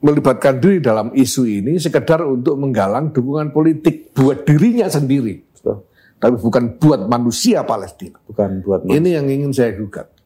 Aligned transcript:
melibatkan 0.00 0.60
diri 0.60 0.80
dalam 0.80 1.12
isu 1.12 1.44
ini 1.44 1.76
sekedar 1.76 2.24
untuk 2.24 2.56
menggalang 2.56 3.12
dukungan 3.12 3.52
politik 3.52 4.12
buat 4.16 4.44
dirinya 4.48 4.88
sendiri. 4.88 5.40
Betul. 5.56 5.84
Tapi 6.20 6.34
bukan 6.36 6.64
buat 6.76 7.00
manusia 7.08 7.64
Palestina. 7.64 8.20
Bukan 8.28 8.60
buat 8.60 8.84
Ini 8.84 9.20
yang 9.20 9.26
ingin 9.28 9.52
saya 9.56 9.72
gugat. 9.76 10.19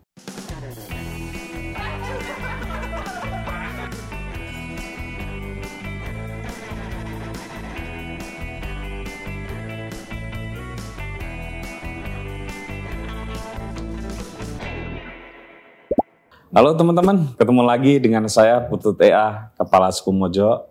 Halo 16.55 16.71
teman-teman, 16.79 17.35
ketemu 17.35 17.67
lagi 17.67 17.99
dengan 17.99 18.31
saya 18.31 18.63
Putu 18.63 18.95
TA, 18.95 19.51
Kepala 19.59 19.91
Suku 19.91 20.15
Mojo. 20.15 20.71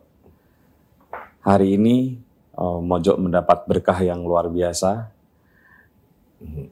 Hari 1.44 1.76
ini 1.76 2.24
eh, 2.56 2.80
Mojo 2.80 3.20
mendapat 3.20 3.68
berkah 3.68 4.00
yang 4.00 4.24
luar 4.24 4.48
biasa. 4.48 5.12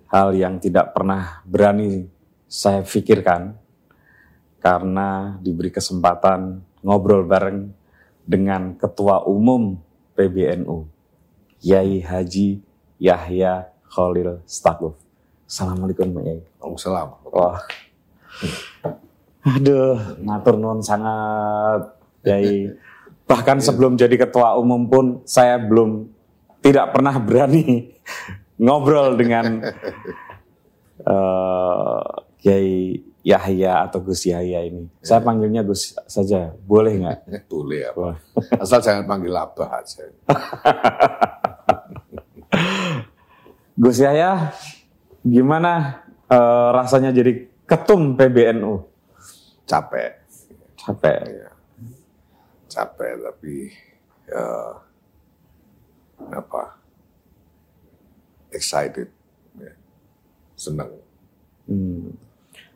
Hal 0.07 0.31
yang 0.31 0.63
tidak 0.63 0.95
pernah 0.95 1.43
berani 1.43 2.07
saya 2.47 2.87
pikirkan 2.87 3.51
karena 4.63 5.35
diberi 5.43 5.75
kesempatan 5.75 6.63
ngobrol 6.79 7.27
bareng 7.27 7.67
dengan 8.23 8.79
Ketua 8.79 9.27
Umum 9.27 9.75
PBNU, 10.15 10.87
Yai 11.59 11.99
Haji 11.99 12.63
Yahya 12.95 13.75
Khalil 13.91 14.39
Stakuf. 14.47 14.95
Assalamualaikum 15.51 16.15
Pak 16.15 16.23
Yai. 16.23 16.39
Waalaikumsalam. 16.63 17.07
Wah. 17.27 17.59
Aduh, 19.41 20.21
ngatur 20.21 20.55
nuwun 20.57 20.85
sangat 20.85 21.97
Yai. 22.21 22.69
Bahkan 23.25 23.57
sebelum 23.63 23.97
jadi 23.97 24.13
ketua 24.13 24.53
umum 24.59 24.85
pun 24.85 25.05
saya 25.25 25.57
belum 25.57 26.05
tidak 26.61 26.93
pernah 26.93 27.17
berani 27.17 27.89
ngobrol 28.63 29.17
dengan 29.17 29.65
eh 31.09 32.01
Kiai 32.41 32.97
Yahya 33.21 33.85
atau 33.85 34.01
Gus 34.01 34.25
Yahya 34.25 34.65
ini. 34.65 34.89
Saya 35.05 35.21
panggilnya 35.21 35.61
Gus 35.61 35.93
saja, 36.09 36.57
boleh 36.65 37.05
nggak? 37.05 37.17
Boleh 37.53 37.85
ya. 37.85 37.89
Boleh. 37.93 38.17
Asal 38.57 38.81
jangan 38.81 39.05
panggil 39.05 39.29
abah 39.29 39.69
aja. 39.77 40.09
Gus 43.77 43.97
Yahya, 44.01 44.57
gimana 45.21 46.01
eh, 46.33 46.69
rasanya 46.73 47.13
jadi 47.13 47.45
ketum 47.69 48.17
PBNU? 48.17 48.90
Capek. 49.71 50.11
Capek. 50.75 51.21
Ya. 51.31 51.51
Capek 52.67 53.13
tapi 53.23 53.71
ya 54.27 54.47
apa? 56.35 56.75
Excited. 58.51 59.07
Ya. 59.55 59.71
Senang. 60.59 60.91
Hmm. 61.71 62.11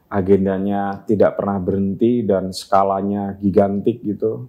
Agendanya 0.07 1.03
tidak 1.03 1.35
pernah 1.35 1.59
berhenti 1.59 2.23
dan 2.23 2.55
skalanya 2.55 3.35
gigantik 3.43 3.99
gitu. 3.99 4.47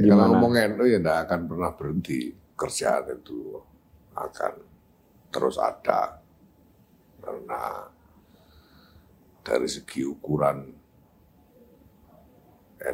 Ya, 0.00 0.16
kalau 0.16 0.32
ngomong 0.32 0.56
NU 0.56 0.84
ya 0.88 0.96
tidak 1.04 1.18
akan 1.28 1.40
pernah 1.52 1.70
berhenti. 1.76 2.32
Kerjaan 2.56 3.12
itu 3.12 3.60
akan 4.16 4.52
terus 5.28 5.60
ada. 5.60 6.16
Karena 7.20 7.84
dari 9.44 9.68
segi 9.68 10.00
ukuran 10.00 10.75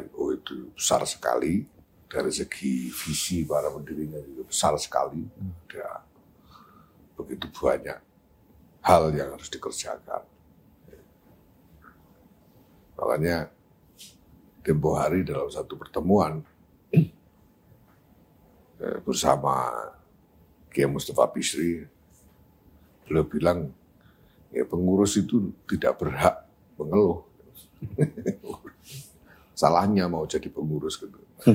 NU 0.01 0.33
itu 0.33 0.73
besar 0.73 1.05
sekali. 1.05 1.69
Dari 2.09 2.29
segi 2.29 2.93
visi 2.93 3.41
para 3.41 3.73
pendirinya 3.73 4.21
juga 4.21 4.45
besar 4.45 4.77
sekali. 4.77 5.25
Ada 5.65 6.05
begitu 7.17 7.49
banyak 7.49 7.99
hal 8.85 9.09
yang 9.15 9.33
harus 9.33 9.49
dikerjakan. 9.49 10.21
Makanya 12.93 13.49
tempo 14.61 14.93
hari 14.93 15.25
dalam 15.25 15.49
satu 15.49 15.73
pertemuan 15.75 16.45
eh, 16.93 17.09
bersama 19.01 19.73
Kiai 20.69 20.85
Mustafa 20.85 21.25
Bisri, 21.33 21.81
beliau 23.05 23.25
bilang 23.25 23.73
ya 24.53 24.65
pengurus 24.69 25.17
itu 25.17 25.49
tidak 25.65 25.97
berhak 25.97 26.45
mengeluh. 26.77 27.25
Salahnya 29.53 30.09
mau 30.09 30.25
jadi 30.25 30.49
pengurus 30.49 30.97
gitu. 30.97 31.17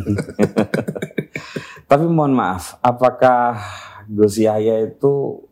Tapi 1.91 2.05
mohon 2.07 2.35
maaf, 2.35 2.79
apakah 2.79 3.59
Gus 4.07 4.39
Yahya 4.39 4.87
itu 4.87 5.43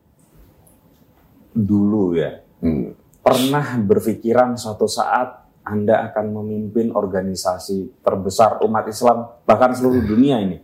dulu 1.53 2.12
ya 2.17 2.45
Hmm. 2.57 2.97
pernah 3.21 3.77
berpikiran 3.77 4.57
suatu 4.57 4.89
saat 4.89 5.45
Anda 5.61 6.09
akan 6.09 6.41
memimpin 6.41 6.89
organisasi 6.89 8.01
terbesar 8.01 8.65
umat 8.65 8.89
Islam 8.89 9.28
bahkan 9.45 9.77
seluruh 9.77 10.01
dunia 10.01 10.41
ini 10.41 10.57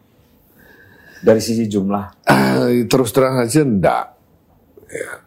dari 1.20 1.38
sisi 1.44 1.68
jumlah? 1.68 2.24
Eh, 2.24 2.88
Terus 2.88 3.12
terang 3.12 3.44
aja 3.44 3.60
enggak. 3.60 4.06
Ya. 4.88 5.20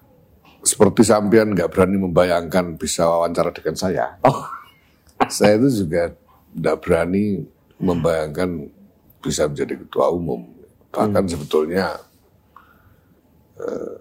Seperti 0.66 1.06
sampean 1.06 1.54
nggak 1.54 1.70
berani 1.70 2.02
membayangkan 2.02 2.82
bisa 2.82 3.06
wawancara 3.06 3.54
dengan 3.54 3.78
saya. 3.78 4.18
Oh, 4.26 4.50
Saya 5.30 5.62
itu 5.62 5.86
juga 5.86 6.12
enggak 6.56 6.80
berani 6.82 7.44
membayangkan 7.78 8.72
bisa 9.20 9.52
menjadi 9.52 9.76
ketua 9.84 10.08
umum. 10.16 10.48
Bahkan 10.96 11.28
sebetulnya 11.28 12.00
eh, 13.60 13.96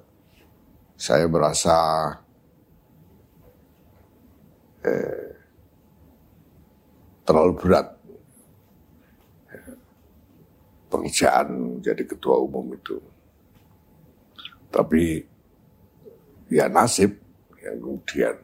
saya 0.94 1.26
merasa 1.26 1.76
eh, 4.86 5.34
terlalu 7.26 7.52
berat 7.58 7.88
eh, 9.50 9.74
pekerjaan 10.86 11.80
menjadi 11.80 12.02
ketua 12.06 12.38
umum 12.38 12.70
itu. 12.78 13.02
Tapi 14.70 15.22
ya 16.50 16.70
nasib 16.70 17.18
yang 17.58 17.80
kemudian 17.82 18.36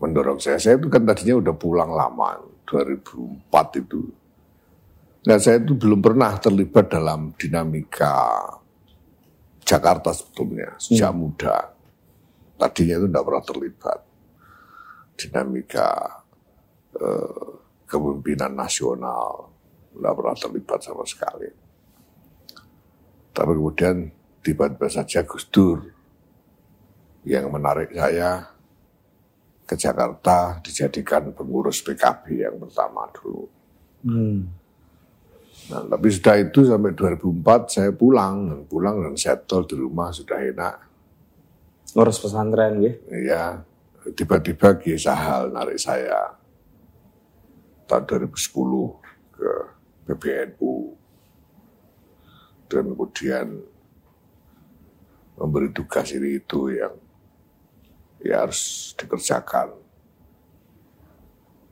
mendorong 0.00 0.38
saya. 0.40 0.56
Saya 0.56 0.78
itu 0.78 0.88
kan 0.88 1.04
tadinya 1.04 1.38
udah 1.38 1.54
pulang 1.56 1.90
lama, 1.92 2.51
2004 2.72 3.84
itu. 3.84 4.00
Nah 5.28 5.36
saya 5.36 5.60
itu 5.60 5.76
belum 5.76 6.00
pernah 6.00 6.32
terlibat 6.40 6.88
dalam 6.88 7.36
dinamika 7.36 8.40
Jakarta 9.62 10.10
sebetulnya, 10.10 10.74
sejak 10.80 11.12
muda. 11.12 11.76
Tadinya 12.56 12.96
itu 12.98 13.06
tidak 13.12 13.24
pernah 13.28 13.44
terlibat. 13.44 13.98
Dinamika 15.20 15.88
eh, 16.96 17.50
kepemimpinan 17.86 18.52
nasional, 18.56 19.52
tidak 19.92 20.14
pernah 20.16 20.36
terlibat 20.40 20.78
sama 20.80 21.04
sekali. 21.04 21.50
Tapi 23.32 23.52
kemudian 23.52 23.96
tiba-tiba 24.42 24.88
saja 24.90 25.22
Gus 25.22 25.46
Dur 25.48 25.78
yang 27.22 27.48
menarik 27.48 27.94
saya 27.94 28.51
ke 29.72 29.80
Jakarta 29.80 30.60
dijadikan 30.60 31.32
pengurus 31.32 31.80
PKB 31.80 32.44
yang 32.44 32.60
pertama 32.60 33.08
dulu. 33.16 33.48
hmm. 34.04 34.40
Nah, 35.72 35.88
tapi 35.88 36.10
sudah 36.12 36.36
itu 36.42 36.68
sampai 36.68 36.92
2004 36.92 37.70
saya 37.72 37.90
pulang, 37.94 38.50
dan 38.50 38.60
pulang 38.68 39.00
dan 39.00 39.14
settle 39.16 39.64
di 39.64 39.78
rumah 39.78 40.12
sudah 40.12 40.36
enak. 40.36 40.76
ngurus 41.92 42.18
pesantren 42.20 42.82
ya. 42.82 42.92
Ya, 43.08 43.44
tiba-tiba 44.12 44.76
Kiai 44.76 44.98
Sahal 44.98 45.52
narik 45.54 45.78
saya 45.78 46.34
tahun 47.86 48.28
2010 48.32 49.36
ke 49.36 49.50
PBNU 50.08 50.74
dan 52.72 52.84
kemudian 52.88 53.46
memberi 55.36 55.68
tugas 55.76 56.08
ini 56.16 56.40
itu 56.40 56.72
yang 56.72 56.96
ya 58.22 58.46
harus 58.46 58.94
dikerjakan. 58.94 59.74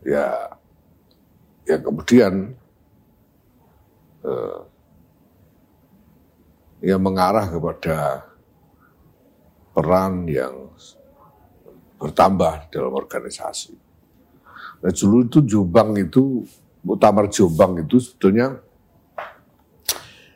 Ya, 0.03 0.57
ya 1.69 1.77
kemudian 1.79 2.57
eh, 4.25 4.61
ya 6.81 6.97
mengarah 6.97 7.47
kepada 7.47 8.27
peran 9.77 10.27
yang 10.27 10.73
bertambah 12.01 12.73
dalam 12.73 12.93
organisasi. 12.97 13.77
Nah, 14.81 14.93
dulu 14.97 15.29
itu 15.29 15.39
Jombang 15.45 15.93
itu, 16.01 16.49
Muktamar 16.81 17.29
Jombang 17.29 17.85
itu 17.85 18.01
sebetulnya 18.01 18.57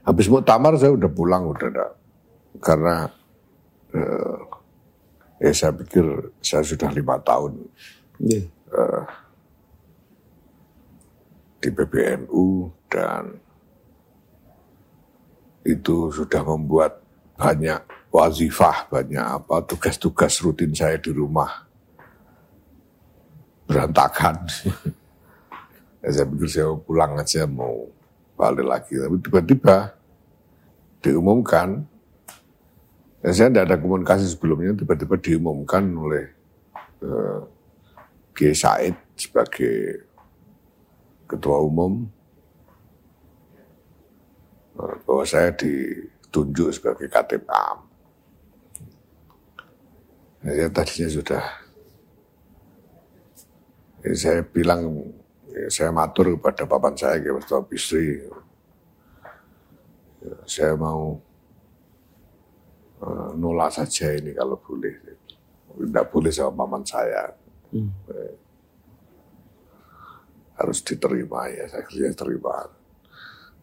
habis 0.05 0.28
Muktamar 0.28 0.76
saya 0.76 0.93
udah 0.93 1.08
pulang, 1.08 1.49
udah 1.49 1.69
ada. 1.72 1.87
Karena 2.60 3.08
eh, 3.96 4.33
ya 5.44 5.52
saya 5.52 5.76
pikir 5.76 6.32
saya 6.41 6.64
sudah 6.64 6.88
lima 6.88 7.20
tahun 7.20 7.69
Iya. 8.17 8.49
di 11.61 11.69
di 11.69 11.69
PBNU 11.73 12.73
dan 12.88 13.37
itu 15.64 16.12
sudah 16.12 16.44
membuat 16.44 17.00
banyak 17.35 17.81
wazifah, 18.12 18.87
banyak 18.93 19.25
apa 19.25 19.64
tugas-tugas 19.64 20.38
rutin 20.44 20.70
saya 20.76 21.00
di 21.00 21.11
rumah 21.11 21.67
berantakan. 23.64 24.44
ya, 26.05 26.08
saya 26.14 26.26
pikir 26.29 26.49
saya 26.52 26.64
mau 26.70 26.79
pulang 26.85 27.12
aja 27.17 27.43
mau 27.49 27.88
balik 28.37 28.67
lagi, 28.69 28.93
tapi 29.00 29.17
tiba-tiba 29.25 29.76
diumumkan, 31.00 31.88
ya 33.24 33.30
saya 33.32 33.48
tidak 33.48 33.64
ada 33.72 33.76
komunikasi 33.80 34.28
sebelumnya, 34.28 34.76
tiba-tiba 34.76 35.16
diumumkan 35.16 35.80
oleh 35.96 36.28
uh, 37.00 37.40
G. 38.36 38.52
Said 38.52 38.92
sebagai 39.16 40.04
ketua 41.24 41.64
umum 41.64 42.04
eh, 44.76 44.96
bahwa 45.08 45.24
saya 45.24 45.48
ditunjuk 45.56 46.68
sebagai 46.74 47.08
Katib 47.08 47.48
Am. 47.48 47.88
Ya, 50.44 50.68
tadinya 50.68 51.08
sudah 51.08 51.44
ya, 54.04 54.12
saya 54.12 54.44
bilang 54.44 55.08
ya, 55.48 55.72
saya 55.72 55.88
matur 55.88 56.36
kepada 56.36 56.68
papan 56.68 56.92
saya 56.92 57.16
Ketua 57.16 57.64
Bisri 57.64 58.20
ya, 60.20 60.36
saya 60.44 60.76
mau 60.76 61.23
nolak 63.35 63.70
saja 63.75 64.14
ini 64.14 64.32
kalau 64.32 64.56
boleh 64.61 64.94
tidak 65.75 66.06
boleh 66.14 66.31
sama 66.31 66.64
paman 66.64 66.82
saya 66.87 67.35
hmm. 67.75 67.91
harus 70.55 70.79
diterima 70.87 71.50
ya 71.50 71.67
saya 71.69 71.82
kerja 71.82 72.14
terima 72.14 72.70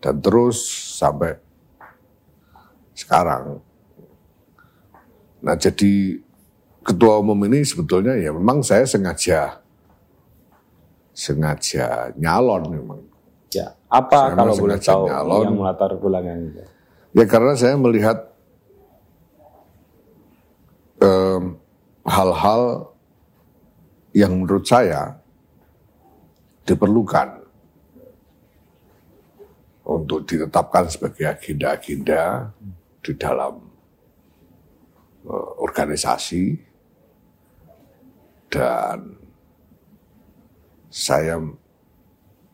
dan 0.04 0.20
terus 0.20 0.60
sampai 1.00 1.40
sekarang 2.92 3.64
nah 5.42 5.56
jadi 5.58 6.22
ketua 6.86 7.22
umum 7.22 7.38
ini 7.50 7.66
sebetulnya 7.66 8.18
ya 8.20 8.30
memang 8.36 8.62
saya 8.62 8.86
sengaja 8.86 9.62
sengaja 11.12 12.16
nyalon 12.16 12.64
memang. 12.72 13.00
Ya, 13.52 13.76
apa 13.92 14.32
saya 14.32 14.36
kalau 14.40 14.54
boleh 14.56 14.80
tahu 14.80 15.04
nyalon, 15.12 15.44
yang 15.44 15.58
melatar 15.60 15.92
belakangnya? 16.00 16.66
Ya 17.12 17.26
karena 17.28 17.54
saya 17.60 17.76
melihat 17.76 18.31
hal-hal 22.06 22.62
um, 22.62 22.90
yang 24.14 24.44
menurut 24.44 24.68
saya 24.68 25.18
diperlukan 26.68 27.42
untuk 29.82 30.24
ditetapkan 30.30 30.88
sebagai 30.88 31.26
agenda-agenda 31.26 32.54
di 33.02 33.12
dalam 33.18 33.60
uh, 35.26 35.52
organisasi 35.58 36.62
dan 38.52 39.18
saya 40.92 41.40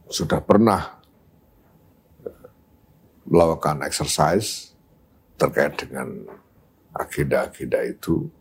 sudah 0.07 0.39
pernah 0.39 1.01
melakukan 3.27 3.83
exercise 3.83 4.71
terkait 5.35 5.75
dengan 5.75 6.31
agenda-agenda 6.95 7.83
itu. 7.83 8.31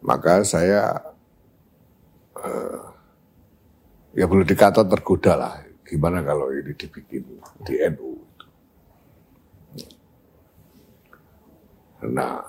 Maka 0.00 0.44
saya 0.44 0.96
uh, 2.40 2.82
ya 4.16 4.24
boleh 4.24 4.46
dikata 4.48 4.84
tergoda 4.84 5.36
lah. 5.36 5.54
Gimana 5.84 6.22
kalau 6.22 6.54
ini 6.54 6.72
dibikin 6.72 7.24
di 7.66 7.74
NU. 7.90 8.10
Nah, 12.00 12.40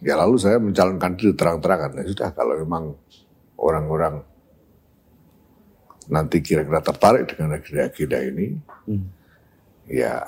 Ya 0.00 0.16
lalu 0.16 0.40
saya 0.40 0.56
mencalonkan 0.56 1.12
diri 1.12 1.36
terang-terangan. 1.36 2.00
Ya 2.00 2.04
sudah 2.08 2.32
kalau 2.32 2.56
memang 2.56 2.96
orang-orang 3.60 4.24
nanti 6.08 6.40
kira-kira 6.40 6.80
tertarik 6.80 7.28
dengan 7.28 7.60
agenda-agenda 7.60 8.18
ini, 8.24 8.46
hmm. 8.88 9.06
ya 9.92 10.24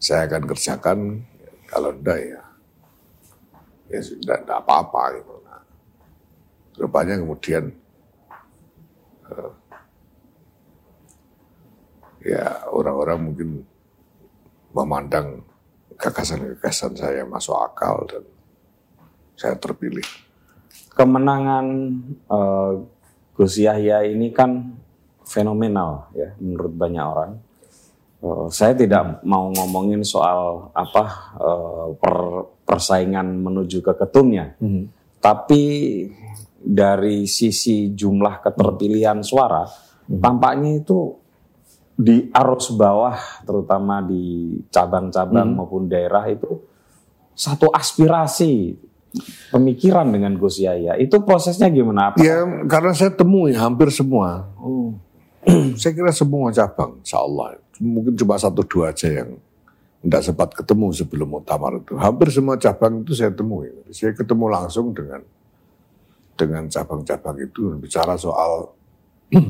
saya 0.00 0.24
akan 0.26 0.42
kerjakan. 0.48 0.98
Kalau 1.68 1.90
enggak 1.92 2.20
ya, 2.24 2.40
ya 3.94 4.02
enggak 4.02 4.60
apa-apa 4.66 5.02
gitu. 5.22 5.34
Nah, 5.46 5.62
rupanya 6.82 7.14
kemudian 7.22 7.64
uh, 9.30 9.52
ya 12.24 12.66
orang-orang 12.74 13.18
mungkin 13.22 13.50
memandang 14.74 15.46
gagasan-gagasan 15.94 16.98
saya 16.98 17.22
masuk 17.22 17.54
akal 17.54 18.02
dan 18.10 18.24
saya 19.38 19.54
terpilih. 19.54 20.04
Kemenangan 20.94 21.66
uh, 22.26 22.82
Gus 23.34 23.58
Yahya 23.58 24.02
ini 24.06 24.34
kan 24.34 24.74
fenomenal 25.22 26.10
ya 26.14 26.34
menurut 26.42 26.74
banyak 26.74 27.04
orang. 27.04 27.32
Uh, 28.24 28.48
saya 28.50 28.74
tidak 28.74 29.22
mau 29.22 29.52
ngomongin 29.52 30.00
soal 30.02 30.72
apa 30.72 31.04
per, 32.00 32.14
persaingan 32.64 33.44
menuju 33.44 33.84
ke 33.84 33.92
ketumnya, 33.94 34.56
hmm. 34.58 35.16
tapi 35.20 35.62
dari 36.64 37.28
sisi 37.28 37.92
jumlah 37.92 38.40
keterpilihan 38.40 39.20
suara, 39.20 39.68
hmm. 39.68 40.20
tampaknya 40.20 40.80
itu 40.80 41.20
di 41.94 42.26
arus 42.32 42.74
bawah, 42.74 43.44
terutama 43.46 44.02
di 44.02 44.56
cabang-cabang 44.72 45.54
hmm. 45.54 45.56
maupun 45.60 45.86
daerah 45.86 46.26
itu 46.26 46.58
satu 47.34 47.70
aspirasi 47.70 48.74
pemikiran 49.50 50.10
dengan 50.10 50.34
Gus 50.34 50.58
Yahya. 50.58 50.98
Itu 50.98 51.22
prosesnya 51.22 51.70
gimana? 51.70 52.10
Apa? 52.10 52.18
Ya 52.18 52.42
karena 52.66 52.92
saya 52.94 53.14
temui 53.14 53.54
hampir 53.54 53.90
semua. 53.94 54.50
Oh. 54.58 54.98
saya 55.80 55.92
kira 55.92 56.10
semua 56.10 56.50
cabang, 56.50 56.98
insya 57.04 57.20
Allah. 57.20 57.60
Mungkin 57.78 58.14
cuma 58.16 58.38
satu 58.38 58.64
dua 58.64 58.94
aja 58.94 59.10
yang 59.10 59.38
tidak 60.04 60.20
sempat 60.20 60.48
ketemu 60.52 60.92
sebelum 60.92 61.28
muktamar 61.40 61.80
itu. 61.80 61.96
Hampir 61.96 62.28
semua 62.28 62.60
cabang 62.60 63.00
itu 63.00 63.16
saya 63.16 63.32
temui. 63.32 63.72
Saya 63.88 64.12
ketemu 64.12 64.52
langsung 64.52 64.92
dengan 64.92 65.24
dengan 66.36 66.68
cabang-cabang 66.68 67.40
itu 67.40 67.72
bicara 67.80 68.12
soal 68.20 68.68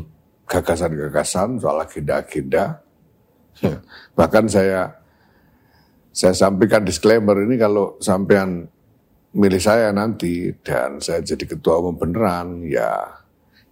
gagasan-gagasan, 0.51 1.59
soal 1.59 1.83
agenda-agenda. 1.83 2.79
Bahkan 4.19 4.45
saya 4.47 4.95
saya 6.15 6.31
sampaikan 6.31 6.87
disclaimer 6.87 7.35
ini 7.43 7.59
kalau 7.59 7.99
sampean 7.99 8.71
milih 9.35 9.59
saya 9.59 9.91
nanti 9.91 10.55
dan 10.63 11.03
saya 11.03 11.19
jadi 11.19 11.51
ketua 11.51 11.83
umum 11.83 11.99
beneran, 11.99 12.63
ya 12.63 13.03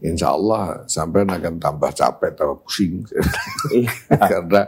insya 0.02 0.35
Allah 0.35 0.83
sampai 0.90 1.23
akan 1.23 1.62
tambah 1.62 1.95
capek, 1.95 2.35
tambah 2.35 2.59
pusing. 2.66 3.07
Iya. 3.71 3.95
Karena 4.18 4.66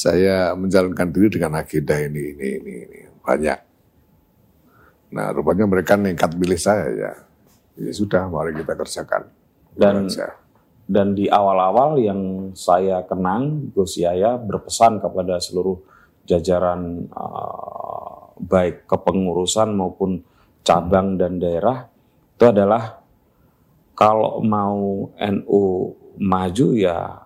saya 0.00 0.56
menjalankan 0.56 1.12
diri 1.12 1.28
dengan 1.28 1.60
agenda 1.60 1.92
ini, 2.00 2.32
ini, 2.32 2.48
ini, 2.56 2.72
ini. 2.88 3.00
Banyak. 3.20 3.58
Nah 5.12 5.28
rupanya 5.36 5.68
mereka 5.68 6.00
nekat 6.00 6.32
milih 6.40 6.56
saya 6.56 6.88
ya. 6.88 7.12
Ya 7.76 7.92
sudah, 7.92 8.24
mari 8.32 8.56
kita 8.56 8.72
kerjakan. 8.72 9.28
Dan 9.76 10.08
dan 10.90 11.14
di 11.14 11.30
awal-awal 11.30 12.00
yang 12.00 12.50
saya 12.56 13.04
kenang, 13.06 13.70
Gus 13.76 14.00
Yaya 14.00 14.40
berpesan 14.40 14.98
kepada 14.98 15.38
seluruh 15.38 15.78
jajaran 16.26 17.06
uh, 17.14 18.34
baik 18.40 18.90
kepengurusan 18.90 19.70
maupun 19.76 20.24
cabang 20.66 21.14
dan 21.14 21.38
daerah 21.38 21.86
itu 22.40 22.44
adalah 22.48 23.00
kalau 23.92 24.40
mau 24.40 25.12
NU 25.12 25.62
maju 26.16 26.66
ya 26.72 27.20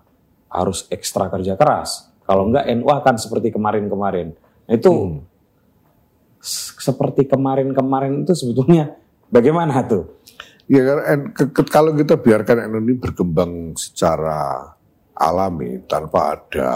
harus 0.51 0.87
ekstra 0.91 1.31
kerja 1.31 1.55
keras. 1.55 2.14
Kalau 2.25 2.49
enggak 2.49 2.65
NU 2.73 2.89
akan 2.89 3.15
seperti 3.21 3.53
kemarin-kemarin. 3.53 4.33
Itu 4.65 4.91
hmm. 4.93 5.19
seperti 6.81 7.29
kemarin-kemarin 7.29 8.25
itu 8.25 8.33
sebetulnya 8.33 8.97
bagaimana 9.29 9.85
tuh? 9.85 10.25
Ya 10.65 10.97
kalau 11.69 11.93
kita 11.93 12.17
biarkan 12.17 12.73
NU 12.73 12.81
ini 12.89 12.95
berkembang 12.97 13.77
secara 13.77 14.73
alami 15.13 15.85
tanpa 15.85 16.41
ada 16.41 16.73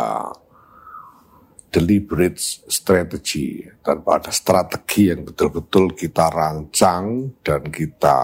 deliberate 1.68 2.40
strategy 2.68 3.60
tanpa 3.84 4.20
ada 4.20 4.32
strategi 4.32 5.12
yang 5.12 5.28
betul-betul 5.28 5.92
kita 5.92 6.32
rancang 6.32 7.36
dan 7.44 7.68
kita 7.68 8.20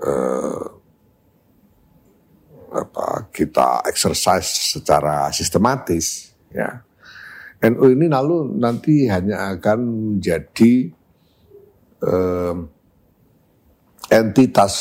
eh, 0.00 0.64
apa 2.76 3.32
kita 3.32 3.80
exercise 3.88 4.76
secara 4.76 5.32
sistematis 5.32 6.36
ya 6.52 6.86
NU 7.64 7.96
ini 7.96 8.06
lalu 8.06 8.60
nanti 8.60 9.08
hanya 9.08 9.56
akan 9.56 9.78
menjadi 9.80 10.92
eh, 12.04 12.54
entitas 14.12 14.74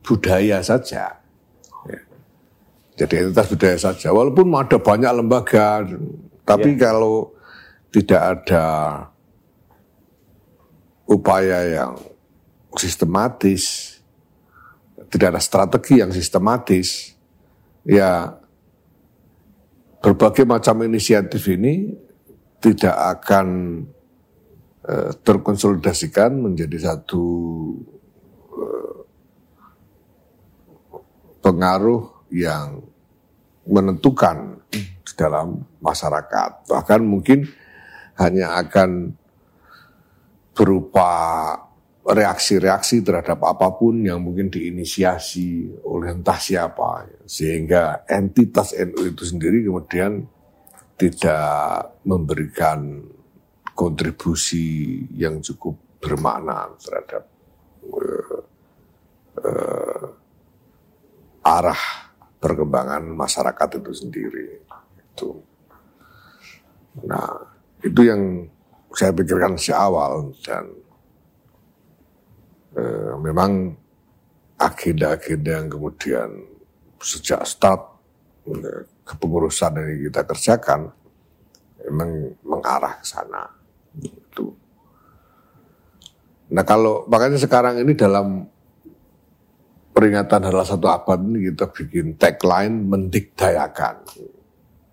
budaya 0.00 0.64
saja. 0.64 1.20
Ya. 1.86 2.00
Jadi 3.04 3.14
entitas 3.28 3.46
budaya 3.52 3.78
saja. 3.78 4.08
Walaupun 4.10 4.48
ada 4.56 4.78
banyak 4.80 5.12
lembaga, 5.20 5.84
tapi 6.48 6.74
ya. 6.74 6.90
kalau 6.90 7.36
tidak 7.92 8.22
ada 8.22 8.64
upaya 11.06 11.58
yang 11.70 11.92
sistematis, 12.74 13.95
tidak 15.10 15.36
ada 15.36 15.42
strategi 15.42 16.02
yang 16.02 16.10
sistematis, 16.10 17.14
ya 17.86 18.34
berbagai 20.02 20.46
macam 20.46 20.86
inisiatif 20.86 21.46
ini 21.50 21.94
tidak 22.62 22.94
akan 22.94 23.46
uh, 24.86 25.10
terkonsolidasikan 25.22 26.34
menjadi 26.34 26.94
satu 26.94 27.24
uh, 28.54 28.98
pengaruh 31.42 32.26
yang 32.30 32.82
menentukan 33.66 34.62
dalam 35.16 35.64
masyarakat. 35.82 36.68
Bahkan 36.70 37.00
mungkin 37.02 37.48
hanya 38.20 38.60
akan 38.62 39.16
berupa 40.56 41.10
reaksi-reaksi 42.06 43.02
terhadap 43.02 43.42
apa 43.42 43.74
pun 43.74 43.98
yang 43.98 44.22
mungkin 44.22 44.46
diinisiasi 44.46 45.82
oleh 45.82 46.14
entah 46.14 46.38
siapa. 46.38 47.10
Sehingga 47.26 48.06
entitas 48.06 48.70
NU 48.78 49.10
itu 49.10 49.26
sendiri 49.26 49.66
kemudian 49.66 50.22
tidak 50.94 51.98
memberikan 52.06 53.02
kontribusi 53.74 55.02
yang 55.18 55.42
cukup 55.42 55.76
bermakna 55.98 56.70
terhadap 56.78 57.26
uh, 57.90 58.40
uh, 59.42 60.06
arah 61.42 61.82
perkembangan 62.38 63.02
masyarakat 63.02 63.82
itu 63.82 63.92
sendiri. 63.92 64.48
Itu. 65.02 65.42
Nah, 67.02 67.34
itu 67.82 68.00
yang 68.06 68.46
saya 68.94 69.10
pikirkan 69.12 69.58
sejak 69.58 69.76
awal 69.76 70.32
dan 70.40 70.85
eh, 72.76 73.12
memang 73.18 73.72
agenda-agenda 74.56 75.50
yang 75.60 75.68
kemudian 75.72 76.28
sejak 77.00 77.42
start 77.48 77.80
eh, 78.48 78.84
kepengurusan 79.02 79.80
yang 79.80 80.12
kita 80.12 80.22
kerjakan 80.28 80.80
memang 81.88 82.10
mengarah 82.44 83.00
ke 83.00 83.06
sana. 83.06 83.48
Itu. 83.96 84.52
Nah 86.52 86.62
kalau 86.62 87.08
makanya 87.10 87.40
sekarang 87.40 87.80
ini 87.80 87.96
dalam 87.96 88.46
peringatan 89.96 90.40
adalah 90.44 90.68
satu 90.68 90.92
abad 90.92 91.18
ini 91.24 91.48
kita 91.48 91.72
bikin 91.72 92.20
tagline 92.20 92.84
mendikdayakan 92.84 94.04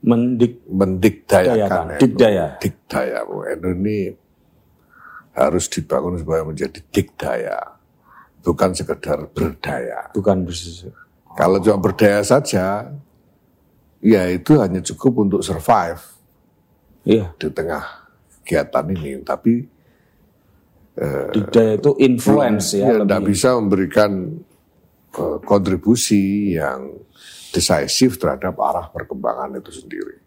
mendik 0.03 0.63
mendikdayakan 0.67 1.99
dikdaya 1.99 2.55
dikdaya 2.59 3.19
ini 3.75 4.15
harus 5.33 5.65
dibangun 5.69 6.21
supaya 6.21 6.45
menjadi 6.45 6.79
dikdaya 6.93 7.59
bukan 8.45 8.71
sekedar 8.73 9.29
berdaya 9.33 10.13
bukan 10.13 10.45
bersesuai 10.45 10.93
kalau 11.33 11.57
cuma 11.57 11.77
berdaya 11.81 12.21
saja 12.21 12.93
ya 14.03 14.21
itu 14.29 14.61
hanya 14.61 14.79
cukup 14.85 15.25
untuk 15.25 15.41
survive 15.41 16.01
iya. 17.05 17.33
di 17.37 17.49
tengah 17.49 17.81
kegiatan 18.43 18.85
ini 18.93 19.11
tapi 19.25 19.65
eh, 20.99 21.29
dikdaya 21.33 21.81
itu 21.81 21.91
influence 21.97 22.77
ya, 22.77 22.93
ya 22.93 22.95
tidak 23.01 23.21
bisa 23.25 23.57
memberikan 23.57 24.11
uh, 25.17 25.37
kontribusi 25.41 26.53
yang 26.57 27.03
decisif 27.53 28.17
terhadap 28.17 28.57
arah 28.57 28.89
perkembangan 28.89 29.61
itu 29.61 29.69
sendiri. 29.69 30.17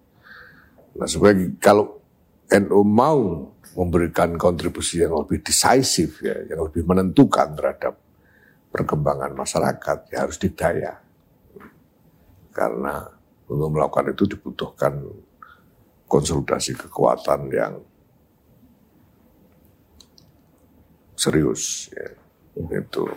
Nah, 0.97 1.11
supaya 1.11 1.35
kalau 1.59 1.99
NU 2.47 2.81
mau 2.87 3.51
memberikan 3.77 4.41
kontribusi 4.41 5.05
yang 5.05 5.13
lebih 5.21 5.45
decisif 5.45 6.25
ya, 6.25 6.33
yang 6.49 6.65
lebih 6.65 6.83
menentukan 6.89 7.53
terhadap 7.53 7.95
perkembangan 8.73 9.37
masyarakat, 9.37 9.99
ya 10.09 10.25
harus 10.25 10.41
didaya. 10.41 10.97
Karena 12.57 13.05
untuk 13.47 13.69
melakukan 13.69 14.17
itu 14.17 14.25
dibutuhkan 14.33 14.97
konsolidasi 16.09 16.73
kekuatan 16.75 17.53
yang 17.53 17.75
serius. 21.13 21.93
Ya. 21.93 22.17
Itu. 22.57 23.13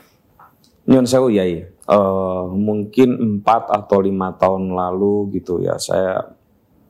Nyon 0.89 1.07
sewu 1.07 1.31
yai, 1.31 1.63
uh, 1.87 2.51
mungkin 2.51 3.39
empat 3.39 3.71
atau 3.71 4.03
lima 4.03 4.35
tahun 4.35 4.73
lalu 4.73 5.39
gitu 5.39 5.61
ya 5.63 5.79
saya 5.79 6.35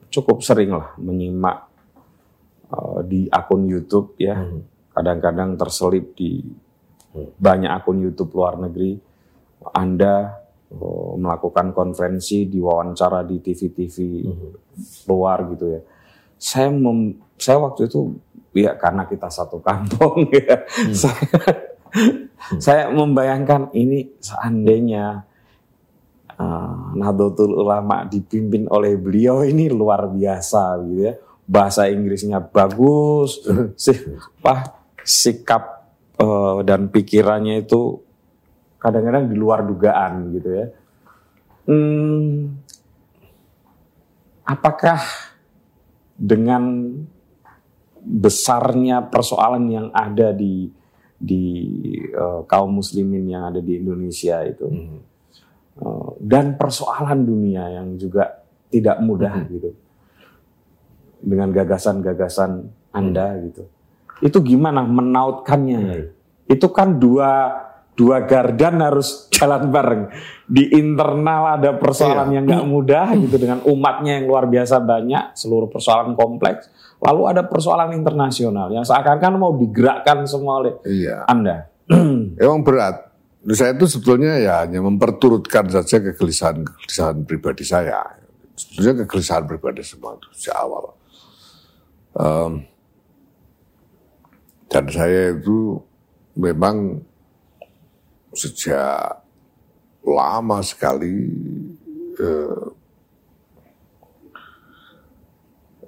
cukup 0.09 0.41
sering 0.41 0.73
lah 0.73 0.97
menyimak 0.97 1.68
uh, 2.73 2.99
di 3.05 3.29
akun 3.29 3.65
YouTube 3.65 4.17
ya, 4.17 4.38
hmm. 4.38 4.93
kadang-kadang 4.93 5.57
terselip 5.59 6.13
di 6.17 6.41
hmm. 7.13 7.38
banyak 7.38 7.71
akun 7.71 7.99
YouTube 8.01 8.33
luar 8.38 8.57
negeri. 8.57 8.97
Anda 9.75 10.39
uh, 10.71 11.13
melakukan 11.19 11.75
konferensi, 11.75 12.47
diwawancara 12.47 13.25
di 13.25 13.38
TV-TV 13.43 13.97
hmm. 14.25 14.51
luar 15.09 15.38
gitu 15.53 15.65
ya. 15.77 15.81
Saya 16.39 16.71
mem, 16.71 17.19
saya 17.35 17.59
waktu 17.59 17.91
itu 17.91 18.15
ya 18.55 18.73
karena 18.79 19.05
kita 19.05 19.27
satu 19.29 19.61
kantong 19.61 20.31
ya, 20.38 20.63
hmm. 20.65 20.95
saya 20.95 21.27
saya 22.57 22.89
membayangkan 22.89 23.73
ini 23.75 24.15
seandainya 24.21 25.25
uh, 26.39 26.95
Nahdlatul 26.95 27.53
Ulama 27.53 28.07
dipimpin 28.07 28.65
oleh 28.71 28.95
beliau 28.95 29.43
ini 29.43 29.67
luar 29.69 30.09
biasa 30.09 30.79
gitu 30.88 31.01
ya. 31.09 31.13
Bahasa 31.50 31.89
Inggrisnya 31.89 32.38
bagus, 32.38 33.41
sih, 33.84 33.98
apa 34.46 34.86
sikap 35.01 35.89
uh, 36.22 36.62
dan 36.62 36.94
pikirannya 36.94 37.65
itu 37.65 38.06
kadang-kadang 38.77 39.25
di 39.25 39.36
luar 39.36 39.65
dugaan 39.65 40.29
gitu 40.38 40.50
ya. 40.53 40.65
Hmm, 41.70 42.53
apakah 44.46 45.01
dengan 46.18 46.94
besarnya 48.00 49.06
persoalan 49.06 49.65
yang 49.70 49.88
ada 49.94 50.34
di 50.34 50.72
di 51.20 51.44
uh, 52.15 52.48
kaum 52.48 52.79
muslimin 52.79 53.27
yang 53.27 53.51
ada 53.51 53.60
di 53.60 53.75
Indonesia 53.75 54.39
itu 54.48 54.65
hmm. 54.72 55.00
uh, 55.84 56.10
dan 56.24 56.56
persoalan 56.56 57.27
dunia 57.27 57.75
yang 57.75 58.00
juga 58.00 58.39
tidak 58.72 59.03
mudah 59.03 59.36
hmm. 59.36 59.50
gitu 59.51 59.70
dengan 61.19 61.51
gagasan-gagasan 61.51 62.67
anda 62.95 63.35
hmm. 63.35 63.39
gitu 63.51 63.63
itu 64.19 64.38
gimana 64.43 64.83
menautkannya 64.83 65.79
hmm. 65.79 66.05
itu 66.51 66.67
kan 66.71 66.99
dua 66.99 67.63
dua 67.95 68.23
gardan 68.23 68.79
harus 68.79 69.27
jalan 69.31 69.67
bareng 69.71 70.03
di 70.47 70.71
internal 70.71 71.59
ada 71.59 71.75
persoalan 71.75 72.31
iya. 72.31 72.35
yang 72.39 72.43
nggak 72.47 72.65
mudah 72.67 73.05
gitu 73.19 73.35
dengan 73.35 73.59
umatnya 73.67 74.23
yang 74.23 74.25
luar 74.31 74.47
biasa 74.47 74.79
banyak 74.79 75.35
seluruh 75.35 75.67
persoalan 75.67 76.15
kompleks 76.15 76.71
Lalu 76.99 77.21
ada 77.31 77.47
persoalan 77.47 77.95
internasional 77.95 78.67
yang 78.75 78.83
seakan-akan 78.83 79.39
mau 79.39 79.55
digerakkan 79.55 80.27
semua 80.27 80.59
oleh 80.59 80.73
iya. 80.83 81.23
Anda. 81.31 81.71
Emang 82.43 82.59
berat. 82.59 83.07
Saya 83.55 83.71
itu 83.71 83.88
sebetulnya 83.88 84.35
ya 84.35 84.67
hanya 84.67 84.83
memperturutkan 84.83 85.71
saja 85.71 86.03
kegelisahan-kegelisahan 86.03 87.23
pribadi 87.23 87.63
saya. 87.63 88.03
Sebetulnya 88.51 89.07
kegelisahan 89.07 89.47
pribadi 89.47 89.79
semua 89.79 90.19
itu 90.19 90.27
sejak 90.35 90.59
awal. 90.59 90.99
Um, 92.18 92.66
dan 94.70 94.86
saya 94.89 95.34
itu 95.34 95.82
memang 96.38 97.01
sejak 98.34 99.25
lama 100.06 100.62
sekali 100.62 101.25
uh, 102.22 102.66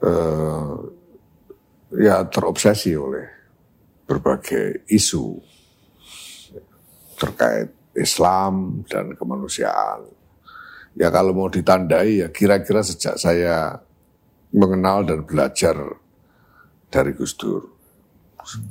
uh, 0.02 0.78
ya 1.96 2.26
terobsesi 2.26 2.98
oleh 2.98 3.28
berbagai 4.10 4.86
isu 4.90 5.40
terkait 7.16 7.70
Islam 7.94 8.82
dan 8.90 9.14
kemanusiaan. 9.14 10.10
Ya 10.98 11.08
kalau 11.14 11.32
mau 11.32 11.48
ditandai 11.48 12.26
ya 12.26 12.28
kira-kira 12.34 12.84
sejak 12.84 13.16
saya 13.16 13.80
mengenal 14.52 15.08
dan 15.08 15.24
belajar 15.24 15.78
dari 16.92 17.16
Gus 17.16 17.34
Dur 17.40 17.64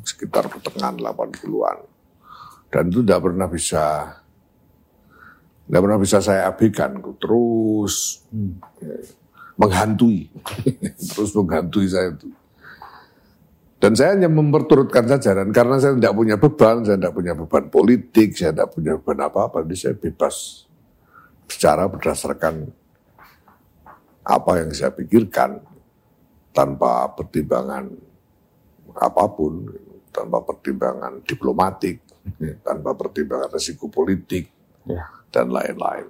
sekitar 0.05 0.51
pertengahan 0.53 0.99
80-an. 1.01 1.79
Dan 2.71 2.93
itu 2.93 3.03
tidak 3.03 3.21
pernah 3.27 3.49
bisa 3.51 3.85
tidak 5.71 5.81
pernah 5.87 6.01
bisa 6.03 6.19
saya 6.19 6.51
abaikan, 6.51 6.99
terus 7.15 8.27
hmm. 8.35 8.59
menghantui, 9.55 10.27
terus 11.15 11.31
menghantui 11.31 11.87
saya 11.87 12.11
itu 12.11 12.27
Dan 13.79 13.95
saya 13.95 14.19
hanya 14.19 14.27
memperturutkan 14.27 15.07
saja 15.07 15.31
dan 15.41 15.55
karena 15.55 15.79
saya 15.79 15.95
tidak 15.95 16.13
punya 16.13 16.37
beban, 16.37 16.83
saya 16.83 16.99
tidak 16.99 17.15
punya 17.15 17.33
beban 17.39 17.65
politik, 17.71 18.35
saya 18.35 18.51
tidak 18.51 18.75
punya 18.75 18.93
beban 18.99 19.31
apa-apa, 19.31 19.63
jadi 19.65 19.77
saya 19.79 19.95
bebas 19.95 20.67
bicara 21.47 21.87
berdasarkan 21.87 22.55
apa 24.27 24.51
yang 24.59 24.71
saya 24.75 24.91
pikirkan 24.91 25.63
tanpa 26.51 27.15
pertimbangan 27.15 28.10
apa 28.97 29.25
pun, 29.31 29.69
tanpa 30.11 30.43
pertimbangan 30.43 31.23
diplomatik, 31.23 32.03
tanpa 32.67 32.95
pertimbangan 32.99 33.51
resiko 33.55 33.87
politik, 33.87 34.51
ya. 34.87 35.07
dan 35.31 35.51
lain-lain. 35.51 36.07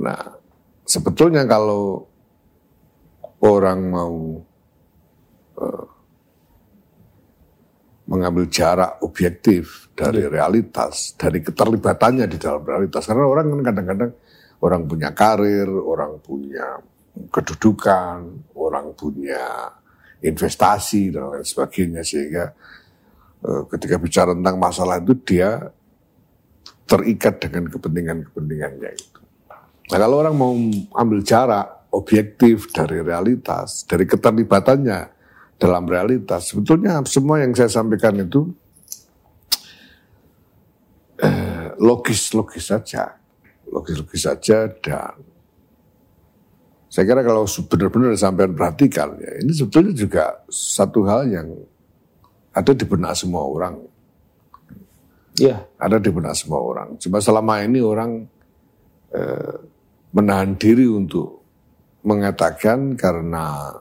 Nah, 0.00 0.40
sebetulnya 0.88 1.44
kalau 1.44 2.08
orang 3.44 3.80
mau 3.92 4.16
uh, 5.60 5.86
mengambil 8.08 8.44
jarak 8.48 9.00
objektif 9.04 9.88
dari 9.96 10.24
iya. 10.24 10.30
realitas, 10.32 11.14
dari 11.16 11.40
keterlibatannya 11.40 12.26
di 12.28 12.38
dalam 12.40 12.62
realitas. 12.64 13.08
Karena 13.08 13.24
orang 13.24 13.46
kan 13.52 13.60
kadang-kadang 13.72 14.12
orang 14.62 14.82
punya 14.88 15.10
karir, 15.16 15.68
orang 15.68 16.20
punya 16.20 16.80
kedudukan, 17.32 18.18
orang 18.56 18.92
punya 18.96 19.68
investasi 20.22 21.10
dan 21.10 21.34
lain 21.34 21.46
sebagainya 21.46 22.02
sehingga 22.06 22.54
uh, 23.42 23.62
ketika 23.74 23.98
bicara 23.98 24.32
tentang 24.32 24.56
masalah 24.56 25.02
itu 25.02 25.12
dia 25.26 25.70
terikat 26.86 27.42
dengan 27.42 27.66
kepentingan-kepentingannya 27.68 28.90
itu. 28.94 29.20
Nah 29.90 29.98
kalau 29.98 30.22
orang 30.22 30.34
mau 30.38 30.54
ambil 30.96 31.20
jarak 31.26 31.82
objektif 31.92 32.72
dari 32.72 33.04
realitas, 33.04 33.84
dari 33.84 34.08
keterlibatannya 34.08 35.12
dalam 35.60 35.84
realitas. 35.86 36.50
Sebetulnya 36.50 37.04
semua 37.06 37.44
yang 37.44 37.52
saya 37.54 37.70
sampaikan 37.70 38.16
itu 38.18 38.50
eh, 41.22 41.70
logis-logis 41.78 42.72
saja. 42.72 43.20
Logis-logis 43.68 44.26
saja 44.26 44.68
dan 44.82 45.31
saya 46.92 47.08
kira 47.08 47.24
kalau 47.24 47.48
benar-benar 47.48 48.12
sampai 48.20 48.52
perhatikan 48.52 49.16
ya 49.16 49.40
ini 49.40 49.52
sebetulnya 49.56 49.96
juga 49.96 50.24
satu 50.52 51.08
hal 51.08 51.24
yang 51.24 51.48
ada 52.52 52.72
di 52.76 52.84
benak 52.84 53.16
semua 53.16 53.42
orang. 53.48 53.80
Iya. 55.40 55.64
Ada 55.80 55.96
di 55.96 56.12
benak 56.12 56.36
semua 56.36 56.60
orang. 56.60 57.00
Cuma 57.00 57.18
selama 57.24 57.64
ini 57.64 57.80
orang 57.80 58.28
eh, 59.08 59.56
menahan 60.12 60.52
diri 60.60 60.84
untuk 60.84 61.40
mengatakan 62.04 62.92
karena 62.92 63.72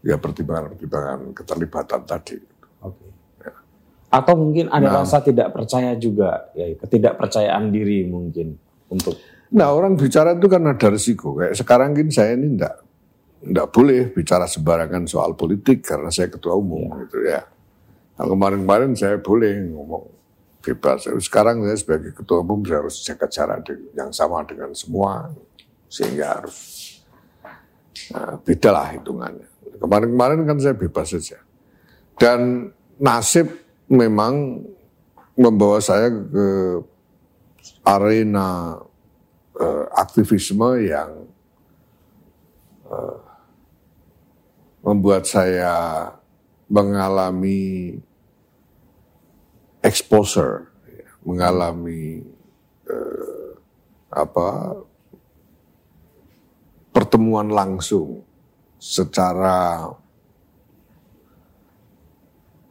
ya 0.00 0.16
pertimbangan-pertimbangan 0.16 1.36
keterlibatan 1.36 2.00
tadi. 2.08 2.40
Oke. 2.80 3.04
Ya. 3.44 3.52
Atau 4.08 4.40
mungkin 4.40 4.72
ada 4.72 4.88
nah, 4.88 4.94
rasa 5.04 5.20
tidak 5.20 5.52
percaya 5.52 5.92
juga, 6.00 6.48
ya 6.56 6.72
ketidakpercayaan 6.80 7.68
diri 7.68 8.08
mungkin 8.08 8.56
untuk. 8.88 9.20
Nah 9.52 9.68
orang 9.74 10.00
bicara 10.00 10.32
itu 10.32 10.48
kan 10.48 10.64
ada 10.64 10.88
risiko. 10.88 11.36
Kayak 11.36 11.54
sekarang 11.60 11.92
ini 11.98 12.08
saya 12.08 12.32
ini 12.32 12.56
enggak 12.56 12.74
enggak 13.44 13.68
boleh 13.68 14.08
bicara 14.08 14.48
sembarangan 14.48 15.04
soal 15.04 15.36
politik 15.36 15.84
karena 15.84 16.08
saya 16.08 16.32
ketua 16.32 16.56
umum 16.56 16.88
ya. 16.88 16.96
gitu 17.04 17.18
ya. 17.28 17.42
Nah, 18.14 18.26
kemarin-kemarin 18.30 18.94
saya 18.94 19.18
boleh 19.18 19.74
ngomong 19.74 20.06
bebas. 20.62 21.10
Sekarang 21.20 21.60
saya 21.66 21.76
sebagai 21.76 22.14
ketua 22.14 22.40
umum 22.40 22.62
saya 22.64 22.80
harus 22.80 23.02
jaga 23.04 23.26
jarak 23.28 23.66
yang 23.92 24.14
sama 24.14 24.46
dengan 24.46 24.70
semua 24.72 25.28
sehingga 25.90 26.40
harus 26.40 26.58
nah, 28.14 28.38
beda 28.40 28.70
lah 28.72 28.88
hitungannya. 28.96 29.48
Kemarin-kemarin 29.82 30.46
kan 30.46 30.56
saya 30.62 30.74
bebas 30.78 31.12
saja. 31.12 31.42
Dan 32.14 32.70
nasib 33.02 33.50
memang 33.90 34.62
membawa 35.34 35.82
saya 35.82 36.08
ke 36.08 36.46
arena 37.82 38.78
uh, 39.58 39.84
aktivisme 39.94 40.88
yang 40.88 41.10
uh, 42.88 43.18
membuat 44.84 45.24
saya 45.24 46.10
mengalami 46.68 47.94
exposure, 49.84 50.72
mengalami 51.24 52.24
uh, 52.88 53.50
apa 54.12 54.80
pertemuan 56.94 57.50
langsung 57.50 58.22
secara 58.78 59.90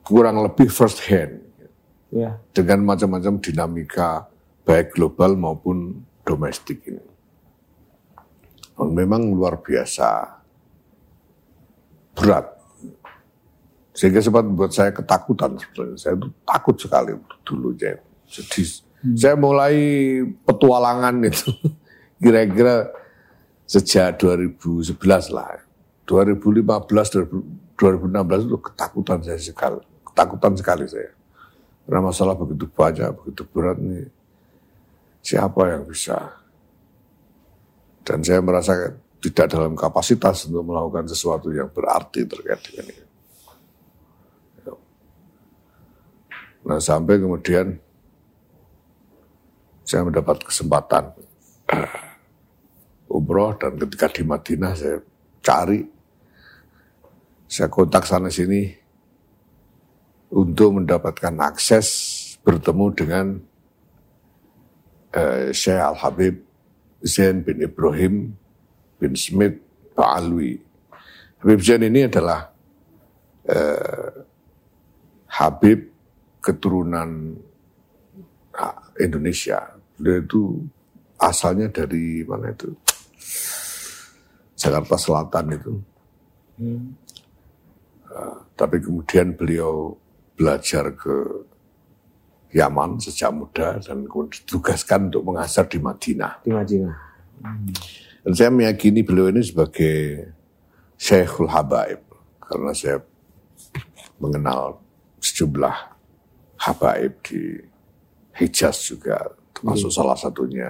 kurang 0.03 0.43
lebih 0.43 0.67
first 0.69 1.03
hand 1.07 1.43
ya. 2.13 2.37
dengan 2.53 2.85
macam-macam 2.85 3.39
dinamika 3.41 4.27
baik 4.63 4.95
global 4.95 5.35
maupun 5.35 6.05
domestik 6.25 6.83
ini. 6.87 7.03
Dan 8.73 8.89
memang 8.91 9.29
luar 9.29 9.61
biasa 9.61 10.39
berat. 12.17 12.49
Sehingga 13.93 14.25
sempat 14.25 14.41
membuat 14.41 14.73
saya 14.73 14.89
ketakutan 14.89 15.53
sebetulnya. 15.61 15.95
Saya 16.01 16.17
itu 16.17 16.27
takut 16.41 16.75
sekali 16.75 17.13
dulu. 17.45 17.77
Saya. 17.77 18.01
Jadi 18.25 18.61
hmm. 18.65 19.15
saya 19.19 19.35
mulai 19.37 19.77
petualangan 20.41 21.21
itu 21.21 21.53
kira-kira 22.23 22.89
sejak 23.69 24.17
2011 24.17 24.97
lah. 25.29 25.61
2015 26.09 26.83
2016 27.79 28.47
itu 28.47 28.57
ketakutan 28.59 29.19
saya 29.23 29.39
sekali 29.39 29.79
ketakutan 30.13 30.53
sekali 30.53 30.85
saya 30.85 31.11
karena 31.83 31.99
masalah 32.05 32.35
begitu 32.37 32.69
banyak 32.69 33.09
begitu 33.17 33.41
berat 33.49 33.77
nih 33.79 34.07
siapa 35.23 35.71
yang 35.71 35.87
bisa 35.87 36.43
dan 38.03 38.19
saya 38.19 38.43
merasa 38.43 38.91
tidak 39.23 39.47
dalam 39.47 39.73
kapasitas 39.79 40.51
untuk 40.51 40.67
melakukan 40.67 41.07
sesuatu 41.07 41.47
yang 41.55 41.71
berarti 41.71 42.27
terkait 42.27 42.59
dengan 42.67 42.91
ini. 42.91 43.05
Nah 46.63 46.79
sampai 46.79 47.19
kemudian 47.19 47.75
saya 49.87 50.03
mendapat 50.03 50.43
kesempatan 50.43 51.15
umroh 53.15 53.55
dan 53.55 53.79
ketika 53.79 54.11
di 54.11 54.23
Madinah 54.27 54.75
saya 54.75 54.99
cari 55.43 55.83
saya 57.47 57.67
kontak 57.67 58.07
sana 58.07 58.31
sini 58.31 58.71
untuk 60.33 60.81
mendapatkan 60.81 61.35
akses 61.43 61.87
bertemu 62.41 62.85
dengan 62.95 63.25
Syekh 65.53 65.81
Al-Habib 65.81 66.35
Zain 67.03 67.45
bin 67.45 67.61
Ibrahim 67.61 68.33
bin 68.97 69.13
Smith 69.13 69.59
Ba'alwi. 69.93 70.57
Habib 71.43 71.59
Zain 71.61 71.83
ini 71.85 72.07
adalah 72.07 72.49
uh, 73.49 74.11
Habib 75.29 75.79
keturunan 76.41 77.37
uh, 78.57 78.79
Indonesia. 78.97 79.77
Beliau 79.99 80.17
itu 80.23 80.41
asalnya 81.21 81.69
dari 81.69 82.25
mana 82.25 82.49
itu? 82.49 82.73
Jakarta 84.57 84.95
Selatan 84.95 85.45
itu. 85.53 85.73
Hmm 86.57 87.03
tapi 88.53 88.77
kemudian 88.79 89.33
beliau 89.33 89.97
belajar 90.37 90.93
ke 90.93 91.45
Yaman 92.53 93.01
sejak 93.01 93.33
muda 93.33 93.81
dan 93.81 94.05
ditugaskan 94.05 95.09
untuk 95.09 95.25
mengajar 95.25 95.65
di 95.65 95.81
Madinah. 95.81 96.45
Di 96.45 96.53
Madinah. 96.53 96.95
Hmm. 97.41 97.73
Dan 98.23 98.33
saya 98.37 98.53
meyakini 98.53 99.01
beliau 99.01 99.33
ini 99.33 99.41
sebagai 99.41 100.29
Syekhul 100.95 101.49
Habaib 101.49 102.05
karena 102.39 102.71
saya 102.71 103.01
mengenal 104.21 104.79
sejumlah 105.17 105.75
habaib 106.61 107.19
di 107.25 107.59
Hijaz 108.37 108.87
juga 108.87 109.33
termasuk 109.51 109.91
hmm. 109.91 109.97
salah 109.97 110.17
satunya 110.17 110.69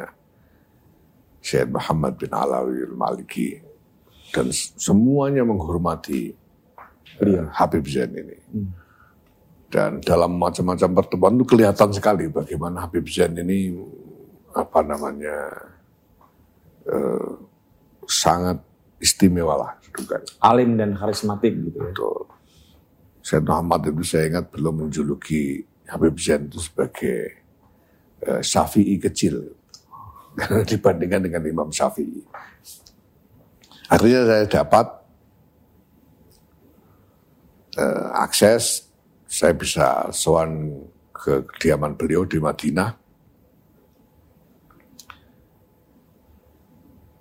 Syekh 1.43 1.69
Muhammad 1.69 2.15
bin 2.15 2.31
Alawi 2.31 2.87
al-Maliki 2.87 3.59
dan 4.33 4.49
semuanya 4.55 5.45
menghormati 5.45 6.33
uh, 7.21 7.45
Habib 7.53 7.85
Zain 7.85 8.15
ini. 8.15 8.37
Hmm. 8.49 8.82
Dan 9.73 9.97
dalam 10.05 10.37
macam-macam 10.37 11.01
pertemuan 11.01 11.33
itu 11.33 11.45
kelihatan 11.49 11.89
sekali 11.89 12.29
bagaimana 12.29 12.85
Habib 12.85 13.09
Zain 13.09 13.33
ini 13.33 13.73
apa 14.53 14.85
namanya 14.85 15.49
uh, 16.85 17.41
sangat 18.05 18.61
istimewa 19.01 19.57
lah 19.57 19.71
kan. 20.05 20.21
Alim 20.45 20.77
dan 20.77 20.93
karismatik 20.93 21.57
gitu 21.57 21.81
ya. 21.81 21.89
Betul. 21.89 22.21
Syed 23.25 23.49
Muhammad 23.49 23.89
itu 23.89 24.05
saya 24.05 24.29
ingat 24.29 24.53
belum 24.53 24.85
menjuluki 24.85 25.65
Habib 25.89 26.21
Zain 26.21 26.45
itu 26.45 26.61
sebagai 26.61 27.17
uh, 28.29 28.45
Syafi'i 28.45 29.01
kecil. 29.01 29.57
Karena 30.37 30.61
dibandingkan 30.69 31.25
dengan 31.25 31.41
Imam 31.49 31.69
Syafi'i. 31.73 32.21
Akhirnya 33.89 34.21
saya 34.25 34.45
dapat 34.49 34.87
eh, 37.77 38.07
akses, 38.17 38.92
saya 39.33 39.57
bisa 39.57 40.13
soan 40.13 40.85
ke 41.09 41.41
kediaman 41.57 41.97
beliau 41.97 42.21
di 42.21 42.37
Madinah. 42.37 42.93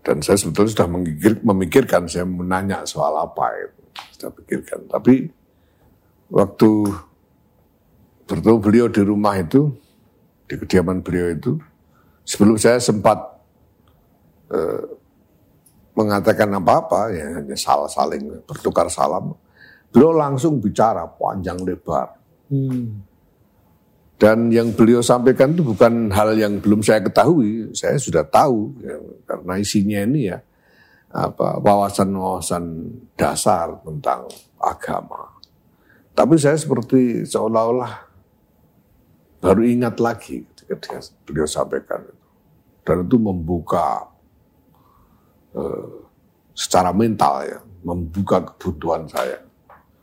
Dan 0.04 0.20
saya 0.20 0.36
sebetulnya 0.36 0.76
sudah 0.76 0.88
memikir, 0.92 1.40
memikirkan, 1.40 2.04
saya 2.12 2.28
menanya 2.28 2.84
soal 2.84 3.16
apa 3.16 3.48
itu. 3.64 3.80
Sudah 4.12 4.28
pikirkan. 4.28 4.92
Tapi 4.92 5.32
waktu 6.28 6.70
bertemu 8.28 8.58
beliau 8.60 8.86
di 8.92 9.00
rumah 9.00 9.32
itu, 9.40 9.72
di 10.44 10.60
kediaman 10.60 11.00
beliau 11.00 11.32
itu, 11.32 11.56
sebelum 12.28 12.60
saya 12.60 12.76
sempat 12.76 13.24
eh, 14.52 14.84
mengatakan 15.96 16.60
apa-apa, 16.60 17.08
ya 17.08 17.40
hanya 17.40 17.56
salah 17.56 17.88
saling 17.88 18.44
bertukar 18.44 18.92
salam, 18.92 19.32
beliau 19.92 20.16
langsung 20.16 20.58
bicara 20.58 21.04
panjang 21.04 21.60
lebar. 21.60 22.16
Hmm. 22.48 23.04
Dan 24.16 24.54
yang 24.54 24.70
beliau 24.72 25.02
sampaikan 25.02 25.50
itu 25.52 25.66
bukan 25.66 26.08
hal 26.14 26.38
yang 26.38 26.62
belum 26.62 26.80
saya 26.80 27.02
ketahui, 27.02 27.74
saya 27.74 27.98
sudah 27.98 28.22
tahu 28.22 28.70
ya, 28.78 28.96
karena 29.26 29.54
isinya 29.58 29.98
ini 30.06 30.30
ya 30.30 30.38
apa 31.12 31.60
wawasan-wawasan 31.60 32.64
dasar 33.18 33.82
tentang 33.84 34.30
agama. 34.56 35.36
Tapi 36.14 36.38
saya 36.38 36.56
seperti 36.56 37.28
seolah-olah 37.28 37.92
baru 39.42 39.62
ingat 39.66 39.98
lagi 39.98 40.46
ketika 40.70 41.02
beliau 41.26 41.44
sampaikan 41.44 42.06
itu. 42.06 42.24
Dan 42.82 43.06
itu 43.06 43.18
membuka 43.18 44.06
uh, 45.54 45.92
secara 46.54 46.94
mental 46.94 47.34
ya, 47.42 47.58
membuka 47.82 48.42
kebutuhan 48.54 49.06
saya. 49.10 49.42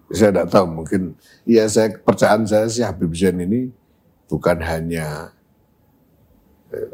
Saya 0.10 0.34
tidak 0.34 0.50
tahu 0.50 0.66
mungkin, 0.66 1.14
ya 1.46 1.70
saya 1.70 1.94
kepercayaan 1.94 2.44
saya 2.50 2.66
sih 2.66 2.82
Habib 2.82 3.14
Zain 3.14 3.38
ini 3.38 3.70
bukan 4.30 4.58
hanya 4.62 5.34
eh, 6.70 6.94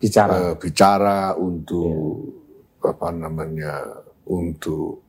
bicara 0.00 0.34
eh, 0.34 0.54
bicara 0.58 1.18
untuk 1.38 2.32
yeah. 2.82 2.90
apa 2.90 3.08
namanya 3.14 3.72
untuk 4.26 5.04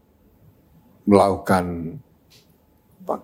melakukan 1.08 1.98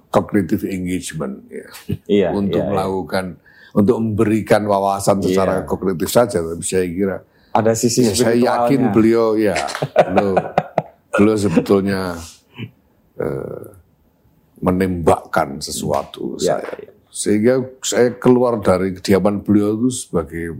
cognitive 0.09 0.63
engagement 0.65 1.45
ya 1.51 1.67
yeah, 2.07 2.31
untuk 2.39 2.63
yeah, 2.63 2.65
iya. 2.65 2.71
melakukan 2.73 3.25
yeah. 3.37 3.77
untuk 3.77 3.95
memberikan 4.01 4.63
wawasan 4.65 5.21
secara 5.21 5.61
yeah. 5.61 5.67
kognitif 5.67 6.09
saja 6.09 6.41
tapi 6.41 6.63
saya 6.65 6.87
kira 6.89 7.17
ada 7.49 7.73
sisi 7.75 8.07
ya, 8.07 8.15
saya 8.15 8.35
yakin 8.39 8.89
beliau 8.95 9.37
ya 9.37 9.53
beliau, 10.09 10.33
beliau 11.13 11.37
sebetulnya 11.37 12.17
uh, 13.19 13.67
menembakkan 14.59 15.59
sesuatu 15.59 16.35
yeah, 16.39 16.59
saya 16.59 16.71
yeah. 16.87 16.97
Sehingga 17.09 17.57
saya 17.81 18.13
keluar 18.21 18.61
dari 18.61 18.93
kediaman 18.93 19.41
beliau 19.41 19.73
itu 19.81 19.89
sebagai 19.89 20.53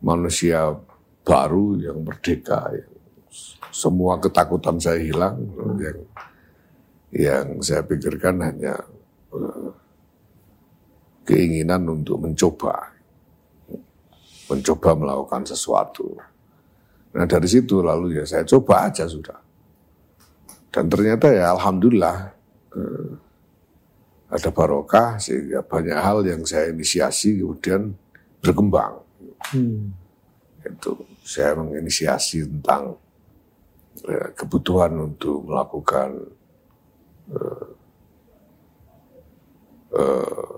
manusia 0.00 0.72
baru 1.20 1.76
yang 1.76 2.00
merdeka. 2.00 2.72
Yang 2.72 2.92
semua 3.68 4.16
ketakutan 4.16 4.80
saya 4.80 4.98
hilang. 5.04 5.36
Yang, 5.76 5.98
yang 7.12 7.46
saya 7.60 7.84
pikirkan 7.84 8.40
hanya 8.40 8.80
uh, 9.36 9.68
keinginan 11.28 11.84
untuk 11.92 12.24
mencoba. 12.24 12.96
Mencoba 14.48 14.90
melakukan 14.96 15.44
sesuatu. 15.44 16.16
Nah 17.12 17.28
dari 17.28 17.44
situ 17.44 17.84
lalu 17.84 18.16
ya 18.16 18.24
saya 18.24 18.48
coba 18.48 18.88
aja 18.88 19.04
sudah. 19.04 19.36
Dan 20.78 20.86
ternyata 20.86 21.26
ya 21.34 21.50
Alhamdulillah 21.58 22.30
uh, 22.70 23.10
ada 24.30 24.48
barokah 24.54 25.18
sehingga 25.18 25.66
banyak 25.66 25.98
hal 25.98 26.22
yang 26.22 26.46
saya 26.46 26.70
inisiasi 26.70 27.42
kemudian 27.42 27.98
berkembang. 28.38 29.02
Hmm. 29.50 29.90
Itu 30.62 31.02
saya 31.26 31.58
menginisiasi 31.58 32.46
tentang 32.46 32.94
ya, 34.06 34.30
kebutuhan 34.38 34.94
untuk 35.02 35.50
melakukan 35.50 36.30
uh, 37.34 37.66
uh, 39.98 40.54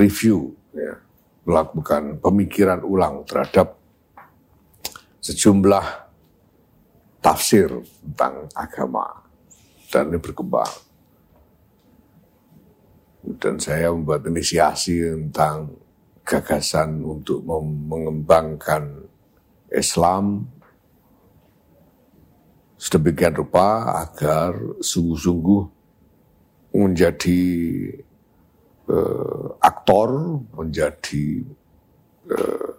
review, 0.00 0.56
ya, 0.72 0.96
melakukan 1.44 2.16
pemikiran 2.24 2.80
ulang 2.88 3.28
terhadap 3.28 3.76
sejumlah 5.20 6.09
tafsir 7.20 7.68
tentang 8.02 8.48
agama. 8.56 9.06
Dan 9.92 10.12
ini 10.12 10.18
berkembang. 10.18 10.72
Dan 13.20 13.60
saya 13.60 13.92
membuat 13.92 14.24
inisiasi 14.24 15.04
tentang 15.04 15.76
gagasan 16.24 17.04
untuk 17.04 17.44
mengembangkan 17.44 19.04
Islam. 19.68 20.48
Sedemikian 22.80 23.36
rupa 23.36 24.00
agar 24.08 24.56
sungguh-sungguh 24.80 25.62
menjadi 26.72 27.42
uh, 28.88 29.58
aktor, 29.60 30.40
menjadi 30.56 31.44
uh, 32.30 32.72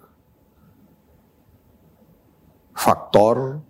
faktor 2.73 3.61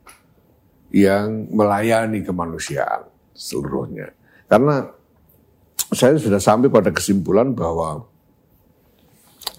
yang 0.92 1.48
melayani 1.50 2.22
kemanusiaan 2.22 3.08
seluruhnya. 3.32 4.12
Karena 4.52 4.92
saya 5.92 6.20
sudah 6.20 6.40
sampai 6.40 6.68
pada 6.68 6.92
kesimpulan 6.92 7.56
bahwa 7.56 8.08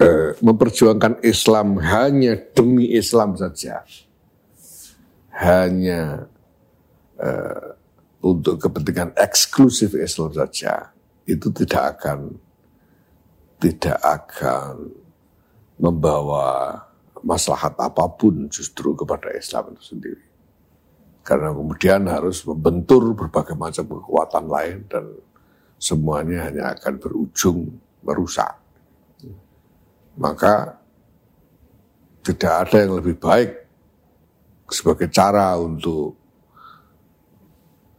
eh, 0.00 0.36
memperjuangkan 0.40 1.24
Islam 1.24 1.80
hanya 1.80 2.36
demi 2.52 2.92
Islam 2.92 3.36
saja, 3.36 3.84
hanya 5.40 6.28
eh, 7.16 7.68
untuk 8.22 8.60
kepentingan 8.60 9.16
eksklusif 9.16 9.96
Islam 9.96 10.36
saja, 10.36 10.92
itu 11.24 11.48
tidak 11.52 11.98
akan 11.98 12.36
tidak 13.62 13.98
akan 14.02 14.90
membawa 15.78 16.82
maslahat 17.22 17.78
apa 17.78 18.04
pun 18.10 18.50
justru 18.50 18.98
kepada 18.98 19.30
Islam 19.32 19.72
itu 19.74 19.94
sendiri. 19.94 20.31
Karena 21.22 21.54
kemudian 21.54 22.10
harus 22.10 22.42
membentur 22.42 23.14
berbagai 23.14 23.54
macam 23.54 23.86
kekuatan 23.86 24.44
lain 24.50 24.76
dan 24.90 25.04
semuanya 25.78 26.50
hanya 26.50 26.74
akan 26.74 26.98
berujung 26.98 27.70
merusak. 28.02 28.58
Maka 30.18 30.82
tidak 32.22 32.52
ada 32.66 32.76
yang 32.86 32.98
lebih 32.98 33.16
baik 33.18 33.50
sebagai 34.70 35.10
cara 35.10 35.54
untuk 35.58 36.14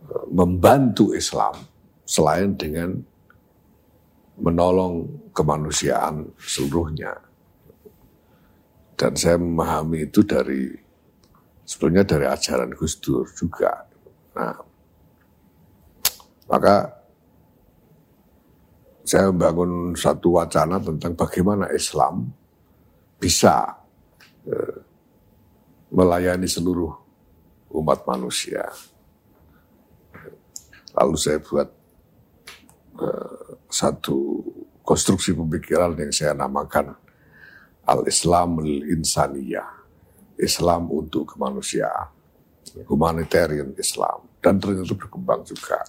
eh, 0.07 0.25
membantu 0.31 1.15
Islam 1.15 1.55
selain 2.03 2.55
dengan 2.59 2.99
menolong 4.39 5.29
kemanusiaan 5.31 6.27
seluruhnya. 6.39 7.13
Dan 8.93 9.13
saya 9.17 9.38
memahami 9.38 10.07
itu 10.07 10.21
dari 10.23 10.83
sebetulnya 11.73 12.05
dari 12.05 12.29
ajaran 12.29 12.69
Gus 12.77 13.01
Dur 13.01 13.25
juga. 13.33 13.89
Nah, 14.38 14.53
maka 16.45 16.86
saya 19.01 19.33
membangun 19.33 19.97
satu 19.97 20.38
wacana 20.38 20.77
tentang 20.77 21.17
bagaimana 21.17 21.73
Islam 21.73 22.29
bisa 23.17 23.73
eh, 24.45 24.77
melayani 25.89 26.45
seluruh 26.45 26.93
umat 27.73 28.05
manusia. 28.05 28.69
Lalu 30.93 31.17
saya 31.17 31.41
buat 31.41 31.73
eh, 33.01 33.57
satu 33.65 34.45
konstruksi 34.86 35.33
pemikiran 35.33 35.97
yang 35.97 36.13
saya 36.13 36.38
namakan 36.38 36.93
Al-Islam 37.83 38.62
Al-Insaniyah. 38.62 39.83
Islam 40.39 40.89
untuk 40.89 41.36
kemanusiaan. 41.36 42.10
Humanitarian 42.89 43.76
Islam. 43.78 44.26
Dan 44.41 44.58
ternyata 44.58 44.96
berkembang 44.98 45.46
juga. 45.46 45.84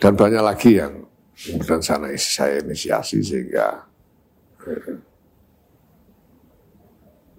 Dan 0.00 0.18
banyak 0.18 0.42
lagi 0.42 0.80
yang 0.80 1.06
kemudian 1.36 1.82
sana 1.82 2.10
saya 2.18 2.58
inisiasi 2.58 3.22
sehingga 3.22 3.86
eh, 4.66 4.98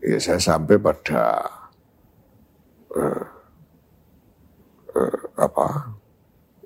ya 0.03 0.19
saya 0.19 0.39
sampai 0.39 0.79
pada 0.79 1.43
eh, 2.95 3.25
eh, 4.95 5.19
apa 5.35 5.67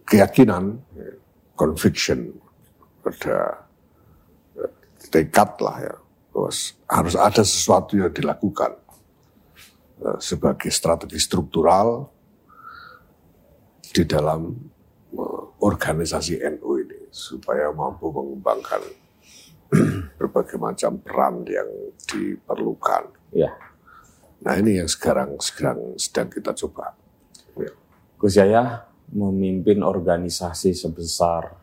keyakinan, 0.05 0.77
conviction 1.57 2.29
pada 3.01 3.65
tekad 5.09 5.49
lah 5.63 5.77
ya 5.81 5.95
bahwa 6.37 6.53
harus 6.85 7.15
ada 7.17 7.41
sesuatu 7.41 7.97
yang 7.97 8.13
dilakukan 8.13 8.77
eh, 10.05 10.17
sebagai 10.21 10.69
strategi 10.69 11.17
struktural 11.17 12.13
di 13.81 14.05
dalam 14.05 14.53
eh, 15.17 15.43
organisasi 15.57 16.37
NU 16.61 16.77
ini 16.77 17.09
supaya 17.09 17.73
mampu 17.73 18.13
mengembangkan 18.13 18.85
berbagai 20.21 20.61
macam 20.61 21.01
peran 21.01 21.41
yang 21.49 21.65
diperlukan. 22.05 23.33
Ya. 23.33 23.57
Nah 24.45 24.53
ini 24.61 24.77
yang 24.77 24.85
sekarang 24.85 25.41
sekarang 25.41 25.97
sedang 25.97 26.29
kita 26.29 26.53
coba. 26.53 26.93
Ya. 27.57 27.73
Gus 28.21 28.37
Yahya 28.37 28.85
memimpin 29.09 29.81
organisasi 29.81 30.77
sebesar 30.77 31.57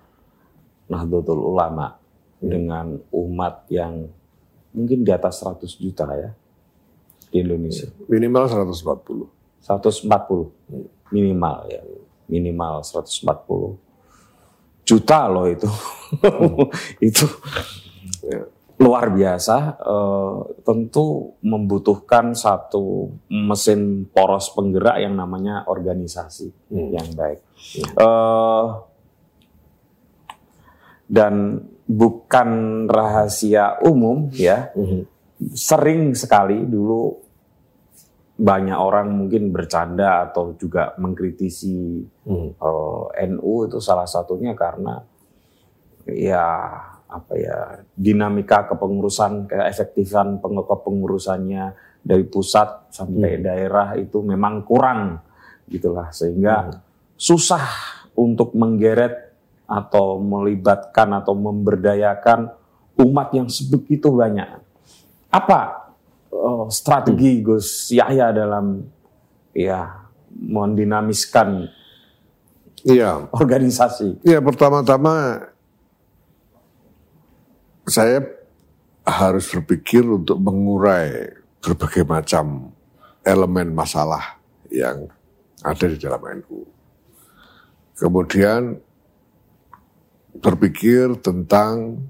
Nahdlatul 0.91 1.39
Ulama 1.39 1.95
dengan 2.43 2.99
umat 3.15 3.71
yang 3.71 4.11
mungkin 4.75 5.07
di 5.07 5.11
atas 5.15 5.41
100 5.41 5.79
juta 5.79 6.05
ya 6.19 6.31
di 7.31 7.41
Indonesia. 7.41 7.89
Minimal 8.11 8.45
140. 8.51 9.31
140 9.63 10.11
minimal 11.15 11.59
ya. 11.71 11.81
Minimal 12.29 12.83
140 12.83 13.79
juta 14.85 15.19
loh 15.33 15.47
itu. 15.49 15.71
itu 17.09 17.27
ya, 18.27 18.45
luar 18.77 19.11
biasa. 19.11 19.57
Eh, 19.81 20.39
tentu 20.63 21.33
membutuhkan 21.41 22.35
satu 22.37 23.15
mesin 23.31 24.05
poros 24.11 24.53
penggerak 24.53 25.01
yang 25.01 25.17
namanya 25.17 25.65
organisasi 25.67 26.53
Hmm. 26.69 26.91
yang 26.93 27.09
baik. 27.17 27.41
Eh, 27.99 28.67
dan 31.09 31.63
bukan 31.85 32.51
rahasia 32.89 33.79
umum 33.85 34.29
ya. 34.33 34.73
Sering 35.53 36.17
sekali 36.17 36.65
dulu 36.65 37.21
banyak 38.35 38.75
orang 38.75 39.15
mungkin 39.15 39.55
bercanda 39.55 40.27
atau 40.27 40.59
juga 40.59 40.91
mengkritisi 40.99 42.03
eh, 42.59 43.05
NU 43.31 43.55
itu 43.71 43.79
salah 43.79 44.09
satunya 44.11 44.57
karena 44.59 44.99
ya 46.11 46.47
apa 47.07 47.35
ya 47.39 47.59
dinamika 47.95 48.67
kepengurusan 48.67 49.47
keefektifan 49.47 50.43
peng- 50.43 50.67
kepengurusannya 50.67 51.65
dari 52.03 52.27
pusat 52.27 52.91
sampai 52.91 53.39
daerah 53.39 53.95
itu 53.95 54.19
memang 54.21 54.67
kurang 54.67 55.23
gitulah. 55.71 56.11
Sehingga 56.11 56.75
susah 57.15 57.65
untuk 58.19 58.53
menggeret 58.59 59.24
atau 59.75 60.23
melibatkan 60.23 61.19
atau 61.19 61.35
memberdayakan 61.35 62.55
umat 63.03 63.29
yang 63.35 63.51
sebegitu 63.51 64.15
banyak. 64.15 64.63
Apa 65.35 65.91
eh, 66.31 66.67
strategi 66.71 67.43
Gus 67.43 67.91
Yahya 67.91 68.31
dalam 68.31 68.87
ya 69.51 70.07
mendinamiskan 70.31 71.67
Iya, 72.85 73.33
organisasi? 73.33 74.21
ya 74.21 74.45
pertama-tama 74.45 75.41
saya 77.89 78.21
harus 79.09 79.49
berpikir 79.49 80.05
untuk 80.05 80.37
mengurai 80.41 81.33
berbagai 81.65 82.05
macam 82.05 82.73
elemen 83.25 83.73
masalah 83.73 84.37
yang 84.69 85.09
ada 85.65 85.85
di 85.89 85.97
dalam 85.97 86.21
NU. 86.45 86.69
Kemudian 87.97 88.77
berpikir 90.35 91.15
tentang 91.23 92.03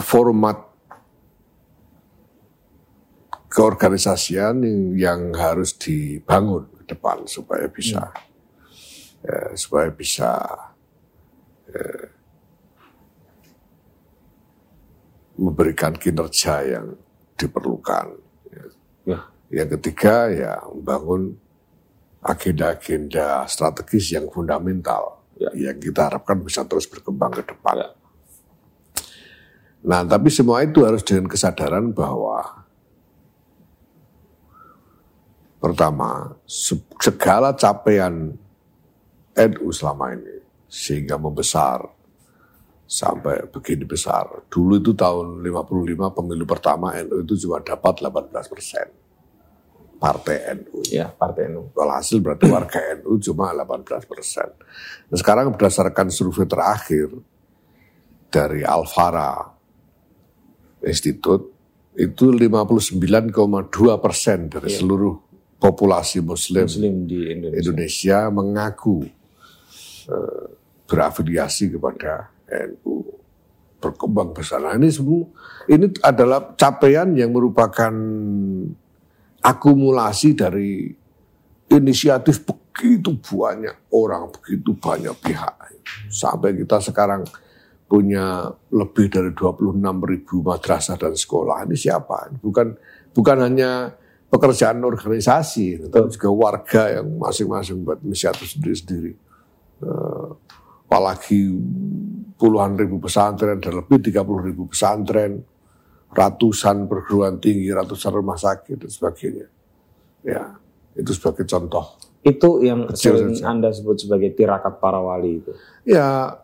format 0.00 0.66
keorganisasian 3.48 4.60
yang, 4.60 4.80
yang 4.96 5.20
harus 5.32 5.72
dibangun 5.76 6.68
ke 6.76 6.92
depan 6.92 7.24
supaya 7.24 7.64
bisa 7.72 8.12
ya, 9.24 9.56
supaya 9.56 9.88
bisa 9.88 10.44
eh, 11.72 12.12
memberikan 15.36 15.96
kinerja 15.96 16.64
yang 16.64 16.96
diperlukan. 17.36 18.16
Ya. 19.04 19.18
Yang 19.52 19.78
ketiga 19.78 20.32
ya 20.32 20.52
membangun 20.72 21.38
agenda-agenda 22.26 23.46
strategis 23.46 24.10
yang 24.10 24.26
fundamental 24.28 25.22
Ya. 25.36 25.52
yang 25.52 25.76
kita 25.76 26.08
harapkan 26.08 26.40
bisa 26.40 26.64
terus 26.64 26.88
berkembang 26.88 27.28
ke 27.28 27.44
depan. 27.44 27.76
Ya. 27.76 27.88
Nah, 29.84 30.00
tapi 30.00 30.32
semua 30.32 30.64
itu 30.64 30.80
harus 30.80 31.04
dengan 31.04 31.28
kesadaran 31.28 31.92
bahwa 31.92 32.64
pertama 35.60 36.40
se- 36.48 36.80
segala 37.04 37.52
capaian 37.52 38.32
NU 39.36 39.68
selama 39.76 40.16
ini 40.16 40.40
sehingga 40.72 41.20
membesar 41.20 41.84
sampai 42.88 43.44
begini 43.52 43.84
besar. 43.84 44.40
Dulu 44.48 44.80
itu 44.80 44.96
tahun 44.96 45.44
55 45.44 46.16
pemilu 46.16 46.48
pertama 46.48 46.96
NU 46.96 47.20
itu 47.22 47.44
cuma 47.44 47.60
dapat 47.60 48.00
18 48.00 48.32
persen 48.48 48.88
partai 49.96 50.36
NU. 50.60 50.84
Ya, 50.92 51.08
Partai 51.10 51.48
NU. 51.50 51.72
Walhasil 51.72 52.20
berarti 52.20 52.46
warga 52.46 52.80
NU 53.00 53.18
cuma 53.20 53.50
18 53.52 54.04
persen. 54.04 54.48
Nah, 55.08 55.16
sekarang 55.16 55.52
berdasarkan 55.56 56.12
survei 56.12 56.46
terakhir 56.46 57.10
dari 58.28 58.62
Alfara 58.62 59.56
Institute 60.84 61.56
itu 61.96 62.28
59,2 62.28 63.00
persen 63.96 64.52
dari 64.52 64.68
seluruh 64.68 65.16
populasi 65.56 66.20
Muslim, 66.20 66.68
Muslim 66.68 66.94
di 67.08 67.32
Indonesia. 67.32 67.60
Indonesia 67.64 68.18
mengaku 68.28 69.08
eh, 70.12 70.46
berafiliasi 70.84 71.72
kepada 71.72 72.28
NU 72.68 73.16
berkembang 73.80 74.36
besar. 74.36 74.60
Nah, 74.60 74.76
ini 74.76 74.88
semua 74.92 75.24
ini 75.68 75.88
adalah 76.04 76.52
capaian 76.56 77.08
yang 77.16 77.32
merupakan 77.32 77.92
akumulasi 79.46 80.34
dari 80.34 80.90
inisiatif 81.70 82.42
begitu 82.42 83.14
banyak 83.14 83.90
orang, 83.94 84.34
begitu 84.34 84.74
banyak 84.74 85.14
pihak. 85.22 85.54
Sampai 86.10 86.58
kita 86.58 86.82
sekarang 86.82 87.22
punya 87.86 88.50
lebih 88.74 89.06
dari 89.06 89.30
26 89.30 89.78
ribu 90.02 90.42
madrasah 90.42 90.98
dan 90.98 91.14
sekolah. 91.14 91.62
Ini 91.70 91.76
siapa? 91.78 92.34
Bukan 92.42 92.74
bukan 93.14 93.38
hanya 93.46 93.94
pekerjaan 94.26 94.82
organisasi, 94.82 95.86
tapi 95.86 96.10
juga 96.10 96.30
warga 96.34 96.82
yang 96.98 97.14
masing-masing 97.14 97.86
buat 97.86 98.02
inisiatif 98.02 98.58
sendiri-sendiri. 98.58 99.14
Eh, 99.86 100.28
apalagi 100.86 101.54
puluhan 102.34 102.74
ribu 102.74 102.98
pesantren 102.98 103.62
dan 103.62 103.78
lebih 103.78 104.02
30 104.02 104.50
ribu 104.50 104.66
pesantren, 104.66 105.46
ratusan 106.12 106.86
perguruan 106.86 107.38
tinggi, 107.42 107.68
ratusan 107.72 108.12
rumah 108.14 108.38
sakit 108.38 108.86
dan 108.86 108.90
sebagainya. 108.90 109.46
Ya, 110.26 110.58
itu 110.94 111.10
sebagai 111.14 111.44
contoh. 111.46 111.98
Itu 112.26 112.58
yang 112.58 112.90
Kecil 112.90 113.14
sering 113.14 113.34
saja. 113.38 113.46
Anda 113.54 113.68
sebut 113.70 114.02
sebagai 114.02 114.34
tirakat 114.34 114.82
para 114.82 114.98
wali 114.98 115.38
itu. 115.38 115.52
Ya, 115.86 116.42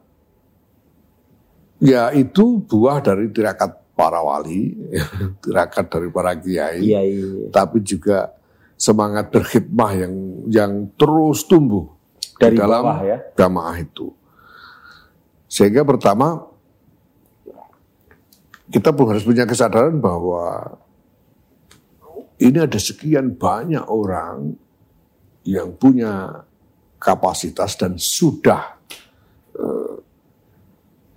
ya 1.83 2.15
itu 2.15 2.63
buah 2.63 3.03
dari 3.03 3.27
tirakat 3.35 3.83
para 3.99 4.23
wali, 4.23 4.79
tirakat 5.43 5.91
dari 5.91 6.09
para 6.15 6.33
kiai, 6.39 6.81
Iya, 6.87 7.01
iya. 7.03 7.51
tapi 7.51 7.83
juga 7.83 8.31
semangat 8.79 9.31
berkhidmah 9.31 9.91
yang 9.95 10.15
yang 10.51 10.73
terus 10.99 11.47
tumbuh 11.47 11.87
Dari 12.39 12.55
di 12.55 12.63
dalam 12.63 12.83
bawah 12.83 13.01
ya. 13.03 13.19
jamaah 13.39 13.77
itu. 13.79 14.11
Sehingga 15.47 15.83
pertama 15.87 16.52
kita 18.73 18.89
pun 18.97 19.13
harus 19.13 19.23
punya 19.23 19.45
kesadaran 19.45 20.01
bahwa 20.01 20.81
ini 22.41 22.59
ada 22.65 22.81
sekian 22.81 23.37
banyak 23.37 23.85
orang 23.85 24.57
yang 25.45 25.77
punya 25.77 26.43
kapasitas 26.97 27.77
dan 27.77 28.01
sudah 28.01 28.81
eh, 29.55 29.95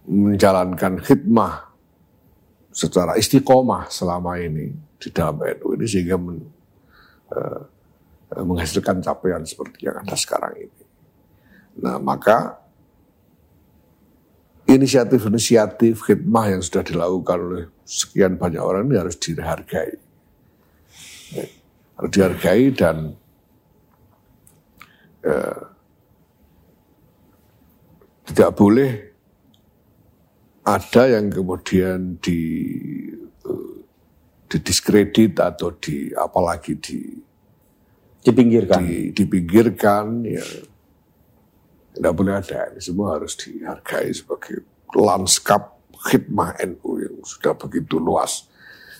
menjalankan 0.05 0.99
khidmah 0.99 1.71
secara 2.75 3.15
istiqomah 3.15 3.87
selama 3.87 4.35
ini 4.35 4.75
di 4.99 5.07
dalam 5.15 5.39
NU 5.39 5.79
ini 5.79 5.85
sehingga 5.87 6.19
men- 6.19 6.51
eh, 7.31 7.61
menghasilkan 8.35 8.99
capaian 8.99 9.47
seperti 9.47 9.87
yang 9.87 10.01
ada 10.03 10.17
sekarang 10.17 10.59
ini. 10.59 10.83
Nah, 11.79 12.01
maka 12.01 12.64
inisiatif-inisiatif 14.65 16.09
khidmah 16.09 16.57
yang 16.57 16.61
sudah 16.65 16.81
dilakukan 16.81 17.37
oleh 17.37 17.65
sekian 17.85 18.35
banyak 18.35 18.61
orang 18.61 18.89
ini 18.89 18.97
harus 18.97 19.17
dihargai. 19.21 19.93
Harus 21.95 22.11
dihargai 22.11 22.65
dan 22.73 23.13
eh, 25.21 25.61
tidak 28.25 28.51
boleh 28.57 28.91
ada 30.65 31.03
yang 31.13 31.29
kemudian 31.29 32.17
di 32.17 32.41
eh, 33.45 33.75
didiskredit 34.49 35.37
atau 35.37 35.77
di 35.77 36.09
apalagi 36.17 36.73
di 36.81 36.99
Dipinggirkan. 38.25 38.81
di, 38.81 39.13
dipinggirkan 39.13 40.25
ya 40.25 40.41
tidak 41.95 42.13
boleh 42.13 42.33
ada 42.35 42.69
ini 42.69 42.79
semua 42.83 43.15
harus 43.15 43.33
dihargai 43.39 44.11
sebagai 44.11 44.61
lanskap 44.93 45.79
khidmah 46.11 46.59
NU 46.67 46.89
yang 47.01 47.15
sudah 47.23 47.55
begitu 47.55 47.97
luas. 47.97 48.45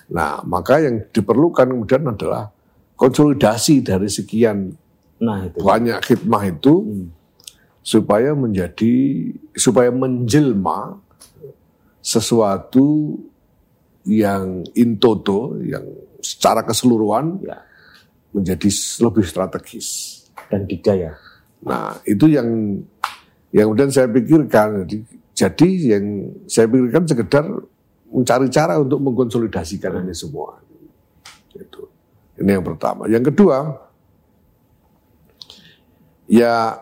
Nah 0.10 0.42
maka 0.48 0.80
yang 0.82 1.06
diperlukan 1.12 1.70
kemudian 1.70 2.08
adalah 2.08 2.50
konsolidasi 2.96 3.84
dari 3.84 4.08
sekian 4.08 4.72
Nah 5.20 5.48
itu. 5.48 5.60
banyak 5.64 6.00
khidmah 6.04 6.44
itu 6.50 7.06
supaya 7.86 8.34
menjadi 8.34 8.94
supaya 9.54 9.94
menjelma 9.94 10.98
sesuatu 12.02 13.18
yang 14.06 14.62
in 14.78 14.98
toto 15.02 15.58
yang 15.62 15.84
secara 16.22 16.62
keseluruhan 16.66 17.42
Ya. 17.42 17.62
menjadi 18.34 18.70
lebih 19.02 19.26
strategis. 19.26 20.22
Dan 20.50 20.70
didaya. 20.70 21.18
Nah, 21.64 21.96
itu 22.04 22.28
yang 22.28 22.48
yang 23.56 23.72
kemudian 23.72 23.92
saya 23.94 24.12
pikirkan. 24.12 24.84
Jadi, 24.84 24.98
jadi 25.32 25.70
yang 25.96 26.06
saya 26.50 26.68
pikirkan 26.68 27.04
sekedar 27.08 27.46
mencari 28.12 28.48
cara 28.52 28.80
untuk 28.80 29.00
mengkonsolidasikan 29.00 30.04
ini 30.04 30.16
semua. 30.16 30.60
Itu. 31.56 31.88
Ini 32.36 32.60
yang 32.60 32.66
pertama. 32.68 33.08
Yang 33.08 33.32
kedua, 33.32 33.80
ya 36.28 36.80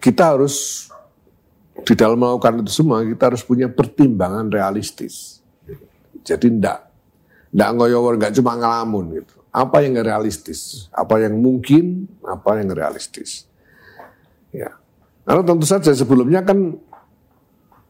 kita 0.00 0.36
harus 0.36 0.88
di 1.84 1.94
dalam 1.96 2.20
melakukan 2.20 2.60
itu 2.60 2.72
semua 2.72 3.04
kita 3.04 3.32
harus 3.32 3.42
punya 3.44 3.68
pertimbangan 3.68 4.52
realistis. 4.52 5.40
Jadi 6.20 6.52
enggak 6.52 6.88
enggak 7.50 7.70
ngoyowor, 7.74 8.14
enggak 8.20 8.32
cuma 8.36 8.54
ngelamun 8.56 9.04
gitu. 9.20 9.39
Apa 9.50 9.82
yang 9.82 9.98
realistis, 9.98 10.86
apa 10.94 11.18
yang 11.18 11.34
mungkin, 11.42 12.06
apa 12.22 12.62
yang 12.62 12.70
realistis. 12.70 13.50
Ya. 14.54 14.78
Karena 15.26 15.42
tentu 15.42 15.66
saja 15.66 15.90
sebelumnya 15.90 16.42
kan 16.46 16.78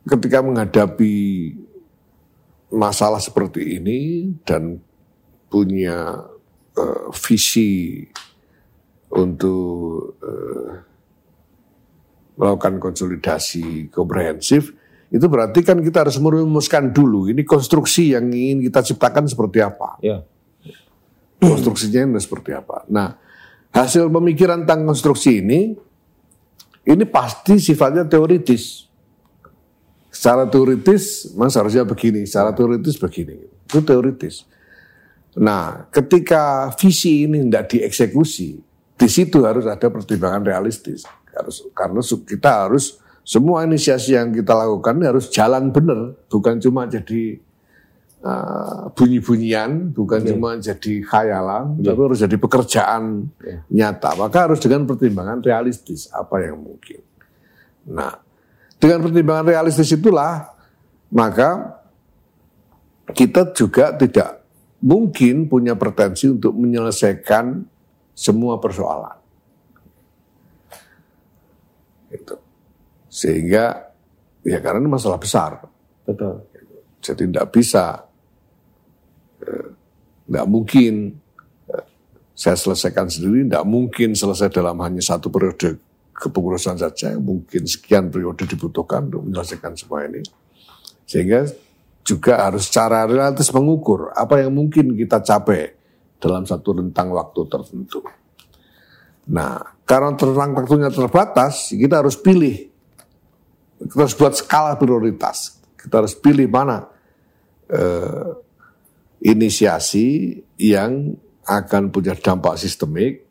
ketika 0.08 0.40
menghadapi 0.40 1.16
masalah 2.72 3.20
seperti 3.20 3.76
ini 3.76 4.32
dan 4.48 4.80
punya 5.52 6.24
eh, 6.78 7.06
visi 7.12 8.04
untuk 9.10 10.16
eh, 10.22 10.70
melakukan 12.40 12.80
konsolidasi 12.80 13.92
komprehensif, 13.92 14.72
itu 15.10 15.26
berarti 15.26 15.60
kan 15.66 15.82
kita 15.82 16.06
harus 16.06 16.16
merumuskan 16.22 16.94
dulu 16.94 17.28
ini 17.28 17.42
konstruksi 17.42 18.14
yang 18.14 18.30
ingin 18.30 18.64
kita 18.70 18.80
ciptakan 18.80 19.26
seperti 19.26 19.58
apa. 19.60 19.98
Ya. 20.00 20.22
Konstruksinya 21.40 22.04
ini 22.04 22.20
seperti 22.20 22.52
apa. 22.52 22.84
Nah, 22.92 23.16
hasil 23.72 24.12
pemikiran 24.12 24.68
tentang 24.68 24.84
konstruksi 24.84 25.40
ini, 25.40 25.72
ini 26.84 27.04
pasti 27.08 27.56
sifatnya 27.56 28.04
teoritis. 28.04 28.86
Secara 30.10 30.44
teoritis, 30.44 31.32
mas 31.38 31.56
harusnya 31.56 31.86
begini, 31.86 32.28
secara 32.28 32.52
teoritis 32.52 33.00
begini. 33.00 33.40
Itu 33.64 33.80
teoritis. 33.80 34.44
Nah, 35.38 35.86
ketika 35.94 36.74
visi 36.74 37.24
ini 37.24 37.46
tidak 37.46 37.70
dieksekusi, 37.72 38.48
di 38.98 39.08
situ 39.08 39.46
harus 39.46 39.64
ada 39.64 39.86
pertimbangan 39.88 40.42
realistis. 40.44 41.06
Harus, 41.30 41.62
karena 41.72 42.02
kita 42.02 42.66
harus 42.66 42.98
semua 43.22 43.62
inisiasi 43.62 44.18
yang 44.18 44.34
kita 44.34 44.50
lakukan 44.52 44.98
harus 45.06 45.30
jalan 45.30 45.70
benar, 45.70 46.18
bukan 46.26 46.58
cuma 46.58 46.90
jadi 46.90 47.38
uh, 48.24 48.92
bunyi-bunyian, 48.92 49.92
bukan 49.92 50.20
cuma 50.24 50.56
jadi 50.60 51.04
khayalan, 51.04 51.80
tapi 51.80 52.00
harus 52.00 52.20
jadi 52.20 52.36
pekerjaan 52.36 53.32
Ya. 53.40 53.58
nyata. 53.68 54.16
Maka 54.16 54.48
harus 54.48 54.60
dengan 54.60 54.84
pertimbangan 54.84 55.40
realistis 55.40 56.08
apa 56.12 56.40
yang 56.44 56.60
mungkin. 56.60 57.00
Nah, 57.90 58.16
dengan 58.76 59.04
pertimbangan 59.04 59.46
realistis 59.48 59.92
itulah 59.92 60.52
maka 61.10 61.80
kita 63.10 63.50
juga 63.50 63.92
tidak 63.98 64.40
mungkin 64.80 65.50
punya 65.50 65.74
pretensi 65.74 66.30
untuk 66.30 66.54
menyelesaikan 66.56 67.66
semua 68.14 68.56
persoalan. 68.62 69.18
Itu. 72.10 72.36
Sehingga 73.10 73.90
ya 74.46 74.58
karena 74.62 74.80
ini 74.80 74.90
masalah 74.90 75.18
besar. 75.20 75.60
Betul. 76.06 76.46
Jadi 77.00 77.32
tidak 77.32 77.48
bisa, 77.52 78.04
tidak 79.40 80.46
mungkin 80.46 81.18
saya 82.40 82.56
selesaikan 82.56 83.10
sendiri, 83.12 83.44
tidak 83.44 83.66
mungkin 83.68 84.16
selesai 84.16 84.48
dalam 84.48 84.80
hanya 84.80 85.04
satu 85.04 85.28
periode 85.28 85.76
kepengurusan 86.16 86.80
saja, 86.80 87.12
mungkin 87.20 87.68
sekian 87.68 88.08
periode 88.08 88.48
dibutuhkan 88.48 89.12
untuk 89.12 89.28
menyelesaikan 89.28 89.76
semua 89.76 90.08
ini. 90.08 90.24
Sehingga 91.04 91.44
juga 92.00 92.48
harus 92.48 92.68
secara 92.68 93.04
relatif 93.04 93.52
mengukur 93.52 94.08
apa 94.16 94.40
yang 94.40 94.56
mungkin 94.56 94.96
kita 94.96 95.20
capai 95.20 95.76
dalam 96.16 96.48
satu 96.48 96.80
rentang 96.80 97.12
waktu 97.12 97.40
tertentu. 97.44 98.00
Nah, 99.30 99.60
karena 99.84 100.16
rentang 100.16 100.56
waktunya 100.56 100.88
terbatas, 100.88 101.72
kita 101.76 102.00
harus 102.00 102.16
pilih. 102.16 102.72
Kita 103.80 104.00
harus 104.00 104.16
buat 104.16 104.32
skala 104.36 104.80
prioritas. 104.80 105.60
Kita 105.76 106.04
harus 106.04 106.16
pilih 106.16 106.48
mana 106.48 106.88
eh, 107.68 108.28
inisiasi 109.20 110.40
yang 110.56 111.16
akan 111.44 111.92
punya 111.92 112.16
dampak 112.16 112.56
sistemik 112.56 113.30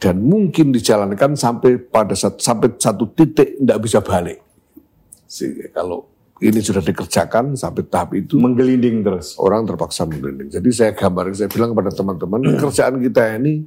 dan 0.00 0.16
mungkin 0.24 0.72
dijalankan 0.72 1.36
sampai 1.36 1.76
pada 1.76 2.16
satu, 2.16 2.40
sampai 2.40 2.72
satu 2.80 3.12
titik 3.12 3.60
tidak 3.60 3.78
bisa 3.84 4.00
balik. 4.00 4.40
Sehingga 5.28 5.68
kalau 5.76 6.08
ini 6.40 6.56
sudah 6.64 6.80
dikerjakan 6.80 7.52
sampai 7.52 7.84
tahap 7.84 8.16
itu 8.16 8.40
Menggelinding 8.40 9.04
terus. 9.04 9.36
orang 9.36 9.68
terpaksa 9.68 10.08
menggelinding. 10.08 10.48
Jadi 10.48 10.68
saya 10.72 10.96
gambarin, 10.96 11.36
saya 11.36 11.52
bilang 11.52 11.76
kepada 11.76 11.92
teman-teman, 11.92 12.40
kerjaan 12.64 12.96
kita 12.96 13.22
ini 13.36 13.60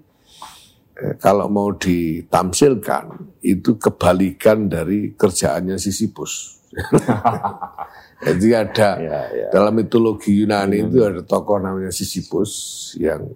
eh, 0.97 1.13
kalau 1.21 1.45
mau 1.53 1.69
ditamsilkan 1.69 3.37
itu 3.45 3.77
kebalikan 3.77 4.65
dari 4.65 5.13
kerjaannya 5.13 5.77
Sisyphus. 5.77 6.62
Jadi 8.25 8.47
ada 8.55 8.89
Ya, 8.97 9.19
ya. 9.31 9.47
dalam 9.51 9.73
mitologi 9.75 10.31
Yunani 10.33 10.87
itu 10.87 11.03
ada 11.03 11.21
tokoh 11.21 11.59
namanya 11.59 11.91
Sisyphus 11.91 12.53
yang 12.97 13.29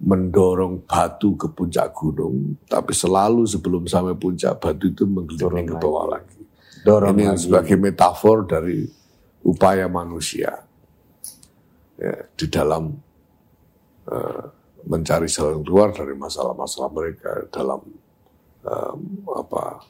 mendorong 0.00 0.84
batu 0.84 1.36
ke 1.38 1.48
puncak 1.48 1.92
gunung, 1.94 2.58
tapi 2.66 2.92
selalu 2.92 3.46
sebelum 3.46 3.86
sampai 3.86 4.16
puncak 4.18 4.58
batu 4.58 4.90
itu 4.90 5.04
menggelinding 5.06 5.70
ke 5.70 5.76
bawah 5.78 6.18
lagi. 6.18 6.40
Dorong 6.84 7.16
Ini 7.16 7.24
lagi. 7.32 7.40
sebagai 7.48 7.76
metafor 7.80 8.44
dari 8.44 8.84
upaya 9.44 9.88
manusia 9.88 10.52
ya, 11.96 12.14
di 12.36 12.46
dalam 12.48 12.92
eh, 14.08 14.44
mencari 14.84 15.28
jalan 15.28 15.64
keluar 15.64 15.92
dari 15.96 16.12
masalah-masalah 16.12 16.90
mereka 16.92 17.30
dalam 17.48 17.80
em, 18.64 18.98
apa 19.32 19.80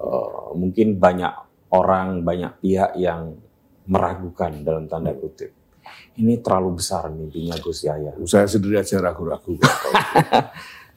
eh, 0.00 0.48
mungkin 0.56 0.96
banyak 0.98 1.32
orang, 1.70 2.24
banyak 2.24 2.58
pihak 2.58 2.96
yang 2.96 3.36
meragukan 3.84 4.64
dalam 4.64 4.88
tanda 4.88 5.12
kutip. 5.12 5.52
Ini 6.16 6.40
terlalu 6.40 6.80
besar 6.80 7.12
mimpinya 7.12 7.58
Gus 7.60 7.84
Yahya. 7.84 8.16
Saya 8.30 8.48
sendiri 8.48 8.80
aja 8.80 8.96
ragu-ragu. 9.02 9.60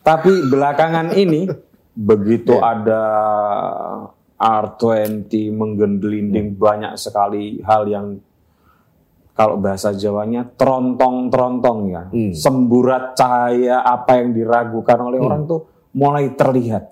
Tapi 0.08 0.32
belakangan 0.48 1.12
ini, 1.20 1.52
begitu 1.92 2.56
ada 2.64 3.04
R20 4.38 5.30
menggelinding 5.50 6.54
banyak 6.56 6.94
sekali 6.94 7.58
hal 7.66 7.90
yang 7.90 8.08
kalau 9.34 9.58
bahasa 9.58 9.94
Jawanya 9.94 10.50
terontong-terontong 10.58 11.80
ya, 11.88 12.04
Hmm. 12.10 12.34
semburat 12.34 13.14
cahaya 13.14 13.86
apa 13.86 14.18
yang 14.18 14.34
diragukan 14.34 14.98
oleh 14.98 15.22
orang 15.22 15.46
tuh 15.46 15.62
mulai 15.94 16.34
terlihat. 16.34 16.90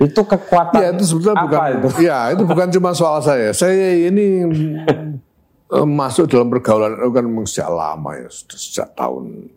Itu 0.00 0.24
kekuatan 0.24 0.80
Ya 0.80 0.88
itu 0.90 1.04
sebetulnya 1.04 1.36
apa 1.36 1.46
bukan 1.46 1.68
itu? 1.68 1.88
ya 2.02 2.18
itu 2.32 2.42
bukan 2.42 2.68
cuma 2.72 2.90
soal 2.96 3.20
saya. 3.20 3.52
Saya 3.52 4.08
ini 4.08 4.48
eh, 5.68 5.86
masuk 5.86 6.32
dalam 6.32 6.48
pergaulan 6.48 6.96
itu 6.96 7.12
kan 7.12 7.24
sejak 7.44 7.68
lama 7.68 8.10
ya, 8.16 8.28
sudah 8.32 8.58
sejak 8.58 8.88
tahun 8.96 9.52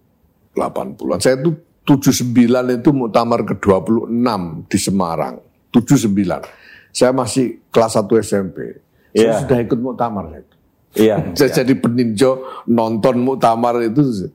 80-an. 0.54 1.20
Saya 1.20 1.40
itu 1.40 1.56
79 1.88 2.36
itu 2.76 2.90
muktamar 2.92 3.48
ke-26 3.48 4.28
di 4.68 4.78
Semarang. 4.78 5.45
79. 5.76 6.48
Saya 6.96 7.12
masih 7.12 7.60
kelas 7.68 8.00
1 8.00 8.24
SMP. 8.24 8.80
Saya 9.12 9.32
Iya. 9.36 9.36
sudah 9.44 9.58
ikut 9.60 9.80
muktamar 9.80 10.26
saya. 10.32 10.44
Iya. 10.96 11.16
Saya 11.38 11.50
jadi 11.64 11.76
peninjau 11.76 12.64
nonton 12.72 13.20
muktamar 13.20 13.84
itu. 13.84 14.32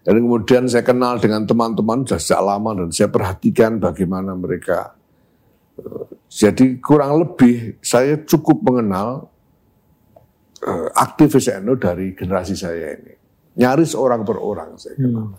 Dan 0.00 0.16
kemudian 0.24 0.64
saya 0.64 0.80
kenal 0.80 1.20
dengan 1.20 1.44
teman-teman 1.44 2.08
sudah 2.08 2.16
sejak 2.16 2.40
lama 2.40 2.72
dan 2.72 2.88
saya 2.88 3.12
perhatikan 3.12 3.76
bagaimana 3.76 4.32
mereka. 4.32 4.96
Jadi 6.30 6.80
kurang 6.80 7.20
lebih 7.20 7.76
saya 7.84 8.16
cukup 8.24 8.64
mengenal 8.64 9.28
eh, 10.64 10.88
aktivis 10.96 11.52
NU 11.60 11.76
dari 11.76 12.16
generasi 12.16 12.56
saya 12.56 12.96
ini. 12.96 13.14
Nyaris 13.60 13.92
orang 13.92 14.24
per 14.24 14.40
orang 14.40 14.78
saya 14.80 14.96
kenal. 14.96 15.36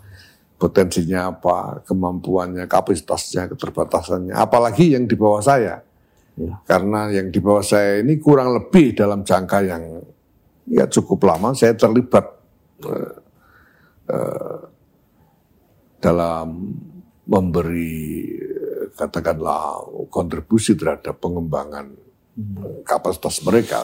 Potensinya 0.61 1.33
apa, 1.33 1.81
kemampuannya, 1.89 2.69
kapasitasnya, 2.69 3.49
keterbatasannya. 3.49 4.37
Apalagi 4.37 4.93
yang 4.93 5.09
di 5.09 5.17
bawah 5.17 5.41
saya. 5.41 5.81
Ya. 6.37 6.53
Karena 6.69 7.09
yang 7.09 7.33
di 7.33 7.41
bawah 7.41 7.65
saya 7.65 8.05
ini 8.05 8.21
kurang 8.21 8.53
lebih 8.53 8.93
dalam 8.93 9.25
jangka 9.25 9.59
yang 9.65 9.83
ya 10.71 10.87
cukup 10.87 11.27
lama 11.27 11.51
saya 11.51 11.75
terlibat 11.75 12.25
eh, 12.87 13.15
eh, 14.07 14.59
dalam 15.99 16.71
memberi 17.27 18.31
katakanlah 18.95 19.85
kontribusi 20.07 20.79
terhadap 20.79 21.19
pengembangan 21.19 21.91
eh, 22.39 22.79
kapasitas 22.87 23.43
mereka 23.43 23.83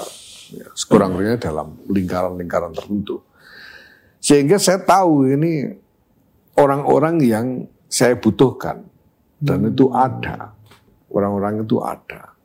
ya, 0.55 0.67
sekurang-kurangnya 0.71 1.37
dalam 1.43 1.83
lingkaran-lingkaran 1.91 2.71
tertentu 2.71 3.23
sehingga 4.23 4.55
saya 4.57 4.81
tahu 4.81 5.29
ini 5.29 5.77
orang-orang 6.57 7.21
yang 7.23 7.47
saya 7.87 8.17
butuhkan 8.19 8.83
dan 9.39 9.69
itu 9.69 9.87
ada 9.93 10.51
orang-orang 11.13 11.63
itu 11.63 11.79
ada 11.79 12.35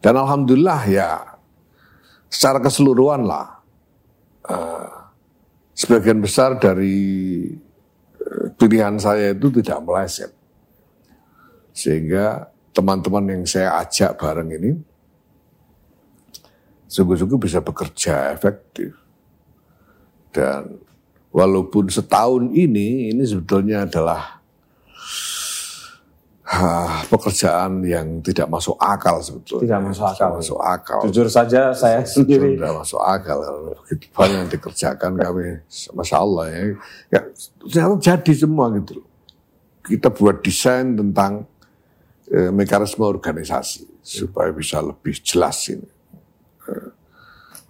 dan 0.00 0.14
alhamdulillah 0.16 0.80
ya 0.88 1.10
secara 2.30 2.62
keseluruhan 2.62 3.26
lah 3.26 3.60
eh, 4.48 5.00
sebagian 5.80 6.20
besar 6.20 6.60
dari 6.60 6.98
eh, 8.20 8.46
pilihan 8.60 9.00
saya 9.00 9.32
itu 9.32 9.48
tidak 9.60 9.80
meleset. 9.80 10.32
Sehingga 11.72 12.52
teman-teman 12.76 13.24
yang 13.32 13.42
saya 13.48 13.80
ajak 13.80 14.20
bareng 14.20 14.50
ini 14.52 14.70
sungguh-sungguh 16.84 17.40
bisa 17.40 17.64
bekerja 17.64 18.36
efektif. 18.36 18.92
Dan 20.30 20.76
walaupun 21.30 21.86
setahun 21.90 22.50
ini, 22.50 23.14
ini 23.14 23.22
sebetulnya 23.22 23.86
adalah 23.86 24.42
ah, 26.50 27.06
pekerjaan 27.06 27.86
yang 27.86 28.18
tidak 28.20 28.50
masuk 28.50 28.74
akal 28.82 29.22
sebetulnya. 29.22 29.62
Tidak 29.66 29.80
masuk 29.86 30.04
akal. 30.04 30.18
Tidak 30.18 30.30
masuk 30.42 30.60
akal. 30.60 31.00
Jujur 31.06 31.26
saja 31.30 31.70
saya 31.70 32.02
sendiri 32.02 32.58
Tidak 32.58 32.74
masuk 32.74 33.00
akal. 33.00 33.38
Begitu 33.86 34.06
banyak 34.10 34.38
yang 34.42 34.50
dikerjakan 34.50 35.12
kami, 35.16 35.62
Masya 35.70 36.16
Allah 36.18 36.44
ya. 36.50 36.60
ya 37.14 37.20
jadi 37.98 38.32
semua 38.34 38.74
gitu 38.74 39.02
loh. 39.02 39.08
Kita 39.80 40.12
buat 40.12 40.42
desain 40.44 40.98
tentang 40.98 41.46
eh, 42.30 42.50
mekanisme 42.50 43.02
organisasi 43.06 43.86
supaya 44.00 44.50
bisa 44.54 44.78
lebih 44.80 45.18
jelas 45.22 45.56
ini 45.70 45.88
eh, 46.66 46.88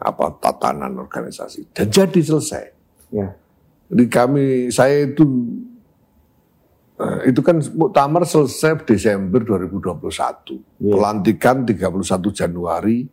apa 0.00 0.32
tatanan 0.40 0.96
organisasi 0.96 1.76
dan 1.76 1.92
jadi 1.92 2.20
selesai. 2.24 2.64
ya. 3.12 3.39
Jadi 3.90 4.04
kami, 4.06 4.46
saya 4.70 5.10
itu 5.10 5.24
eh, 6.98 7.34
itu 7.34 7.40
kan 7.42 7.58
muktamar 7.74 8.22
selesai 8.22 8.86
Desember 8.86 9.42
2021. 9.42 9.98
Iya. 10.78 10.94
Pelantikan 10.94 11.66
31 11.66 12.30
Januari 12.30 13.04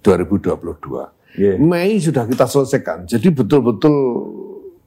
2022. 0.00 1.34
Iya. 1.34 1.58
Mei 1.58 1.98
sudah 1.98 2.24
kita 2.30 2.46
selesaikan. 2.46 3.10
Jadi 3.10 3.28
betul-betul 3.34 3.94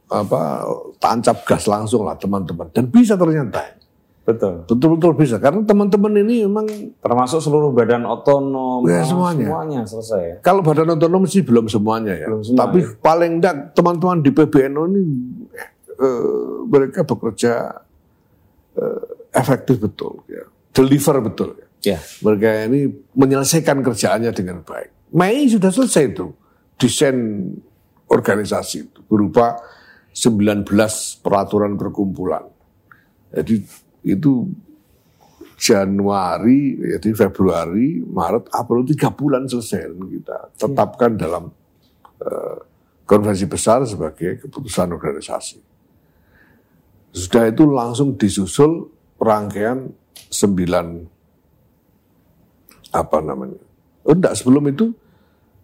apa 0.08 0.64
tancap 1.04 1.44
gas 1.44 1.68
langsung 1.68 2.08
lah 2.08 2.16
teman-teman 2.16 2.72
dan 2.72 2.88
bisa 2.88 3.20
ternyata 3.20 3.76
Betul. 4.28 4.68
betul-betul 4.68 5.12
bisa 5.16 5.40
karena 5.40 5.64
teman-teman 5.64 6.12
ini 6.20 6.44
memang 6.44 6.68
Termasuk 7.00 7.40
seluruh 7.40 7.72
badan 7.72 8.04
otonom. 8.04 8.84
Ya, 8.84 9.00
semuanya. 9.02 9.48
Semuanya 9.48 9.80
selesai. 9.88 10.44
kalau 10.44 10.60
badan 10.60 11.00
otonom 11.00 11.24
sih 11.24 11.42
belum 11.42 11.72
semuanya 11.72 12.12
ya 12.12 12.28
Belum 12.28 12.44
semua, 12.44 12.68
tapi 12.68 12.84
ya. 12.84 12.92
paling 13.00 13.40
enggak 13.40 13.56
teman-teman 13.72 14.20
di 14.20 14.30
PBNU 14.30 14.82
ini 14.86 15.02
eh, 15.88 16.28
mereka 16.68 17.02
bekerja 17.02 17.72
eh, 18.76 19.02
efektif 19.32 19.80
betul 19.80 20.28
ya 20.28 20.44
deliver 20.72 21.24
betul 21.24 21.50
ya 21.56 21.66
Ya. 21.78 22.02
mereka 22.20 22.68
ini 22.68 22.90
menyelesaikan 23.14 23.80
kerjaannya 23.80 24.34
dengan 24.34 24.60
baik. 24.60 25.14
Mei 25.14 25.48
sudah 25.48 25.72
selesai 25.72 26.04
itu 26.10 26.36
desain 26.76 27.16
organisasi 28.06 28.78
itu 28.84 29.00
berupa 29.06 29.62
19 30.12 30.68
peraturan 31.22 31.78
perkumpulan. 31.78 32.44
Jadi 33.30 33.62
itu 34.08 34.47
Januari, 35.58 36.78
jadi 36.78 37.10
Februari, 37.18 37.97
Maret, 38.05 38.53
April 38.53 38.86
tiga 38.86 39.10
bulan 39.10 39.49
selesai 39.49 39.89
dan 39.89 40.05
kita 40.05 40.38
tetapkan 40.53 41.18
dalam 41.18 41.49
eh, 42.22 42.58
konvensi 43.10 43.49
besar 43.49 43.82
sebagai 43.89 44.38
keputusan 44.45 44.93
organisasi. 44.93 45.58
Sudah 47.10 47.49
itu 47.49 47.66
langsung 47.66 48.14
disusul 48.14 48.86
rangkaian 49.18 49.89
sembilan 50.30 50.86
apa 52.93 53.18
namanya? 53.26 53.58
Oh, 54.05 54.14
enggak, 54.14 54.38
sebelum 54.38 54.70
itu 54.70 54.93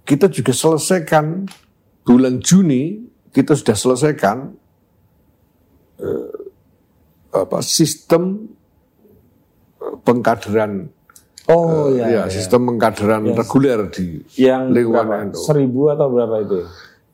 kita 0.09 0.25
juga 0.33 0.57
selesaikan 0.57 1.45
bulan 2.01 2.41
Juni 2.41 3.13
kita 3.29 3.53
sudah 3.53 3.77
selesaikan 3.77 4.57
eh, 6.01 6.42
apa 7.33 7.59
sistem 7.65 8.45
eh, 9.81 9.95
pengkaderan 10.05 10.87
Oh 11.43 11.91
eh, 11.91 11.99
iya. 11.99 12.05
ya, 12.07 12.07
iya. 12.07 12.31
sistem 12.31 12.71
pengkaderan 12.71 13.35
reguler 13.35 13.91
di 13.91 14.23
Yang 14.39 14.63
lingkungan 14.71 15.07
berapa? 15.11 15.27
NU. 15.27 15.43
Seribu 15.43 15.81
atau 15.91 16.07
berapa 16.07 16.35
itu? 16.39 16.59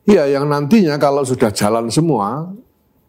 Iya, 0.05 0.23
yang 0.29 0.45
nantinya 0.45 1.01
kalau 1.01 1.25
sudah 1.25 1.49
jalan 1.49 1.89
semua 1.89 2.45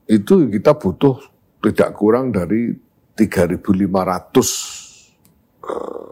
itu 0.08 0.48
kita 0.48 0.72
butuh 0.72 1.20
tidak 1.60 1.92
kurang 1.92 2.32
dari 2.32 2.72
3.500 3.20 3.60
eh, 5.60 6.08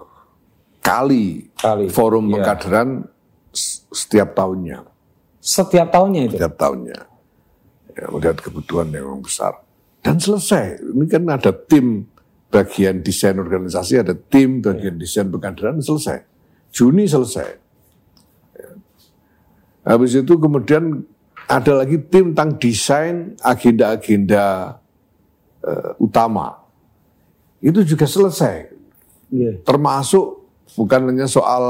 kali, 0.84 1.48
Kali. 1.56 1.88
forum 1.88 2.28
Iya. 2.28 2.32
pengkaderan 2.36 2.88
setiap 3.88 4.36
tahunnya, 4.36 4.84
Setiap 5.40 5.88
tahunnya 5.88 6.20
itu. 6.28 6.36
setiap 6.36 6.54
tahunnya. 6.60 6.98
Ya, 7.96 8.04
melihat 8.12 8.36
kebutuhan 8.38 8.92
yang 8.92 9.08
memang 9.08 9.24
besar. 9.24 9.56
Dan 10.02 10.16
selesai. 10.16 10.82
Ini 10.82 11.04
kan 11.10 11.22
ada 11.28 11.50
tim 11.50 12.06
bagian 12.48 13.04
desain 13.04 13.36
organisasi, 13.36 14.00
ada 14.00 14.14
tim 14.16 14.64
bagian 14.64 14.96
desain 14.96 15.28
pengkaderan 15.28 15.82
selesai. 15.84 16.24
Juni 16.72 17.04
selesai. 17.04 17.48
Ya. 18.56 18.70
Habis 19.84 20.16
itu 20.16 20.34
kemudian 20.38 21.04
ada 21.48 21.84
lagi 21.84 21.96
tim 22.08 22.32
tentang 22.32 22.60
desain 22.60 23.36
agenda-agenda 23.40 24.76
eh, 25.64 25.92
utama. 26.00 26.60
Itu 27.58 27.82
juga 27.84 28.06
selesai. 28.06 28.70
Iya. 29.32 29.60
Termasuk 29.64 30.26
bukan 30.76 31.10
hanya 31.12 31.26
soal 31.28 31.64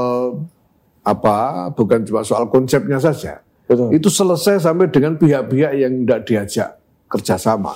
apa, 1.03 1.71
bukan 1.73 2.03
cuma 2.05 2.21
soal 2.23 2.47
konsepnya 2.51 2.99
saja. 2.99 3.41
Betul. 3.67 3.95
Itu 3.95 4.07
selesai 4.11 4.63
sampai 4.63 4.91
dengan 4.91 5.15
pihak-pihak 5.15 5.73
yang 5.75 6.03
tidak 6.03 6.21
diajak 6.27 6.69
kerjasama. 7.09 7.73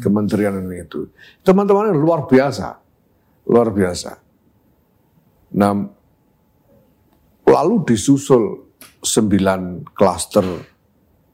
Kementerian 0.00 0.56
ini 0.62 0.86
itu. 0.86 1.10
Teman-teman 1.44 1.92
luar 1.92 2.24
biasa. 2.24 2.80
Luar 3.48 3.68
biasa. 3.74 4.16
Nah, 5.52 5.74
lalu 7.44 7.74
disusul 7.84 8.72
sembilan 9.02 9.92
klaster 9.92 10.46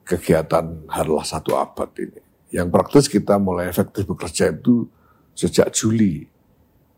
kegiatan 0.03 0.89
Harlah 0.89 1.27
Satu 1.27 1.55
Abad 1.55 1.91
ini. 2.01 2.21
Yang 2.49 2.69
praktis 2.73 3.07
kita 3.13 3.37
mulai 3.37 3.69
efektif 3.69 4.09
bekerja 4.09 4.51
itu 4.51 4.89
sejak 5.37 5.71
Juli 5.71 6.25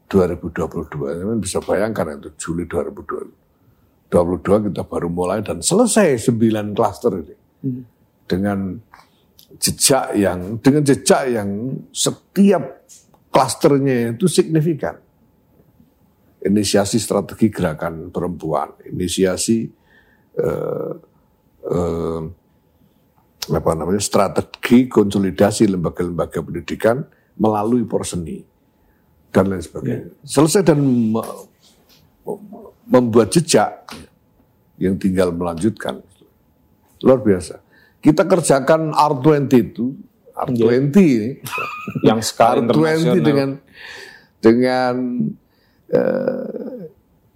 2022. 0.06 0.88
Teman 0.94 1.38
bisa 1.42 1.58
bayangkan 1.58 2.16
itu 2.16 2.30
Juli 2.38 2.64
2022. 2.70 3.40
22 4.10 4.70
kita 4.70 4.82
baru 4.86 5.06
mulai 5.06 5.38
dan 5.42 5.62
selesai 5.62 6.18
9 6.18 6.74
klaster 6.74 7.14
ini. 7.14 7.36
Hmm. 7.62 7.82
Dengan 8.26 8.58
jejak 9.58 10.14
yang 10.14 10.60
dengan 10.62 10.82
jejak 10.86 11.22
yang 11.32 11.48
setiap 11.90 12.86
klasternya 13.32 14.14
itu 14.14 14.30
signifikan. 14.30 14.98
Inisiasi 16.40 16.96
strategi 16.96 17.52
gerakan 17.52 18.08
perempuan, 18.08 18.72
inisiasi 18.88 19.68
eh, 20.40 20.92
eh, 21.68 22.22
apa 23.50 23.70
namanya 23.76 24.00
strategi 24.00 24.88
konsolidasi 24.88 25.68
lembaga-lembaga 25.68 26.40
pendidikan 26.40 27.04
melalui 27.36 27.84
porseni 27.84 28.40
dan 29.28 29.52
lain 29.52 29.62
sebagainya. 29.62 30.08
Ya. 30.08 30.26
Selesai 30.26 30.62
dan 30.64 30.80
membuat 32.88 33.28
jejak 33.32 33.86
yang 34.80 34.96
tinggal 34.96 35.30
melanjutkan. 35.30 36.00
Luar 37.00 37.20
biasa. 37.20 37.60
Kita 38.00 38.24
kerjakan 38.24 38.96
R20 38.96 39.52
itu, 39.60 39.92
R20 40.32 40.96
ini, 40.96 41.36
yang 42.00 42.24
sekarang 42.24 42.72
R20 42.72 43.20
dengan 43.20 43.60
dengan 44.40 44.94
eh, 45.92 46.88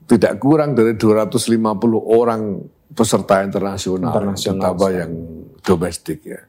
tidak 0.09 0.41
kurang 0.41 0.73
dari 0.73 0.97
250 0.97 1.61
orang 2.01 2.65
peserta 2.97 3.45
internasional, 3.45 4.09
internasional 4.09 4.73
yang 4.89 5.13
domestik 5.61 6.25
ya. 6.25 6.41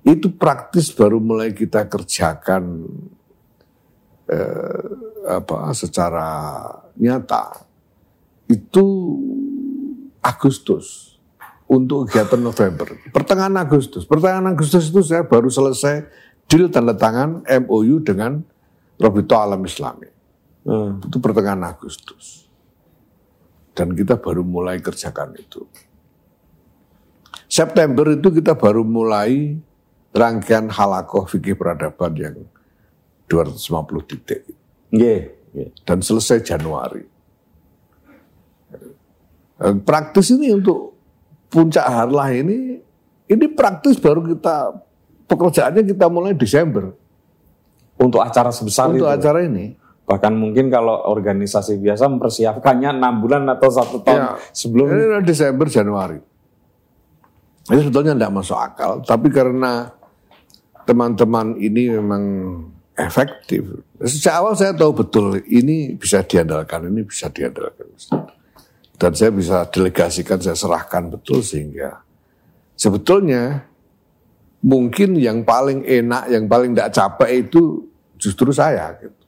Itu 0.00 0.32
praktis 0.34 0.88
baru 0.96 1.20
mulai 1.20 1.52
kita 1.52 1.92
kerjakan 1.92 2.88
eh, 4.32 4.84
apa 5.28 5.76
secara 5.76 6.28
nyata. 6.96 7.68
Itu 8.48 8.84
Agustus 10.24 11.11
untuk 11.72 12.12
kegiatan 12.12 12.36
November. 12.36 12.84
Pertengahan 13.08 13.56
Agustus. 13.56 14.04
Pertengahan 14.04 14.44
Agustus 14.44 14.92
itu 14.92 15.00
saya 15.00 15.24
baru 15.24 15.48
selesai 15.48 16.04
deal 16.44 16.68
tanda 16.68 16.92
tangan 16.92 17.40
MOU 17.48 18.04
dengan 18.04 18.44
Robito 19.00 19.32
Alam 19.40 19.64
Islami. 19.64 20.12
Hmm. 20.68 21.00
Itu 21.00 21.16
pertengahan 21.16 21.64
Agustus. 21.64 22.44
Dan 23.72 23.96
kita 23.96 24.20
baru 24.20 24.44
mulai 24.44 24.84
kerjakan 24.84 25.32
itu. 25.40 25.64
September 27.48 28.12
itu 28.12 28.28
kita 28.28 28.52
baru 28.52 28.84
mulai 28.84 29.56
rangkaian 30.12 30.68
halakoh 30.68 31.24
fikih 31.24 31.56
peradaban 31.56 32.12
yang 32.20 32.36
250 33.32 34.08
titik. 34.12 34.44
Yeah, 34.92 35.32
yeah. 35.56 35.72
Dan 35.88 36.04
selesai 36.04 36.44
Januari. 36.44 37.08
Praktis 39.88 40.36
ini 40.36 40.52
untuk 40.52 40.91
puncak 41.52 41.84
harlah 41.84 42.32
ini, 42.32 42.80
ini 43.28 43.44
praktis 43.52 44.00
baru 44.00 44.24
kita 44.24 44.72
pekerjaannya 45.28 45.84
kita 45.84 46.08
mulai 46.08 46.32
Desember. 46.32 46.96
Untuk 48.00 48.24
acara 48.24 48.48
sebesar 48.48 48.88
untuk 48.88 49.04
itu. 49.04 49.04
Untuk 49.04 49.12
acara 49.12 49.38
ini. 49.44 49.76
Bahkan 50.08 50.32
mungkin 50.34 50.66
kalau 50.72 51.06
organisasi 51.12 51.78
biasa 51.78 52.10
mempersiapkannya 52.10 52.98
enam 52.98 53.22
bulan 53.22 53.46
atau 53.46 53.68
satu 53.70 54.02
tahun 54.02 54.18
ya, 54.18 54.34
sebelum. 54.50 54.86
Ini 54.90 55.22
Desember 55.22 55.70
Januari. 55.70 56.18
Ini 57.70 57.78
sebetulnya 57.78 58.18
tidak 58.18 58.32
masuk 58.34 58.58
akal, 58.58 58.98
tapi 59.06 59.30
karena 59.30 59.94
teman-teman 60.82 61.54
ini 61.62 61.94
memang 61.94 62.24
efektif. 62.98 63.62
Sejak 64.02 64.42
awal 64.42 64.58
saya 64.58 64.74
tahu 64.74 64.90
betul 64.98 65.38
ini 65.46 65.94
bisa 65.94 66.26
diandalkan, 66.26 66.90
ini 66.90 67.06
bisa 67.06 67.30
diandalkan 67.30 67.86
dan 69.00 69.12
saya 69.16 69.30
bisa 69.34 69.66
delegasikan, 69.68 70.38
saya 70.38 70.56
serahkan 70.56 71.10
betul 71.12 71.42
sehingga 71.42 72.02
sebetulnya 72.76 73.66
mungkin 74.62 75.18
yang 75.18 75.42
paling 75.42 75.82
enak, 75.82 76.30
yang 76.30 76.46
paling 76.46 76.72
tidak 76.72 76.90
capek 76.94 77.30
itu 77.46 77.86
justru 78.16 78.54
saya. 78.54 78.94
Gitu. 78.98 79.22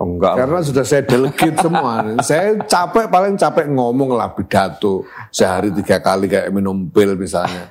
Oh, 0.00 0.08
enggak. 0.16 0.32
Karena 0.40 0.60
sudah 0.64 0.84
saya 0.86 1.02
delegate 1.04 1.60
semua. 1.66 2.00
saya 2.24 2.56
capek 2.64 3.10
paling 3.10 3.36
capek 3.36 3.68
ngomong 3.68 4.16
lah 4.16 4.32
pidato 4.32 5.04
sehari 5.28 5.68
tiga 5.76 6.00
kali 6.00 6.24
kayak 6.30 6.48
minum 6.48 6.88
pil 6.88 7.18
misalnya. 7.20 7.68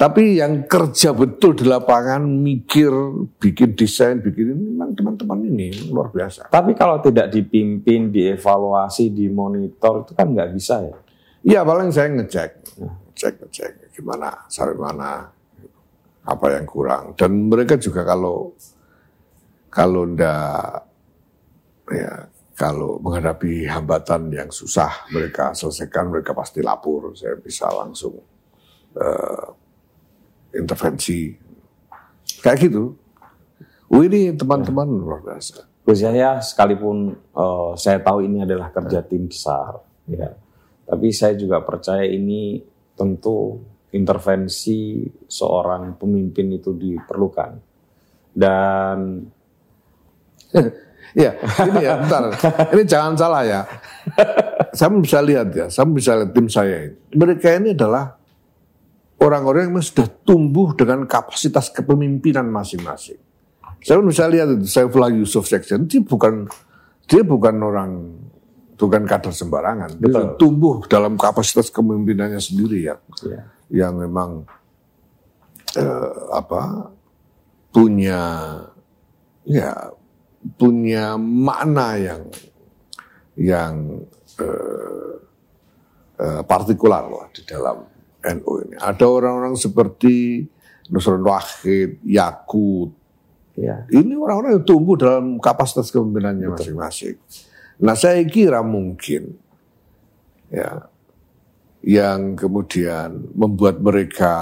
Tapi 0.00 0.40
yang 0.40 0.64
kerja 0.64 1.12
betul 1.12 1.52
di 1.52 1.68
lapangan, 1.68 2.24
mikir, 2.24 2.88
bikin 3.36 3.76
desain, 3.76 4.16
bikin 4.24 4.56
ini 4.56 4.72
memang 4.72 4.96
teman-teman 4.96 5.44
ini 5.44 5.92
luar 5.92 6.08
biasa. 6.08 6.48
Tapi 6.48 6.72
kalau 6.72 7.04
tidak 7.04 7.28
dipimpin, 7.28 8.08
dievaluasi, 8.08 9.12
dimonitor 9.12 10.08
itu 10.08 10.16
kan 10.16 10.32
nggak 10.32 10.56
bisa 10.56 10.80
ya? 10.80 10.96
Iya 11.44 11.60
paling 11.68 11.92
saya 11.92 12.16
ngecek, 12.16 12.80
ngecek, 12.80 13.32
ngecek 13.44 13.92
gimana, 13.92 14.48
sampai 14.48 14.80
mana, 14.80 15.28
apa 16.24 16.46
yang 16.48 16.64
kurang. 16.64 17.12
Dan 17.12 17.52
mereka 17.52 17.76
juga 17.76 18.00
kalau 18.00 18.56
kalau 19.68 20.08
ndak 20.08 20.80
ya 21.92 22.24
kalau 22.56 22.96
menghadapi 23.04 23.68
hambatan 23.68 24.32
yang 24.32 24.48
susah 24.48 25.12
mereka 25.12 25.52
selesaikan, 25.52 26.08
mereka 26.08 26.32
pasti 26.32 26.64
lapor. 26.64 27.12
Saya 27.12 27.36
bisa 27.36 27.68
langsung 27.68 28.16
uh, 28.96 29.59
intervensi. 30.54 31.34
Kayak 32.40 32.70
gitu. 32.70 32.94
Wih 33.90 34.06
ini 34.06 34.30
teman-teman 34.38 34.86
ya. 34.86 34.98
luar 35.02 35.20
biasa. 35.26 35.66
Gus 35.82 36.06
Yahya, 36.06 36.38
sekalipun 36.38 37.18
uh, 37.34 37.74
saya 37.74 37.98
tahu 37.98 38.22
ini 38.22 38.46
adalah 38.46 38.70
kerja 38.70 39.02
tim 39.02 39.26
besar, 39.26 39.82
ya, 40.06 40.30
tapi 40.86 41.10
saya 41.10 41.34
juga 41.34 41.58
percaya 41.66 42.06
ini 42.06 42.62
tentu 42.94 43.58
intervensi 43.90 45.08
seorang 45.26 45.98
pemimpin 45.98 46.46
itu 46.54 46.70
diperlukan. 46.76 47.58
Dan 48.30 49.26
ya, 51.26 51.34
ini 51.42 51.80
ya, 51.82 51.94
bentar. 51.98 52.22
Ini 52.70 52.82
jangan 52.86 53.14
salah 53.18 53.42
ya. 53.42 53.60
Saya 54.78 54.94
bisa 54.94 55.18
lihat 55.18 55.50
ya, 55.50 55.66
saya 55.66 55.82
bisa 55.90 56.14
lihat 56.14 56.30
tim 56.30 56.46
saya 56.46 56.86
ini. 56.86 56.94
Mereka 57.10 57.58
ini 57.58 57.74
adalah 57.74 58.14
orang-orang 59.20 59.70
yang 59.70 59.84
sudah 59.84 60.08
tumbuh 60.24 60.72
dengan 60.72 61.04
kapasitas 61.04 61.68
kepemimpinan 61.68 62.48
masing-masing. 62.48 63.20
Saya 63.80 64.00
bisa 64.04 64.28
lihat 64.28 64.60
itu 64.60 64.68
Saifullah 64.68 65.08
Yusuf 65.12 65.48
Sekjen, 65.48 65.88
dia 65.88 66.04
bukan 66.04 66.48
dia 67.08 67.24
bukan 67.24 67.54
orang 67.64 67.90
bukan 68.76 69.02
kader 69.04 69.32
sembarangan. 69.32 70.00
Dia 70.00 70.36
tumbuh 70.36 70.84
dalam 70.88 71.16
kapasitas 71.16 71.68
kepemimpinannya 71.72 72.40
sendiri 72.40 72.92
ya, 72.92 72.96
ya. 73.24 73.42
yang 73.68 74.00
memang 74.00 74.44
eh, 75.76 76.12
apa 76.32 76.92
punya 77.72 78.20
ya 79.48 79.92
punya 80.56 81.16
makna 81.20 81.96
yang 82.00 82.22
yang 83.36 83.74
eh, 84.40 85.12
eh, 86.20 86.42
partikular 86.44 87.04
lah 87.08 87.26
di 87.32 87.42
dalam 87.48 87.89
NU 88.20 88.52
ini. 88.66 88.76
Ada 88.76 89.04
orang-orang 89.08 89.56
seperti 89.56 90.44
Nusron 90.90 91.22
Wahid, 91.22 92.02
Yakut. 92.04 92.92
Ya. 93.56 93.84
Ini 93.92 94.16
orang-orang 94.16 94.60
yang 94.60 94.64
tumbuh 94.66 94.96
dalam 94.96 95.36
kapasitas 95.38 95.92
kepemimpinannya 95.92 96.48
masing-masing. 96.52 97.16
Nah 97.80 97.96
saya 97.96 98.20
kira 98.28 98.60
mungkin 98.60 99.36
ya 100.52 100.90
yang 101.80 102.36
kemudian 102.36 103.32
membuat 103.32 103.80
mereka 103.80 104.36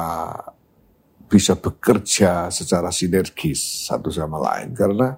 bisa 1.29 1.55
bekerja 1.55 2.49
secara 2.49 2.91
sinergis 2.91 3.87
satu 3.87 4.09
sama 4.11 4.41
lain 4.43 4.75
karena 4.75 5.15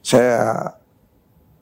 saya 0.00 0.72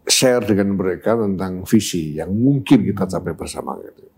share 0.06 0.44
dengan 0.44 0.76
mereka 0.76 1.16
tentang 1.16 1.64
visi 1.64 2.20
yang 2.20 2.30
mungkin 2.30 2.84
kita 2.84 3.08
capai 3.08 3.34
bersama 3.34 3.78
gitu. 3.80 4.11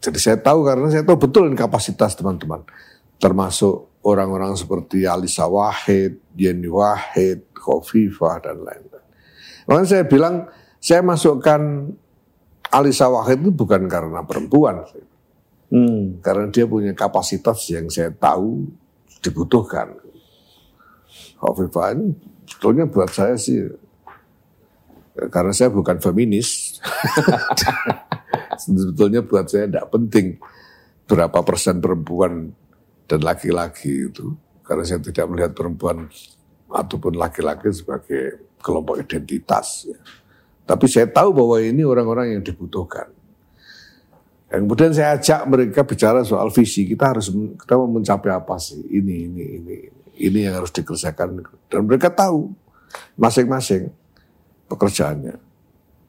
Jadi 0.00 0.16
saya 0.16 0.40
tahu 0.40 0.64
karena 0.64 0.88
saya 0.88 1.04
tahu 1.04 1.28
betul 1.28 1.52
kapasitas 1.52 2.16
teman-teman. 2.16 2.64
Termasuk 3.20 4.00
orang-orang 4.00 4.56
seperti 4.56 5.04
Alisa 5.04 5.44
Wahid, 5.44 6.16
Yeni 6.32 6.72
Wahid, 6.72 7.52
Khofifah, 7.52 8.40
dan 8.40 8.64
lain-lain. 8.64 9.04
Makanya 9.68 9.88
saya 9.88 10.04
bilang, 10.08 10.48
saya 10.80 11.04
masukkan 11.04 11.92
Alisa 12.72 13.12
Wahid 13.12 13.44
itu 13.44 13.52
bukan 13.52 13.84
karena 13.92 14.24
perempuan. 14.24 14.88
Hmm. 15.68 16.18
Karena 16.24 16.48
dia 16.48 16.64
punya 16.64 16.96
kapasitas 16.96 17.60
yang 17.68 17.92
saya 17.92 18.08
tahu 18.08 18.72
dibutuhkan. 19.20 20.00
Khofifah 21.36 21.92
ini 21.92 22.16
sebetulnya 22.48 22.88
buat 22.88 23.12
saya 23.12 23.36
sih, 23.36 23.68
karena 25.28 25.52
saya 25.52 25.68
bukan 25.68 26.00
feminis. 26.00 26.80
sebetulnya 28.60 29.24
buat 29.24 29.48
saya 29.48 29.66
tidak 29.66 29.88
penting 29.88 30.36
berapa 31.08 31.42
persen 31.42 31.80
perempuan 31.82 32.52
dan 33.10 33.20
laki-laki 33.24 34.06
itu. 34.06 34.36
Karena 34.62 34.86
saya 34.86 35.02
tidak 35.02 35.26
melihat 35.26 35.50
perempuan 35.50 36.06
ataupun 36.70 37.18
laki-laki 37.18 37.74
sebagai 37.74 38.54
kelompok 38.62 39.02
identitas. 39.02 39.90
Ya. 39.90 39.98
Tapi 40.62 40.86
saya 40.86 41.10
tahu 41.10 41.34
bahwa 41.34 41.58
ini 41.58 41.82
orang-orang 41.82 42.38
yang 42.38 42.42
dibutuhkan. 42.46 43.10
Dan 44.46 44.66
kemudian 44.66 44.94
saya 44.94 45.18
ajak 45.18 45.42
mereka 45.50 45.82
bicara 45.82 46.22
soal 46.22 46.54
visi. 46.54 46.86
Kita 46.86 47.10
harus 47.10 47.34
kita 47.34 47.74
mau 47.74 47.90
mencapai 47.90 48.30
apa 48.30 48.54
sih? 48.62 48.78
Ini, 48.78 49.14
ini, 49.26 49.44
ini, 49.58 49.76
ini 50.22 50.38
yang 50.46 50.62
harus 50.62 50.70
dikerjakan. 50.70 51.42
Dan 51.66 51.80
mereka 51.90 52.14
tahu 52.14 52.54
masing-masing 53.18 53.90
pekerjaannya. 54.70 55.34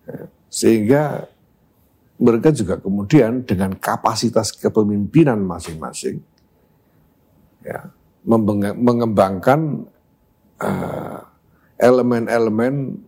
Ya. 0.06 0.24
Sehingga 0.54 1.26
mereka 2.22 2.54
juga 2.54 2.78
kemudian 2.78 3.42
dengan 3.42 3.74
kapasitas 3.74 4.54
kepemimpinan 4.54 5.42
masing-masing, 5.42 6.22
ya, 7.66 7.90
mengembangkan 8.78 9.90
uh, 10.62 11.20
elemen-elemen 11.82 13.02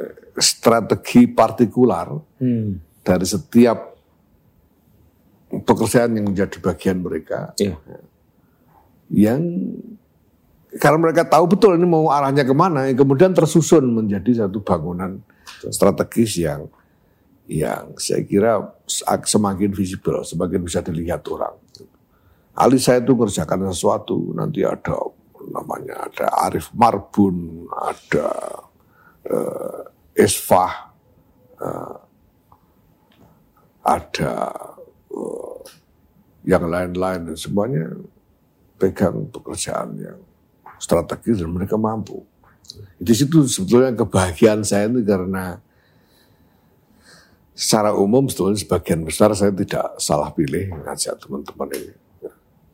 uh, 0.00 0.16
strategi 0.40 1.28
partikular 1.28 2.16
hmm. 2.40 3.04
dari 3.04 3.26
setiap 3.28 3.78
pekerjaan 5.52 6.16
yang 6.16 6.32
menjadi 6.32 6.56
bagian 6.56 7.04
mereka. 7.04 7.52
Yeah. 7.60 7.76
Yang 9.12 9.42
karena 10.80 10.98
mereka 10.98 11.28
tahu 11.28 11.52
betul 11.52 11.76
ini 11.76 11.84
mau 11.84 12.08
arahnya 12.08 12.48
ke 12.48 12.56
mana, 12.56 12.88
kemudian 12.96 13.36
tersusun 13.36 13.84
menjadi 13.92 14.48
satu 14.48 14.64
bangunan 14.64 15.20
strategis 15.68 16.40
yang 16.40 16.68
yang 17.46 17.94
saya 17.98 18.26
kira 18.26 18.58
semakin 19.22 19.70
visible, 19.70 20.22
semakin 20.26 20.60
bisa 20.66 20.82
dilihat 20.82 21.22
orang. 21.30 21.54
Ali 22.56 22.80
saya 22.80 23.04
itu 23.04 23.12
kerjakan 23.14 23.70
sesuatu, 23.70 24.34
nanti 24.34 24.64
ada 24.66 24.96
namanya 25.52 26.10
ada 26.10 26.26
Arif 26.48 26.72
Marbun, 26.74 27.68
ada 27.70 28.28
Esfah, 30.16 30.96
uh, 31.60 31.96
ada 33.84 34.32
uh, 35.12 35.60
yang 36.48 36.64
lain-lain 36.64 37.36
semuanya 37.36 37.92
pegang 38.80 39.28
pekerjaan 39.28 39.98
yang 40.00 40.18
strategis 40.80 41.44
dan 41.44 41.52
mereka 41.52 41.76
mampu. 41.76 42.24
Di 42.96 43.12
situ 43.12 43.44
sebetulnya 43.44 43.92
kebahagiaan 43.94 44.64
saya 44.64 44.88
itu 44.88 45.04
karena 45.04 45.60
secara 47.56 47.96
umum 47.96 48.28
sebetulnya 48.28 48.60
sebagian 48.60 49.00
besar 49.08 49.32
saya 49.32 49.48
tidak 49.48 49.96
salah 49.96 50.28
pilih 50.28 50.76
ngajak 50.84 51.16
teman-teman 51.16 51.72
ini. 51.72 51.94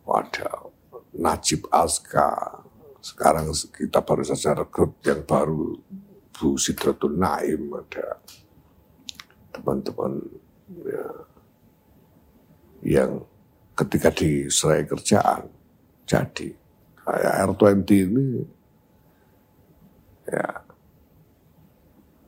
Ada 0.02 0.66
Najib 1.14 1.70
Aska, 1.70 2.60
sekarang 2.98 3.54
kita 3.70 4.02
baru 4.02 4.26
saja 4.26 4.58
rekrut 4.58 4.98
yang 5.06 5.22
baru 5.22 5.78
Bu 6.34 6.58
Sidratul 6.58 7.14
Naim, 7.14 7.70
ada 7.78 8.18
teman-teman 9.54 10.18
ya, 10.82 11.06
yang 12.82 13.22
ketika 13.78 14.10
diserai 14.10 14.82
kerjaan 14.82 15.46
jadi 16.02 16.48
kayak 16.98 17.32
R20 17.54 17.90
ini 18.10 18.26
ya 20.26 20.61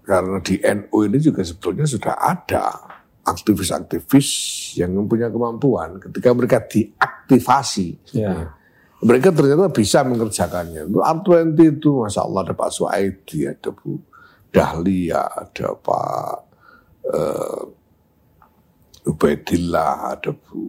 karena 0.04 0.38
di 0.44 0.60
NU 0.60 0.96
ini 1.08 1.18
juga 1.18 1.40
sebetulnya 1.40 1.88
sudah 1.88 2.14
ada 2.20 2.64
aktivis-aktivis 3.24 4.28
yang 4.76 4.92
mempunyai 4.92 5.32
kemampuan 5.32 5.96
ketika 5.96 6.28
mereka 6.36 6.60
diaktifasi 6.60 8.12
ya. 8.12 8.52
mereka 9.00 9.32
ternyata 9.32 9.72
bisa 9.72 10.04
mengerjakannya 10.04 10.84
itu 10.84 11.00
R20 11.00 11.80
itu 11.80 11.90
Masya 12.04 12.20
Allah 12.20 12.40
ada 12.44 12.54
Pak 12.54 12.70
Suaidi 12.70 13.48
ada 13.48 13.72
Bu 13.72 13.96
Dahlia 14.52 15.24
ada 15.24 15.72
Pak 15.72 16.36
uh, 17.08 17.62
Ubaidillah 19.08 20.20
ada 20.20 20.30
Bu 20.36 20.68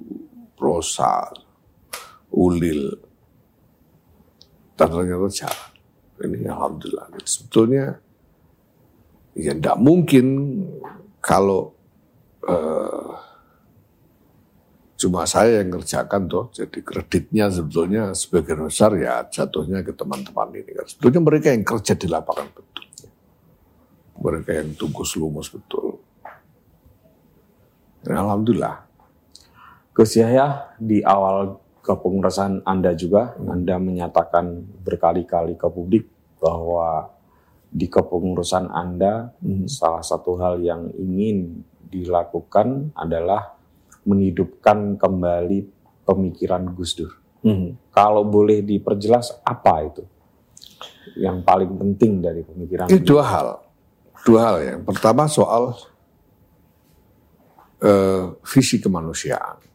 Rosa 0.56 1.28
Ulil 2.32 3.06
dan 4.76 4.92
ternyata 4.92 5.28
jalan. 5.32 5.72
Ini 6.16 6.48
alhamdulillah. 6.52 7.06
Sebetulnya 7.24 7.96
ya 9.36 9.52
tidak 9.52 9.78
mungkin 9.84 10.26
kalau 11.20 11.76
uh, 12.48 13.20
cuma 14.96 15.28
saya 15.28 15.62
yang 15.62 15.76
ngerjakan 15.76 16.26
tuh. 16.26 16.46
Jadi 16.56 16.80
kreditnya 16.82 17.52
sebetulnya 17.52 18.16
sebagian 18.16 18.66
besar 18.66 18.96
ya 18.96 19.22
jatuhnya 19.28 19.84
ke 19.84 19.92
teman-teman 19.92 20.56
ini. 20.56 20.72
Sebetulnya 20.88 21.22
mereka 21.22 21.48
yang 21.52 21.68
kerja 21.68 21.94
di 21.94 22.08
lapangan 22.08 22.48
betul. 22.56 22.86
Mereka 24.16 24.52
yang 24.56 24.70
tunggu 24.80 25.04
selumus 25.04 25.52
betul. 25.52 26.00
Ya, 28.08 28.24
Alhamdulillah. 28.24 28.88
Gus 29.92 30.16
Yahya 30.16 30.76
di 30.80 31.04
awal 31.04 31.60
kepengurusan 31.84 32.64
Anda 32.68 32.98
juga, 32.98 33.36
Anda 33.40 33.80
menyatakan 33.80 34.66
berkali-kali 34.84 35.56
ke 35.56 35.68
publik 35.70 36.10
bahwa 36.40 37.15
di 37.70 37.88
kepengurusan 37.92 38.72
Anda 38.72 39.36
hmm. 39.42 39.68
salah 39.68 40.04
satu 40.04 40.38
hal 40.40 40.62
yang 40.64 40.92
ingin 40.96 41.64
dilakukan 41.86 42.92
adalah 42.96 43.56
menghidupkan 44.06 45.00
kembali 45.00 45.66
pemikiran 46.06 46.70
Gus 46.74 46.94
Dur. 46.96 47.12
Hmm. 47.46 47.78
Kalau 47.94 48.26
boleh 48.26 48.62
diperjelas 48.66 49.42
apa 49.46 49.74
itu 49.86 50.04
yang 51.18 51.46
paling 51.46 51.74
penting 51.78 52.22
dari 52.22 52.42
pemikiran? 52.42 52.90
Ini 52.90 53.02
dua 53.02 53.24
hal, 53.26 53.48
dua 54.26 54.40
hal 54.50 54.56
yang 54.62 54.82
pertama 54.82 55.30
soal 55.30 55.78
uh, 57.82 58.34
visi 58.42 58.82
kemanusiaan 58.82 59.66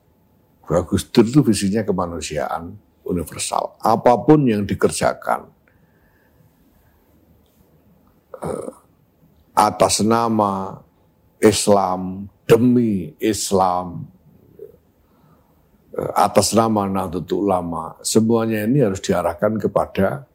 Gus 0.86 1.10
Dur 1.10 1.26
itu 1.26 1.42
visinya 1.42 1.82
kemanusiaan 1.82 2.70
universal. 3.02 3.74
Apa 3.82 4.14
pun 4.22 4.46
yang 4.46 4.62
dikerjakan 4.62 5.50
atas 9.54 10.00
nama 10.00 10.80
Islam, 11.40 12.28
demi 12.44 13.16
Islam, 13.20 14.04
uh, 15.96 16.12
atas 16.16 16.52
nama 16.52 16.84
Nahdlatul 16.84 17.48
Ulama, 17.48 17.96
semuanya 18.04 18.68
ini 18.68 18.84
harus 18.84 19.00
diarahkan 19.00 19.56
kepada 19.56 20.28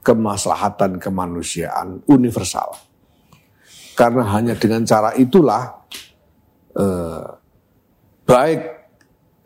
kemaslahatan 0.00 0.96
kemanusiaan 0.96 2.00
universal. 2.08 2.80
Karena 3.92 4.24
hanya 4.32 4.54
dengan 4.56 4.86
cara 4.88 5.12
itulah 5.18 5.84
uh, 6.78 7.28
baik 8.24 8.60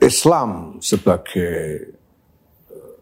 Islam 0.02 0.82
sebagai 0.82 1.94
eh, 2.66 2.96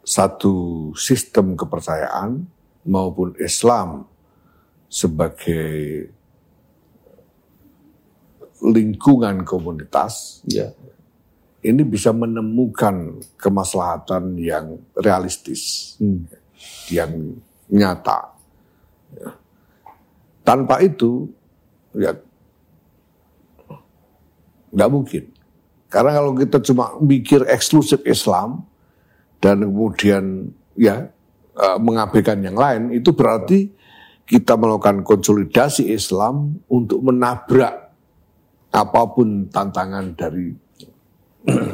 satu 0.00 0.88
sistem 0.96 1.52
kepercayaan 1.52 2.57
maupun 2.88 3.36
Islam 3.36 4.08
sebagai 4.88 6.08
lingkungan 8.64 9.44
komunitas 9.44 10.40
ya 10.48 10.72
ini 11.62 11.82
bisa 11.84 12.14
menemukan 12.16 13.20
kemaslahatan 13.36 14.40
yang 14.40 14.80
realistis 14.96 15.94
hmm. 16.00 16.24
yang 16.88 17.12
nyata 17.68 18.32
ya. 19.12 19.30
tanpa 20.42 20.80
itu 20.80 21.28
ya 21.92 22.16
nggak 24.72 24.90
mungkin 24.90 25.24
karena 25.88 26.10
kalau 26.16 26.32
kita 26.36 26.58
cuma 26.64 26.96
mikir 27.00 27.44
eksklusif 27.48 28.00
Islam 28.04 28.64
dan 29.40 29.64
kemudian 29.64 30.52
ya 30.76 31.08
uh, 31.58 31.78
mengabaikan 31.82 32.38
yang 32.40 32.54
lain, 32.54 32.94
itu 32.94 33.10
berarti 33.10 33.74
kita 34.28 34.54
melakukan 34.54 35.02
konsolidasi 35.02 35.90
Islam 35.90 36.62
untuk 36.70 37.02
menabrak 37.02 37.90
apa 38.68 39.02
pun 39.10 39.48
tantangan 39.48 40.12
dari 40.14 40.52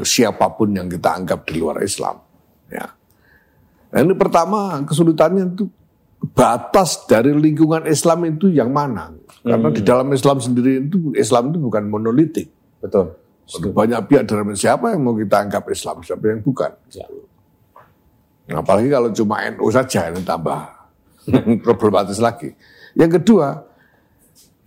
siapa 0.06 0.54
pun 0.54 0.70
yang 0.70 0.86
kita 0.86 1.18
anggap 1.18 1.42
di 1.44 1.54
luar 1.58 1.82
Islam. 1.82 2.22
Ya. 2.70 2.86
Nah, 3.90 3.98
ini 4.02 4.14
pertama 4.14 4.78
kesulitannya 4.86 5.54
itu 5.54 5.66
batas 6.32 7.04
dari 7.10 7.34
lingkungan 7.34 7.84
Islam 7.90 8.24
itu 8.30 8.48
yang 8.50 8.70
mana? 8.70 9.10
Karena 9.42 9.68
hmm. 9.68 9.76
di 9.76 9.82
dalam 9.82 10.08
Islam 10.14 10.38
sendiri 10.40 10.86
itu 10.86 11.12
Islam 11.18 11.52
itu 11.52 11.58
bukan 11.60 11.84
monolitik. 11.90 12.48
Betul. 12.80 13.18
Banyak 13.76 14.08
pihak 14.08 14.24
dalam 14.24 14.56
siapa 14.56 14.96
yang 14.96 15.04
mau 15.04 15.12
kita 15.12 15.36
anggap 15.44 15.68
Islam, 15.68 16.00
siapa 16.00 16.32
yang 16.32 16.40
bukan. 16.40 16.72
Ya. 16.94 17.04
Nah, 18.44 18.60
apalagi 18.60 18.92
kalau 18.92 19.08
cuma 19.12 19.40
NU 19.48 19.68
saja 19.72 20.12
ini 20.12 20.20
tambah 20.20 20.68
problematis 21.66 22.20
lagi. 22.20 22.52
Yang 22.92 23.20
kedua, 23.20 23.64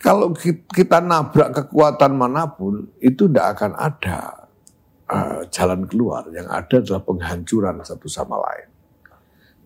kalau 0.02 0.34
kita 0.74 0.98
nabrak 1.02 1.54
kekuatan 1.54 2.18
mana 2.18 2.50
pun 2.50 2.90
itu 2.98 3.30
tidak 3.30 3.58
akan 3.58 3.72
ada 3.78 4.50
uh, 5.10 5.42
jalan 5.54 5.86
keluar. 5.86 6.26
Yang 6.34 6.48
ada 6.50 6.76
adalah 6.82 7.02
penghancuran 7.06 7.76
satu 7.86 8.08
sama 8.10 8.42
lain. 8.42 8.68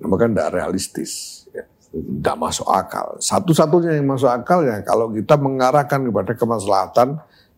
Nah, 0.01 0.07
maka 0.12 0.28
tidak 0.28 0.49
realistis, 0.59 1.45
ya. 1.55 1.64
tidak 1.91 2.36
masuk 2.36 2.68
akal. 2.68 3.16
Satu-satunya 3.22 3.95
yang 3.95 4.12
masuk 4.12 4.28
akal 4.28 4.64
ya 4.68 4.84
kalau 4.84 5.07
kita 5.12 5.39
mengarahkan 5.39 6.03
kepada 6.03 6.32
kemaslahatan 6.36 7.07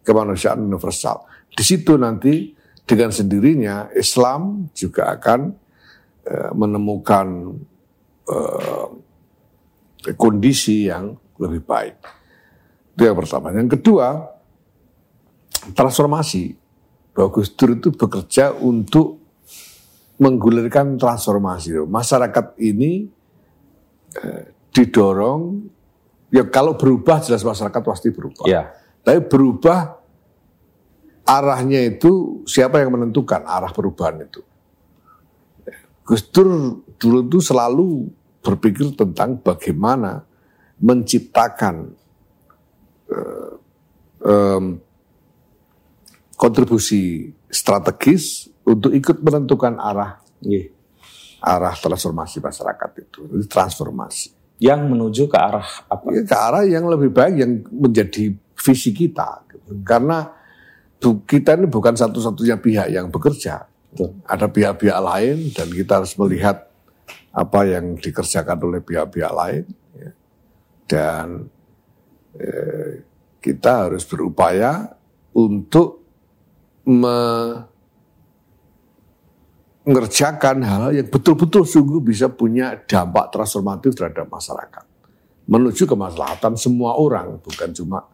kemanusiaan 0.03 0.61
universal. 0.61 1.25
Di 1.53 1.63
situ 1.65 1.95
nanti 1.97 2.53
dengan 2.83 3.09
sendirinya 3.09 3.89
Islam 3.95 4.67
juga 4.75 5.15
akan 5.15 5.62
menemukan 6.55 7.59
uh, 8.31 8.87
kondisi 10.15 10.87
yang 10.87 11.15
lebih 11.39 11.63
baik. 11.63 11.95
Itu 12.93 13.07
yang 13.07 13.17
pertama. 13.17 13.55
Yang 13.55 13.79
kedua, 13.79 14.27
transformasi. 15.71 16.59
Bahwa 17.13 17.29
Gus 17.29 17.53
Dur 17.53 17.77
itu 17.77 17.93
bekerja 17.93 18.51
untuk 18.57 19.21
menggulirkan 20.17 20.97
transformasi. 20.97 21.85
Masyarakat 21.85 22.57
ini 22.61 23.05
eh, 24.17 24.43
didorong, 24.73 25.41
ya 26.33 26.45
kalau 26.49 26.73
berubah 26.73 27.21
jelas 27.21 27.45
masyarakat 27.45 27.81
pasti 27.81 28.09
berubah. 28.09 28.45
Ya. 28.49 28.73
Tapi 29.05 29.29
berubah 29.29 29.99
arahnya 31.23 31.85
itu 31.85 32.43
siapa 32.49 32.81
yang 32.81 32.97
menentukan 32.97 33.45
arah 33.45 33.69
perubahan 33.69 34.25
itu. 34.25 34.41
Gus 36.03 36.27
Dur 36.29 36.79
dulu 36.99 37.19
itu 37.27 37.39
selalu 37.39 38.11
berpikir 38.43 38.91
tentang 38.95 39.39
bagaimana 39.39 40.23
menciptakan 40.83 41.95
uh, 43.07 43.53
um, 44.23 44.65
kontribusi 46.35 47.31
strategis 47.47 48.51
untuk 48.67 48.91
ikut 48.91 49.23
menentukan 49.23 49.79
arah 49.79 50.19
yeah. 50.43 50.67
arah 51.39 51.75
transformasi 51.75 52.43
masyarakat 52.43 52.89
itu, 52.99 53.19
transformasi. 53.47 54.31
Yang 54.59 54.81
menuju 54.87 55.23
ke 55.27 55.37
arah 55.39 55.67
apa? 55.87 56.03
Ya, 56.11 56.23
ke 56.23 56.35
arah 56.35 56.63
yang 56.63 56.87
lebih 56.87 57.11
baik 57.11 57.35
yang 57.35 57.51
menjadi 57.67 58.31
visi 58.55 58.91
kita. 58.95 59.43
Gitu. 59.51 59.83
Karena 59.83 60.23
kita 61.03 61.59
ini 61.59 61.67
bukan 61.67 61.99
satu-satunya 61.99 62.55
pihak 62.63 62.87
yang 62.95 63.11
bekerja. 63.11 63.67
Betul. 63.93 64.09
Ada 64.25 64.49
pihak-pihak 64.49 64.99
lain 65.05 65.53
dan 65.53 65.69
kita 65.69 66.01
harus 66.01 66.17
melihat 66.17 66.65
apa 67.29 67.59
yang 67.69 67.93
dikerjakan 67.93 68.57
oleh 68.65 68.81
pihak-pihak 68.81 69.29
lain. 69.29 69.69
Ya. 69.93 70.11
Dan 70.89 71.45
eh, 72.41 73.05
kita 73.37 73.85
harus 73.85 74.01
berupaya 74.01 74.97
untuk 75.37 76.01
mengerjakan 79.85 80.57
hal 80.65 80.89
yang 80.97 81.05
betul-betul 81.05 81.61
sungguh 81.69 82.01
bisa 82.01 82.33
punya 82.33 82.81
dampak 82.89 83.29
transformatif 83.29 83.93
terhadap 83.93 84.25
masyarakat. 84.25 84.81
Menuju 85.45 85.85
kemaslahatan 85.85 86.57
semua 86.57 86.95
orang, 86.95 87.37
bukan 87.43 87.69
cuma 87.75 88.07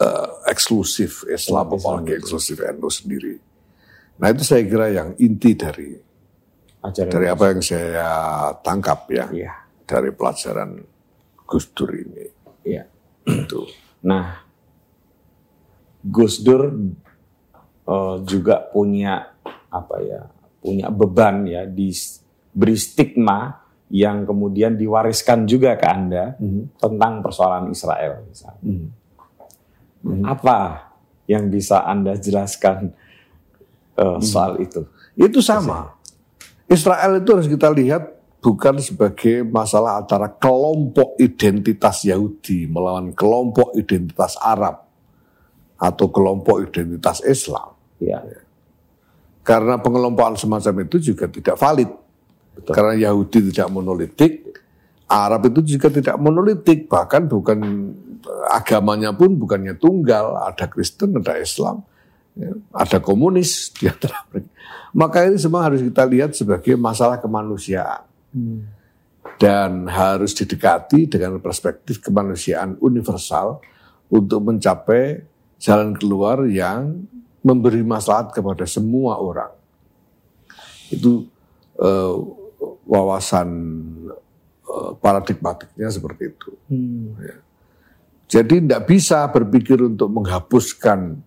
uh, 0.00 0.28
eksklusif 0.48 1.28
Islam, 1.28 1.68
apalagi 1.76 2.16
eksklusif 2.16 2.64
NU 2.64 2.88
sendiri. 2.88 3.36
Nah 4.18 4.28
itu 4.30 4.42
saya 4.46 4.62
kira 4.62 4.90
yang 4.94 5.18
inti 5.18 5.52
dari 5.58 5.90
Ajaran 6.84 7.10
dari 7.16 7.26
apa 7.32 7.44
yang 7.48 7.60
saya 7.64 8.08
tangkap 8.60 9.08
ya, 9.08 9.26
ya. 9.32 9.52
dari 9.88 10.12
pelajaran 10.12 10.84
Gus 11.48 11.72
Dur 11.72 11.90
ini. 11.96 12.28
Iya. 12.60 12.84
Itu. 13.24 13.64
Nah, 14.04 14.44
Gus 16.04 16.44
Dur 16.44 16.68
uh, 17.88 18.16
juga 18.28 18.68
punya 18.68 19.32
apa 19.72 19.96
ya 20.04 20.28
punya 20.60 20.92
beban 20.92 21.48
ya 21.48 21.64
diberi 21.64 22.76
stigma 22.76 23.64
yang 23.88 24.28
kemudian 24.28 24.76
diwariskan 24.76 25.44
juga 25.48 25.76
ke 25.80 25.86
anda 25.88 26.36
mm-hmm. 26.36 26.80
tentang 26.80 27.24
persoalan 27.24 27.72
Israel 27.72 28.28
misalnya. 28.28 28.64
Mm-hmm. 30.04 30.24
Apa 30.24 30.58
yang 31.24 31.48
bisa 31.48 31.84
anda 31.88 32.12
jelaskan 32.20 32.92
uh, 33.98 34.18
soal 34.22 34.60
itu? 34.62 34.86
Itu 35.14 35.38
sama. 35.42 35.94
Israel 36.66 37.20
itu 37.20 37.28
harus 37.30 37.48
kita 37.50 37.68
lihat 37.70 38.14
bukan 38.44 38.76
sebagai 38.80 39.44
masalah 39.46 40.04
antara 40.04 40.28
kelompok 40.28 41.16
identitas 41.16 42.04
Yahudi 42.04 42.68
melawan 42.68 43.12
kelompok 43.16 43.72
identitas 43.72 44.36
Arab 44.40 44.84
atau 45.80 46.06
kelompok 46.12 46.64
identitas 46.64 47.24
Islam. 47.24 47.72
Ya. 48.00 48.20
Karena 49.44 49.76
pengelompokan 49.76 50.40
semacam 50.40 50.88
itu 50.88 51.12
juga 51.12 51.28
tidak 51.28 51.56
valid. 51.60 51.90
Betul. 52.54 52.72
Karena 52.72 52.94
Yahudi 53.08 53.52
tidak 53.52 53.68
monolitik, 53.68 54.32
Arab 55.04 55.52
itu 55.52 55.76
juga 55.76 55.92
tidak 55.92 56.16
monolitik, 56.16 56.88
bahkan 56.88 57.28
bukan 57.28 57.60
agamanya 58.48 59.12
pun 59.12 59.36
bukannya 59.36 59.76
tunggal, 59.76 60.38
ada 60.48 60.64
Kristen, 60.64 61.12
ada 61.20 61.36
Islam, 61.36 61.84
ada 62.74 62.98
komunis 62.98 63.70
di 63.70 63.86
antara 63.86 64.26
mereka. 64.30 64.50
Maka 64.94 65.26
ini 65.26 65.38
semua 65.38 65.66
harus 65.66 65.82
kita 65.82 66.02
lihat 66.06 66.34
sebagai 66.34 66.74
masalah 66.74 67.18
kemanusiaan. 67.22 68.02
Hmm. 68.34 68.70
Dan 69.34 69.90
harus 69.90 70.30
didekati 70.34 71.10
dengan 71.10 71.42
perspektif 71.42 71.98
kemanusiaan 71.98 72.78
universal 72.78 73.58
untuk 74.06 74.46
mencapai 74.46 75.26
jalan 75.58 75.98
keluar 75.98 76.46
yang 76.46 77.02
memberi 77.42 77.82
maslahat 77.82 78.30
kepada 78.30 78.62
semua 78.64 79.18
orang. 79.18 79.50
Itu 80.90 81.26
uh, 81.82 82.14
wawasan 82.86 83.48
uh, 84.70 84.92
paradigmatiknya 85.02 85.90
seperti 85.90 86.30
itu. 86.30 86.50
Hmm. 86.70 87.18
Ya. 87.18 87.36
Jadi 88.24 88.64
tidak 88.64 88.86
bisa 88.86 89.26
berpikir 89.28 89.82
untuk 89.82 90.08
menghapuskan 90.14 91.18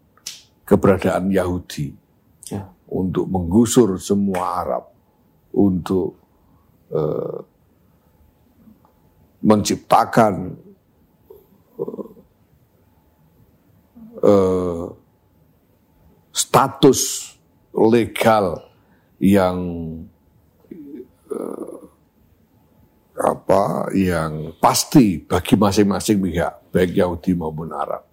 keberadaan 0.68 1.32
Yahudi, 1.32 1.95
ya. 2.51 2.68
untuk 2.91 3.32
menggusur 3.32 3.95
semua 3.95 4.59
Arab, 4.59 4.84
untuk 5.55 6.20
uh, 6.91 7.39
menciptakan 9.41 10.57
eh, 14.24 14.86
status 16.34 17.01
legal 17.74 18.65
yang 19.22 19.57
eh, 21.30 21.78
apa 23.18 23.89
yang 23.97 24.53
pasti 24.61 25.22
bagi 25.22 25.57
masing-masing 25.57 26.22
pihak 26.22 26.53
baik 26.70 26.91
Yahudi 26.97 27.34
maupun 27.34 27.74
Arab. 27.74 28.05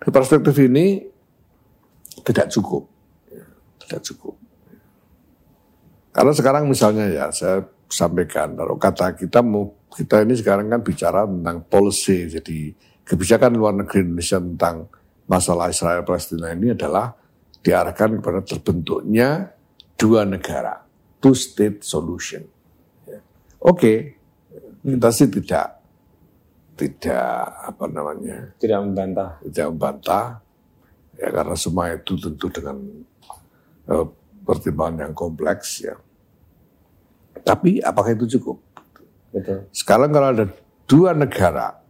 Di 0.00 0.08
perspektif 0.08 0.56
ini 0.64 1.04
tidak 2.24 2.48
cukup, 2.48 2.88
tidak 3.84 4.00
cukup. 4.04 4.34
Karena 6.10 6.32
sekarang 6.34 6.64
misalnya 6.66 7.06
ya 7.06 7.26
saya 7.30 7.62
sampaikan 7.90 8.54
kalau 8.56 8.78
kata 8.80 9.14
kita 9.18 9.42
mau 9.42 9.70
kita 9.90 10.22
ini 10.22 10.38
sekarang 10.38 10.70
kan 10.70 10.80
bicara 10.80 11.26
tentang 11.26 11.66
policy 11.66 12.30
jadi 12.30 12.58
kebijakan 13.02 13.58
luar 13.58 13.74
negeri 13.74 14.06
Indonesia 14.06 14.38
tentang 14.38 14.86
masalah 15.26 15.70
Israel 15.70 16.06
Palestina 16.06 16.54
ini 16.54 16.74
adalah 16.74 17.10
diarahkan 17.60 18.22
kepada 18.22 18.40
terbentuknya 18.42 19.50
dua 19.98 20.24
negara, 20.24 20.80
two 21.20 21.36
state 21.36 21.84
solution. 21.84 22.40
Ya. 23.04 23.20
Oke, 23.60 23.76
okay. 23.76 23.96
kita 24.80 25.10
sih 25.12 25.28
tidak 25.28 25.79
tidak 26.80 27.28
apa 27.68 27.84
namanya 27.92 28.56
tidak 28.56 28.80
membantah 28.80 29.30
tidak 29.44 29.66
membantah 29.68 30.26
ya 31.20 31.28
karena 31.28 31.56
semua 31.60 31.92
itu 31.92 32.16
tentu 32.16 32.46
dengan 32.48 32.76
uh, 33.92 34.06
pertimbangan 34.40 35.04
yang 35.04 35.12
kompleks 35.12 35.84
ya 35.84 36.00
tapi 37.44 37.84
apakah 37.84 38.16
itu 38.16 38.40
cukup 38.40 38.56
Betul. 39.28 39.68
sekarang 39.76 40.08
kalau 40.08 40.28
ada 40.32 40.48
dua 40.88 41.12
negara 41.12 41.80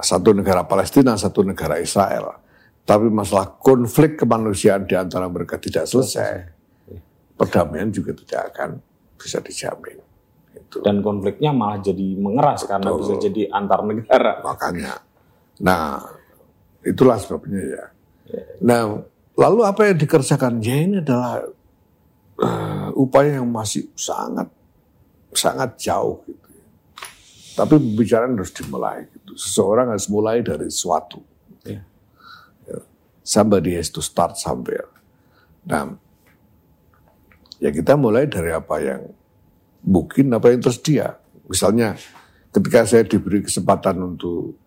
satu 0.00 0.36
negara 0.36 0.64
Palestina, 0.64 1.16
satu 1.16 1.40
negara 1.40 1.80
Israel. 1.80 2.40
Tapi 2.86 3.10
masalah 3.10 3.50
konflik 3.58 4.22
kemanusiaan 4.22 4.86
di 4.86 4.94
antara 4.94 5.26
mereka 5.26 5.58
tidak 5.58 5.90
selesai, 5.90 6.46
perdamaian 7.34 7.90
juga 7.90 8.14
tidak 8.14 8.54
akan 8.54 8.78
bisa 9.18 9.42
dijamin. 9.42 9.98
Itu. 10.66 10.82
Dan 10.82 10.98
konfliknya 10.98 11.54
malah 11.54 11.78
jadi 11.78 12.18
mengeras 12.18 12.66
Betul. 12.66 12.70
karena 12.74 12.90
bisa 12.98 13.14
jadi 13.22 13.42
antar 13.54 13.80
negara. 13.86 14.32
Makanya. 14.42 14.94
Nah, 15.62 16.02
itulah 16.82 17.16
sebabnya 17.22 17.62
ya. 17.62 17.84
ya. 18.26 18.42
Nah, 18.66 18.82
lalu 19.38 19.60
apa 19.62 19.80
yang 19.86 19.96
dikerjakan? 20.02 20.58
Ya 20.58 20.76
ini 20.82 20.98
adalah 20.98 21.46
uh, 22.42 22.88
upaya 22.98 23.38
yang 23.38 23.48
masih 23.48 23.88
sangat 23.94 24.50
sangat 25.32 25.78
jauh 25.78 26.20
gitu. 26.26 26.50
Tapi 27.56 27.72
pembicaraan 27.80 28.36
harus 28.36 28.52
dimulai. 28.52 29.08
Gitu. 29.08 29.32
Seseorang 29.38 29.94
harus 29.94 30.08
mulai 30.12 30.44
dari 30.44 30.68
sesuatu. 30.68 31.24
Ya. 31.64 31.80
ya. 32.68 32.80
Somebody 33.24 33.72
has 33.78 33.88
to 33.88 34.04
start 34.04 34.36
somewhere. 34.36 34.88
Nah, 35.64 35.96
ya 37.56 37.72
kita 37.72 37.96
mulai 37.96 38.28
dari 38.28 38.52
apa 38.52 38.76
yang 38.84 39.02
mungkin, 39.86 40.34
apa 40.34 40.50
yang 40.50 40.60
tersedia. 40.60 41.16
Misalnya 41.46 41.94
ketika 42.50 42.82
saya 42.82 43.06
diberi 43.06 43.40
kesempatan 43.40 43.96
untuk 44.02 44.58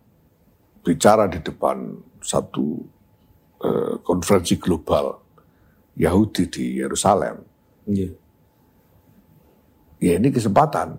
bicara 0.81 1.27
di 1.27 1.43
depan 1.43 1.91
satu 2.23 2.79
uh, 3.61 3.99
konferensi 4.01 4.55
global 4.55 5.19
Yahudi 5.99 6.47
di 6.47 6.65
Yerusalem. 6.79 7.43
Iya. 7.89 8.11
Ya 9.99 10.15
ini 10.15 10.31
kesempatan. 10.31 10.95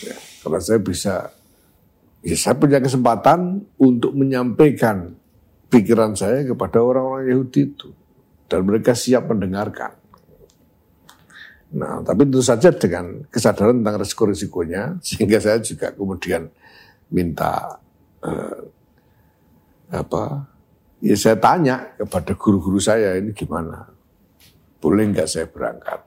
Ya, 0.00 0.16
kalau 0.40 0.56
saya 0.56 0.80
bisa, 0.80 1.28
ya 2.24 2.36
saya 2.36 2.56
punya 2.56 2.80
kesempatan 2.80 3.60
untuk 3.76 4.16
menyampaikan 4.16 5.12
pikiran 5.68 6.16
saya 6.16 6.48
kepada 6.48 6.80
orang-orang 6.80 7.28
Yahudi 7.28 7.60
itu. 7.76 7.92
Dan 8.48 8.64
mereka 8.64 8.96
siap 8.96 9.28
mendengarkan. 9.28 9.99
Nah, 11.70 12.02
tapi 12.02 12.26
tentu 12.26 12.42
saja 12.42 12.74
dengan 12.74 13.22
kesadaran 13.30 13.78
tentang 13.78 14.02
risiko-risikonya, 14.02 14.82
sehingga 15.06 15.38
saya 15.38 15.62
juga 15.62 15.94
kemudian 15.94 16.50
minta 17.14 17.78
eh, 18.26 18.62
apa? 19.94 20.50
Ya 21.00 21.16
saya 21.16 21.38
tanya 21.40 21.96
kepada 21.96 22.36
guru-guru 22.36 22.76
saya 22.76 23.16
ini 23.16 23.32
gimana, 23.32 23.88
boleh 24.82 25.04
nggak 25.14 25.28
saya 25.30 25.46
berangkat? 25.48 26.00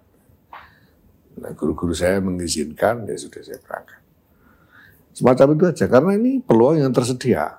Nah, 1.34 1.50
guru-guru 1.58 1.98
saya 1.98 2.22
mengizinkan, 2.22 3.10
ya 3.10 3.18
sudah 3.18 3.42
saya 3.42 3.58
berangkat. 3.58 4.02
Semacam 5.18 5.58
itu 5.58 5.64
aja, 5.66 5.86
karena 5.90 6.12
ini 6.14 6.38
peluang 6.46 6.78
yang 6.78 6.94
tersedia. 6.94 7.58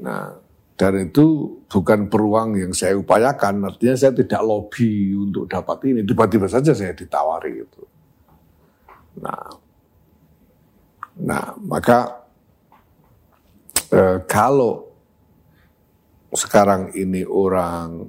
Nah, 0.00 0.36
dan 0.72 1.12
itu 1.12 1.58
bukan 1.68 2.08
peluang 2.08 2.56
yang 2.56 2.72
saya 2.72 2.96
upayakan, 2.96 3.68
artinya 3.68 3.96
saya 3.96 4.12
tidak 4.16 4.40
lobby 4.40 5.12
untuk 5.12 5.44
dapat 5.44 5.78
ini. 5.92 6.00
Tiba-tiba 6.02 6.48
saja 6.48 6.72
saya 6.72 6.96
ditawari 6.96 7.60
itu. 7.60 7.82
Nah, 9.20 9.46
nah 11.20 11.52
maka 11.60 12.24
eh, 13.92 14.18
kalau 14.24 14.88
sekarang 16.32 16.96
ini 16.96 17.20
orang 17.28 18.08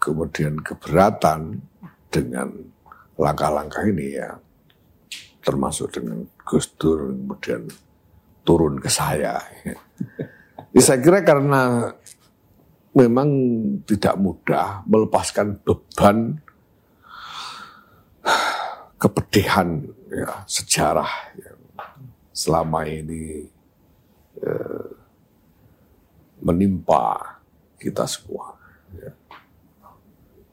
kemudian 0.00 0.56
keberatan 0.64 1.60
dengan 2.08 2.48
langkah-langkah 3.20 3.84
ini 3.84 4.16
ya, 4.16 4.40
termasuk 5.44 5.92
dengan 5.92 6.24
Gus 6.40 6.72
Dur 6.80 7.12
kemudian 7.12 7.68
turun 8.40 8.80
ke 8.80 8.88
saya. 8.88 9.36
Ya, 10.70 10.80
saya 10.86 11.02
kira 11.02 11.26
karena 11.26 11.90
memang 12.94 13.28
tidak 13.86 14.14
mudah 14.18 14.86
melepaskan 14.86 15.58
beban 15.66 16.38
kepedihan 19.02 19.82
ya, 20.10 20.46
sejarah 20.46 21.10
yang 21.38 21.60
selama 22.30 22.86
ini 22.86 23.50
eh, 24.38 24.88
menimpa 26.38 27.18
kita 27.80 28.06
semua. 28.06 28.54
Ya. 28.94 29.12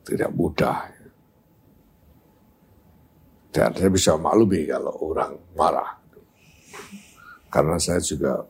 Tidak 0.02 0.32
mudah. 0.34 0.78
Ya. 0.88 1.08
Dan 3.54 3.70
saya 3.76 3.90
bisa 3.94 4.18
maklumi 4.18 4.66
kalau 4.66 4.96
orang 5.14 5.34
marah. 5.54 6.00
Karena 7.48 7.80
saya 7.80 8.00
juga 8.04 8.44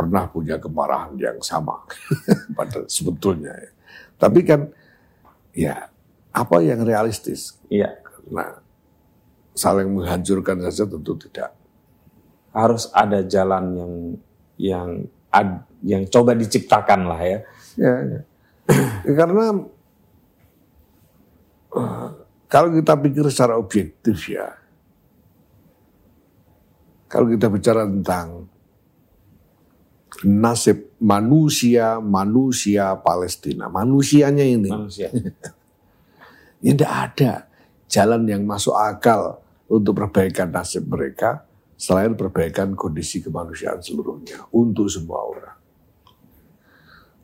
pernah 0.00 0.24
punya 0.32 0.56
kemarahan 0.56 1.12
yang 1.20 1.36
sama 1.44 1.76
pada 2.56 2.88
sebetulnya. 2.88 3.52
Ya. 3.52 3.70
Tapi 4.16 4.40
kan 4.48 4.72
ya 5.52 5.92
apa 6.32 6.56
yang 6.64 6.80
realistis? 6.88 7.60
Iya. 7.68 8.00
Nah, 8.32 8.64
saling 9.52 9.92
menghancurkan 9.92 10.64
saja 10.64 10.88
tentu 10.88 11.20
tidak. 11.20 11.52
Harus 12.56 12.88
ada 12.96 13.20
jalan 13.28 13.64
yang 13.76 13.92
yang 14.56 14.88
ad, 15.28 15.68
yang 15.84 16.08
coba 16.08 16.32
diciptakan 16.32 17.04
lah 17.04 17.20
ya. 17.20 17.38
Ya, 17.76 17.94
ya. 18.00 18.20
karena 19.20 19.44
uh, 21.76 22.08
kalau 22.48 22.72
kita 22.72 22.96
pikir 22.96 23.28
secara 23.28 23.60
objektif 23.60 24.16
ya, 24.32 24.48
kalau 27.06 27.30
kita 27.30 27.46
bicara 27.52 27.84
tentang 27.86 28.48
nasib 30.26 30.96
manusia, 31.00 32.00
manusia 32.00 32.96
Palestina. 33.00 33.72
Manusianya 33.72 34.44
ini. 34.44 34.70
Manusia. 34.70 35.08
ya 36.60 36.72
tidak 36.76 36.92
ada 36.92 37.32
jalan 37.88 38.28
yang 38.28 38.44
masuk 38.44 38.76
akal 38.76 39.40
untuk 39.66 39.96
perbaikan 39.96 40.52
nasib 40.52 40.84
mereka 40.86 41.48
selain 41.80 42.12
perbaikan 42.12 42.76
kondisi 42.76 43.24
kemanusiaan 43.24 43.80
seluruhnya 43.80 44.44
untuk 44.52 44.86
semua 44.92 45.24
orang. 45.24 45.56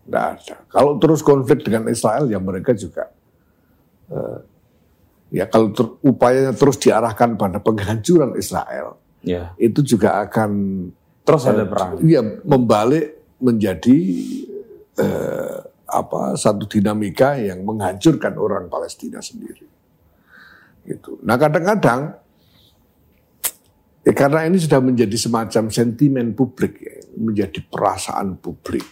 Tidak 0.06 0.24
ada. 0.24 0.56
Kalau 0.72 0.96
terus 0.96 1.20
konflik 1.20 1.60
dengan 1.60 1.92
Israel 1.92 2.24
ya 2.30 2.40
mereka 2.40 2.72
juga 2.72 3.12
uh, 4.08 4.40
ya 5.28 5.44
kalau 5.50 5.74
ter, 5.74 5.84
upayanya 6.00 6.56
terus 6.56 6.80
diarahkan 6.80 7.36
pada 7.36 7.60
penghancuran 7.60 8.32
Israel, 8.38 8.96
ya. 9.20 9.52
itu 9.60 9.82
juga 9.84 10.22
akan 10.24 10.50
Terus 11.26 11.42
ada 11.50 11.66
perang. 11.66 11.98
Iya, 12.06 12.22
membalik 12.46 13.34
menjadi 13.42 13.98
eh, 14.94 15.58
apa 15.86 16.38
satu 16.38 16.66
dinamika 16.70 17.34
yang 17.34 17.66
menghancurkan 17.66 18.38
orang 18.38 18.70
Palestina 18.70 19.18
sendiri. 19.18 19.66
Gitu. 20.86 21.18
Nah 21.26 21.34
kadang-kadang 21.34 22.14
ya 24.06 24.12
karena 24.14 24.46
ini 24.46 24.58
sudah 24.62 24.78
menjadi 24.78 25.18
semacam 25.18 25.66
sentimen 25.66 26.30
publik, 26.34 26.78
ya, 26.78 26.96
menjadi 27.18 27.58
perasaan 27.66 28.38
publik 28.38 28.86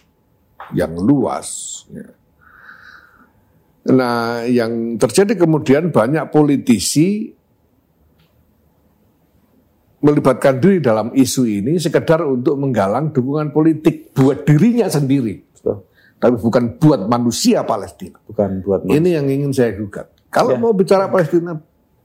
yang 0.75 0.95
luas. 0.99 1.83
Ya. 1.95 2.09
Nah 3.95 4.43
yang 4.51 4.99
terjadi 4.99 5.39
kemudian 5.39 5.95
banyak 5.95 6.35
politisi 6.35 7.31
melibatkan 10.05 10.61
diri 10.61 10.85
dalam 10.85 11.09
isu 11.17 11.49
ini 11.49 11.81
sekedar 11.81 12.21
untuk 12.29 12.61
menggalang 12.61 13.09
dukungan 13.09 13.57
politik 13.57 14.13
buat 14.13 14.45
dirinya 14.45 14.85
sendiri. 14.93 15.41
Tapi 16.21 16.41
bukan 16.41 16.77
buat 16.81 17.05
manusia 17.09 17.65
Palestina. 17.65 18.21
Bukan 18.29 18.65
buat 18.65 18.85
manusia. 18.85 19.01
Ini 19.01 19.09
yang 19.21 19.27
ingin 19.29 19.51
saya 19.53 19.73
gugat. 19.77 20.09
Kalau 20.29 20.57
Ya. 20.57 20.61
mau 20.61 20.73
bicara 20.73 21.09
Palestina, 21.09 21.57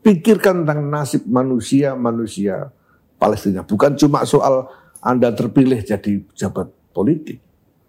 pikirkan 0.04 0.64
tentang 0.64 0.88
nasib 0.92 1.24
manusia-manusia 1.28 2.72
Palestina. 3.16 3.64
Bukan 3.64 3.96
cuma 3.96 4.24
soal 4.28 4.68
Anda 5.00 5.32
terpilih 5.32 5.80
jadi 5.84 6.20
pejabat 6.24 6.68
politik. 6.92 7.40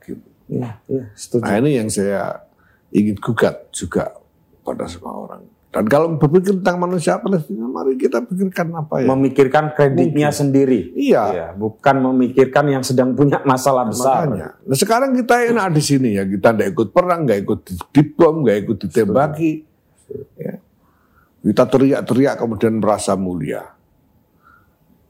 Gitu. 0.06 0.22
Iya, 0.50 0.78
setuju. 1.18 1.42
Nah 1.42 1.54
ini 1.58 1.70
yang 1.82 1.90
saya 1.90 2.46
ingin 2.94 3.18
gugat 3.18 3.70
juga 3.74 4.14
pada 4.62 4.86
semua 4.86 5.14
orang. 5.14 5.42
Dan 5.70 5.86
kalau 5.86 6.18
berpikir 6.18 6.58
tentang 6.58 6.82
manusia 6.82 7.22
Palestina, 7.22 7.62
mari 7.70 7.94
kita 7.94 8.26
pikirkan 8.26 8.74
apa 8.74 9.06
ya. 9.06 9.06
Memikirkan 9.06 9.70
kreditnya 9.70 10.34
sendiri. 10.34 10.90
Iya. 10.98 11.22
Iya, 11.30 11.46
bukan 11.54 12.10
memikirkan 12.10 12.66
yang 12.66 12.82
sedang 12.82 13.14
punya 13.14 13.38
masalah 13.46 13.86
besar. 13.86 14.26
Makanya. 14.26 14.58
Nah 14.66 14.74
sekarang 14.74 15.14
kita 15.14 15.46
enak 15.46 15.70
di 15.70 15.82
sini 15.82 16.18
ya, 16.18 16.26
kita 16.26 16.58
tidak 16.58 16.74
ikut 16.74 16.88
perang, 16.90 17.22
nggak 17.22 17.46
ikut 17.46 17.60
dibom, 17.94 18.42
nggak 18.42 18.58
ikut 18.66 18.76
ditembaki. 18.82 19.52
Ya. 20.34 20.58
Kita 21.40 21.62
teriak-teriak 21.70 22.34
kemudian 22.34 22.74
merasa 22.82 23.14
mulia. 23.14 23.62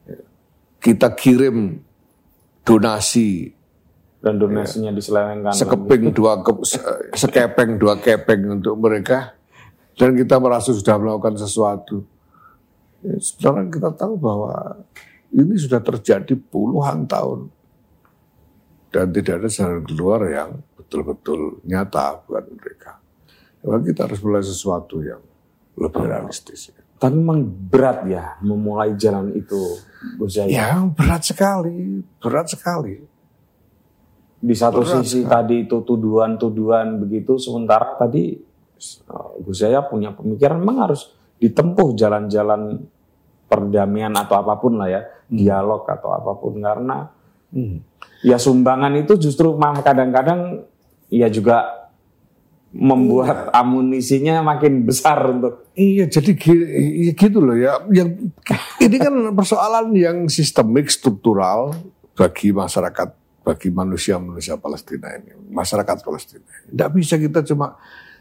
Ya. 0.04 0.20
Kita 0.76 1.08
kirim 1.16 1.80
donasi 2.68 3.56
Dan 4.20 4.36
donasinya 4.36 4.92
diselewengkan. 4.92 5.56
sekeping 5.56 6.12
dua 6.12 6.44
ke, 6.44 6.52
se- 6.68 6.84
sekepeng 7.16 7.80
dua 7.80 7.96
kepeng 7.96 8.60
untuk 8.60 8.76
mereka 8.76 9.39
dan 10.00 10.16
kita 10.16 10.40
merasa 10.40 10.72
sudah 10.72 10.96
melakukan 10.96 11.36
sesuatu. 11.36 12.00
Ya, 13.04 13.20
sebenarnya 13.20 13.68
kita 13.68 13.90
tahu 13.92 14.16
bahwa 14.16 14.80
ini 15.28 15.60
sudah 15.60 15.84
terjadi 15.84 16.40
puluhan 16.40 17.04
tahun 17.04 17.52
dan 18.88 19.12
tidak 19.12 19.44
ada 19.44 19.48
jalan 19.52 19.84
keluar 19.84 20.20
yang 20.24 20.64
betul-betul 20.72 21.60
nyata 21.68 22.24
buat 22.24 22.48
mereka. 22.48 22.96
Memang 23.60 23.84
kita 23.84 24.08
harus 24.08 24.24
mulai 24.24 24.40
sesuatu 24.40 25.04
yang 25.04 25.20
lebih 25.76 26.00
realistis. 26.08 26.72
Tapi 26.96 27.16
memang 27.16 27.44
berat 27.44 28.08
ya 28.08 28.40
memulai 28.40 28.96
jalan 28.96 29.36
itu, 29.36 29.60
Gus. 30.16 30.40
Ya 30.48 30.80
berat 30.88 31.28
sekali, 31.28 32.00
berat 32.20 32.48
sekali. 32.48 33.04
Di 34.40 34.56
satu 34.56 34.80
Berat 34.80 35.04
sisi 35.04 35.28
tadi 35.28 35.68
itu 35.68 35.84
tuduhan-tuduhan 35.84 36.96
begitu, 36.96 37.36
sementara 37.36 38.00
tadi 38.00 38.40
Gus 39.44 39.60
Yahya 39.60 39.84
punya 39.86 40.16
pemikiran 40.16 40.56
memang 40.58 40.88
harus 40.88 41.12
ditempuh 41.36 41.92
jalan-jalan 41.94 42.80
perdamaian 43.46 44.12
atau 44.16 44.40
apa 44.40 44.56
pun 44.56 44.80
lah 44.80 44.88
ya, 44.88 45.02
dialog 45.28 45.84
atau 45.84 46.10
apa 46.16 46.32
pun 46.40 46.56
karena 46.58 46.98
Hmm. 47.50 47.82
ya 48.22 48.38
sumbangan 48.38 48.94
itu 48.94 49.18
justru 49.18 49.58
kadang-kadang 49.58 50.62
ya 51.10 51.26
juga 51.26 51.90
membuat 52.70 53.50
amunisinya 53.50 54.38
makin 54.46 54.86
besar 54.86 55.18
untuk 55.26 55.66
Iya, 55.74 56.06
jadi 56.06 56.38
iya 56.78 57.12
gitu 57.18 57.42
loh 57.42 57.58
ya. 57.58 57.82
Yang 57.90 58.30
ini 58.78 58.96
kan 59.02 59.14
persoalan 59.34 59.90
yang 59.98 60.30
sistemik, 60.30 60.86
struktural 60.86 61.74
bagi 62.14 62.54
masyarakat 62.54 63.18
bagi 63.42 63.72
manusia-manusia 63.74 64.54
Palestina 64.60 65.10
ini, 65.18 65.34
masyarakat 65.50 66.06
Palestina. 66.06 66.46
Tidak 66.70 66.90
bisa 66.94 67.18
kita 67.18 67.42
cuma 67.42 67.74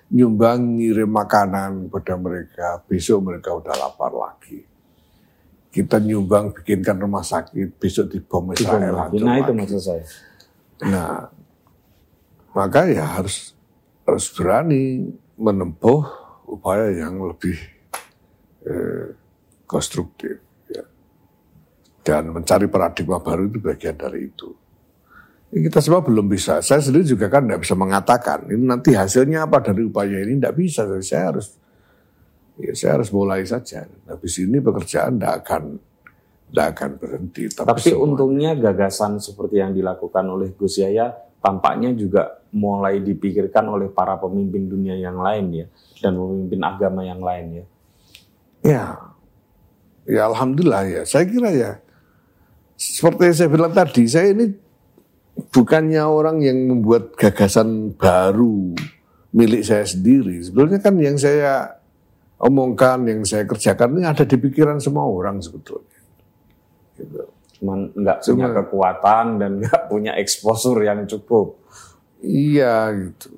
nyumbang 0.10 0.82
ngirim 0.82 1.10
makanan 1.10 1.94
pada 1.94 2.18
mereka, 2.18 2.82
besok 2.90 3.30
mereka 3.30 3.54
udah 3.54 3.74
lapar 3.78 4.10
lagi. 4.10 4.66
Kita 5.70 6.02
nyumbang 6.02 6.50
bikinkan 6.50 6.98
rumah 6.98 7.22
sakit, 7.22 7.78
besok 7.78 8.10
dibom 8.10 8.50
Israel. 8.58 9.14
Nah 9.14 9.38
itu 9.38 9.54
maksud 9.54 9.82
saya. 9.82 10.04
Nah, 10.82 11.30
maka 12.58 12.90
ya 12.90 13.06
harus 13.06 13.54
harus 14.10 14.26
berani 14.34 15.14
menempuh 15.38 16.02
upaya 16.50 16.90
yang 16.90 17.22
lebih 17.22 17.58
eh, 18.66 19.14
konstruktif. 19.70 20.42
Ya. 20.66 20.84
Dan 22.02 22.34
mencari 22.34 22.66
paradigma 22.66 23.22
baru 23.22 23.46
itu 23.46 23.62
bagian 23.62 23.94
dari 23.94 24.34
itu. 24.34 24.50
Kita 25.50 25.82
semua 25.82 26.06
belum 26.06 26.30
bisa. 26.30 26.62
Saya 26.62 26.78
sendiri 26.78 27.10
juga 27.10 27.26
kan 27.26 27.42
tidak 27.50 27.66
bisa 27.66 27.74
mengatakan 27.74 28.46
ini 28.54 28.70
nanti 28.70 28.94
hasilnya 28.94 29.50
apa 29.50 29.66
dari 29.66 29.82
upaya 29.82 30.22
ini 30.22 30.38
tidak 30.38 30.56
bisa. 30.62 30.86
Saya 31.02 31.34
harus 31.34 31.58
ya 32.62 32.74
saya 32.78 33.02
harus 33.02 33.10
mulai 33.10 33.42
saja. 33.50 33.90
Habis 34.06 34.46
ini 34.46 34.62
pekerjaan 34.62 35.18
tidak 35.18 35.34
akan 35.42 35.64
tidak 36.50 36.68
akan 36.78 36.90
berhenti. 37.02 37.44
Tapi, 37.50 37.66
Tapi 37.66 37.82
semua, 37.82 38.02
untungnya 38.06 38.54
gagasan 38.54 39.18
seperti 39.18 39.58
yang 39.58 39.74
dilakukan 39.74 40.26
oleh 40.30 40.54
Gus 40.54 40.78
Yahya 40.78 41.18
tampaknya 41.42 41.98
juga 41.98 42.46
mulai 42.54 43.02
dipikirkan 43.02 43.66
oleh 43.74 43.90
para 43.90 44.22
pemimpin 44.22 44.70
dunia 44.70 45.02
yang 45.02 45.18
lain 45.18 45.66
ya 45.66 45.68
dan 45.98 46.14
pemimpin 46.14 46.62
agama 46.62 47.02
yang 47.02 47.22
lain 47.26 47.46
ya. 47.50 47.66
Ya, 48.60 48.86
ya 50.06 50.22
alhamdulillah 50.30 50.86
ya. 50.86 51.02
Saya 51.10 51.26
kira 51.26 51.50
ya 51.50 51.72
seperti 52.80 53.22
yang 53.28 53.36
saya 53.36 53.50
bilang 53.52 53.74
tadi, 53.76 54.04
saya 54.08 54.32
ini 54.32 54.56
bukannya 55.50 56.02
orang 56.02 56.42
yang 56.46 56.58
membuat 56.70 57.18
gagasan 57.18 57.94
baru 57.98 58.74
milik 59.34 59.66
saya 59.66 59.86
sendiri. 59.86 60.42
Sebetulnya 60.42 60.80
kan 60.82 60.96
yang 60.98 61.18
saya 61.18 61.78
omongkan, 62.42 63.06
yang 63.06 63.22
saya 63.26 63.46
kerjakan 63.46 64.00
ini 64.00 64.06
ada 64.08 64.26
di 64.26 64.38
pikiran 64.38 64.80
semua 64.80 65.06
orang 65.06 65.42
sebetulnya. 65.42 66.00
Gitu. 66.98 67.22
Cuman 67.60 67.92
nggak 67.92 68.20
punya 68.24 68.48
kekuatan 68.64 69.26
dan 69.42 69.52
nggak 69.60 69.84
punya 69.92 70.16
eksposur 70.16 70.80
yang 70.80 71.04
cukup. 71.06 71.60
Iya 72.24 72.92
gitu. 72.96 73.36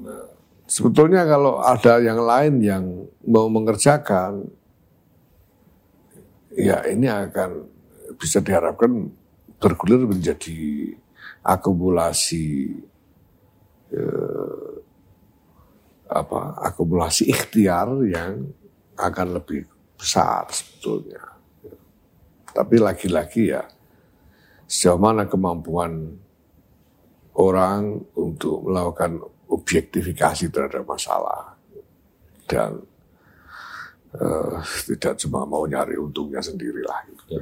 Nah, 0.00 0.24
sebetulnya 0.64 1.28
kalau 1.28 1.60
ada 1.60 2.00
yang 2.00 2.20
lain 2.24 2.54
yang 2.64 2.84
mau 3.28 3.52
mengerjakan, 3.52 4.48
ya 6.56 6.80
ini 6.88 7.08
akan 7.08 7.68
bisa 8.16 8.40
diharapkan 8.40 9.12
bergulir 9.60 10.04
menjadi 10.08 10.92
akumulasi 11.42 12.78
eh, 13.90 14.72
apa 16.12 16.40
akumulasi 16.70 17.28
ikhtiar 17.30 17.88
yang 18.06 18.46
akan 18.96 19.28
lebih 19.40 19.66
besar 19.98 20.46
sebetulnya. 20.50 21.22
Tapi 22.52 22.76
lagi-lagi 22.76 23.54
ya 23.54 23.64
sejauh 24.68 25.00
mana 25.00 25.28
kemampuan 25.28 26.16
orang 27.36 28.00
untuk 28.16 28.64
melakukan 28.64 29.20
objektifikasi 29.48 30.48
terhadap 30.48 30.84
masalah 30.84 31.56
dan 32.48 32.80
uh, 34.18 34.60
tidak 34.92 35.16
cuma 35.24 35.48
mau 35.48 35.64
nyari 35.64 35.96
untungnya 35.96 36.44
sendiri 36.44 36.84
lah. 36.84 37.00
Gitu. 37.08 37.22
Ya. 37.32 37.40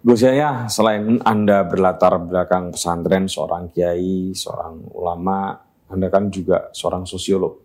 Gus 0.00 0.20
Yahya, 0.24 0.50
selain 0.70 1.20
Anda 1.26 1.66
berlatar 1.66 2.16
belakang 2.22 2.72
pesantren, 2.72 3.28
seorang 3.28 3.68
kiai, 3.74 4.32
seorang 4.32 4.88
ulama, 4.94 5.60
Anda 5.90 6.08
kan 6.08 6.32
juga 6.32 6.72
seorang 6.72 7.04
sosiolog. 7.04 7.60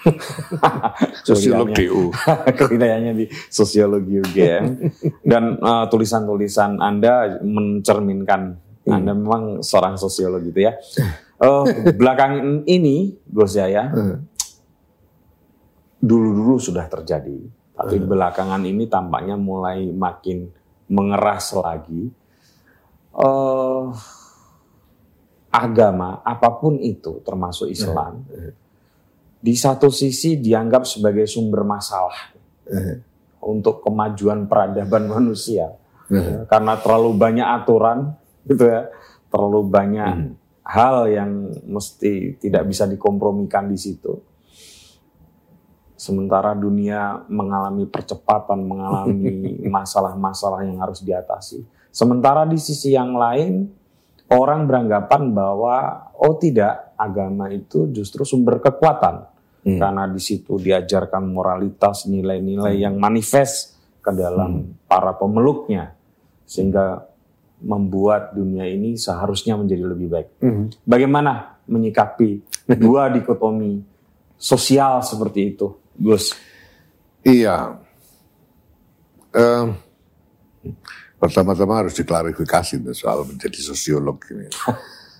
sosiolog 1.28 1.76
DU. 1.76 2.14
Kewilayahannya 2.56 3.12
di 3.20 3.26
sosiologi 3.52 4.22
UGM. 4.22 4.64
Dan 5.20 5.60
uh, 5.60 5.84
tulisan-tulisan 5.92 6.80
Anda 6.80 7.42
mencerminkan 7.44 8.70
hmm. 8.86 8.96
Anda 8.96 9.12
memang 9.12 9.44
seorang 9.60 10.00
sosiolog 10.00 10.40
gitu 10.48 10.64
ya. 10.64 10.72
Uh, 11.40 11.64
belakang 11.96 12.64
ini, 12.68 13.16
Gus 13.24 13.56
Yahya, 13.56 13.88
hmm. 13.92 14.16
Dulu-dulu 16.00 16.56
sudah 16.56 16.88
terjadi. 16.88 17.38
Tapi 17.76 17.96
hmm. 17.96 18.08
belakangan 18.08 18.62
ini 18.64 18.88
tampaknya 18.88 19.40
mulai 19.40 19.88
makin 19.88 20.48
mengeras 20.90 21.54
lagi 21.54 22.10
uh, 23.14 23.94
agama 25.50 26.22
apa 26.22 26.50
pun 26.58 26.78
itu 26.78 27.22
termasuk 27.26 27.70
Islam 27.70 28.26
uh, 28.26 28.34
uh. 28.34 28.52
di 29.38 29.54
satu 29.54 29.90
sisi 29.90 30.38
dianggap 30.38 30.86
sebagai 30.86 31.26
sumber 31.26 31.66
masalah 31.66 32.34
uh. 32.70 32.96
untuk 33.46 33.82
kemajuan 33.82 34.46
peradaban 34.46 35.10
manusia 35.14 35.74
uh. 36.10 36.46
karena 36.46 36.74
terlalu 36.78 37.10
banyak 37.14 37.46
aturan 37.46 38.14
gitu 38.46 38.66
ya 38.66 38.90
terlalu 39.30 39.60
banyak 39.66 40.10
uh. 40.10 40.34
hal 40.66 41.10
yang 41.10 41.50
mesti 41.66 42.38
tidak 42.38 42.66
bisa 42.70 42.86
dikompromikan 42.86 43.66
di 43.66 43.78
situ 43.78 44.29
sementara 46.00 46.56
dunia 46.56 47.28
mengalami 47.28 47.84
percepatan, 47.84 48.64
mengalami 48.64 49.60
masalah-masalah 49.76 50.64
yang 50.64 50.80
harus 50.80 51.04
diatasi. 51.04 51.60
Sementara 51.92 52.48
di 52.48 52.56
sisi 52.56 52.96
yang 52.96 53.12
lain, 53.12 53.68
orang 54.32 54.64
beranggapan 54.64 55.28
bahwa 55.36 56.08
oh 56.16 56.40
tidak, 56.40 56.96
agama 56.96 57.52
itu 57.52 57.92
justru 57.92 58.24
sumber 58.24 58.64
kekuatan. 58.64 59.28
Hmm. 59.60 59.76
Karena 59.76 60.08
di 60.08 60.22
situ 60.24 60.56
diajarkan 60.56 61.28
moralitas, 61.28 62.08
nilai-nilai 62.08 62.80
hmm. 62.80 62.84
yang 62.88 62.96
manifest 62.96 63.76
ke 64.00 64.08
dalam 64.16 64.64
hmm. 64.64 64.88
para 64.88 65.12
pemeluknya. 65.12 65.92
Sehingga 66.48 67.04
membuat 67.60 68.32
dunia 68.32 68.64
ini 68.64 68.96
seharusnya 68.96 69.60
menjadi 69.60 69.84
lebih 69.84 70.08
baik. 70.08 70.28
Hmm. 70.40 70.72
Bagaimana 70.88 71.60
menyikapi 71.68 72.40
dua 72.80 73.12
dikotomi 73.12 73.84
sosial 74.40 75.04
seperti 75.04 75.52
itu? 75.52 75.76
Gus. 76.00 76.32
Iya. 77.20 77.76
Um, 79.36 79.76
pertama-tama 81.20 81.84
harus 81.84 81.92
diklarifikasi 81.94 82.80
soal 82.96 83.28
menjadi 83.28 83.60
sosiolog 83.60 84.16
ini. 84.32 84.48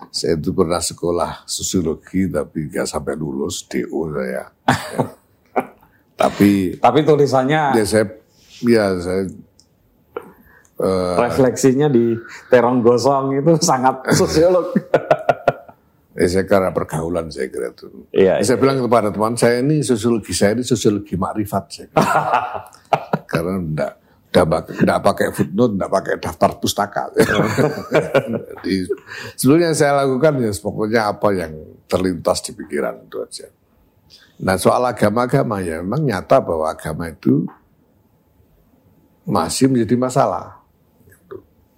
saya 0.09 0.35
itu 0.35 0.51
pernah 0.57 0.81
sekolah 0.81 1.45
sosiologi 1.45 2.25
tapi 2.33 2.73
nggak 2.73 2.89
sampai 2.89 3.15
lulus 3.15 3.69
DO 3.69 4.01
saya. 4.17 4.49
ya. 4.65 5.05
Tapi 6.21 6.77
tapi 6.77 7.01
tulisannya 7.01 7.81
ya 7.81 7.85
saya 7.89 8.05
ya 8.61 8.93
saya 9.01 9.25
uh, 10.77 11.17
refleksinya 11.17 11.89
di 11.89 12.13
terong 12.53 12.85
gosong 12.85 13.41
itu 13.41 13.57
sangat 13.57 14.05
sosiolog. 14.21 14.69
Eh, 16.11 16.27
saya 16.27 16.43
karena 16.43 16.75
pergaulan 16.75 17.31
saya 17.31 17.47
kira 17.47 17.71
itu. 17.71 17.87
Iya, 18.11 18.43
saya 18.43 18.59
iya. 18.59 18.63
bilang 18.63 18.83
kepada 18.83 19.15
teman 19.15 19.39
saya 19.39 19.63
ini 19.63 19.79
sosiologi 19.87 20.35
saya 20.35 20.59
ini 20.59 20.67
sosiologi 20.67 21.15
makrifat 21.15 21.65
saya. 21.71 21.89
karena 23.31 23.55
enggak 23.63 23.93
enggak, 24.35 24.65
enggak 24.83 25.01
pakai 25.07 25.27
footnote, 25.31 25.73
enggak 25.79 25.93
pakai 25.95 26.15
daftar 26.19 26.51
pustaka. 26.59 27.05
Jadi, 28.59 28.75
sebelumnya 29.39 29.71
saya 29.71 30.03
lakukan 30.03 30.43
ya 30.43 30.51
pokoknya 30.51 31.01
apa 31.15 31.29
yang 31.31 31.53
terlintas 31.87 32.39
di 32.43 32.59
pikiran 32.59 33.07
itu 33.07 33.17
aja. 33.23 33.47
Nah 34.43 34.57
soal 34.59 34.83
agama-agama 34.91 35.63
ya 35.63 35.79
memang 35.79 36.11
nyata 36.11 36.43
bahwa 36.43 36.75
agama 36.75 37.07
itu 37.07 37.47
masih 39.31 39.71
menjadi 39.71 39.95
masalah. 39.95 40.59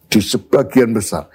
Di 0.08 0.20
sebagian 0.20 0.92
besar. 0.92 1.28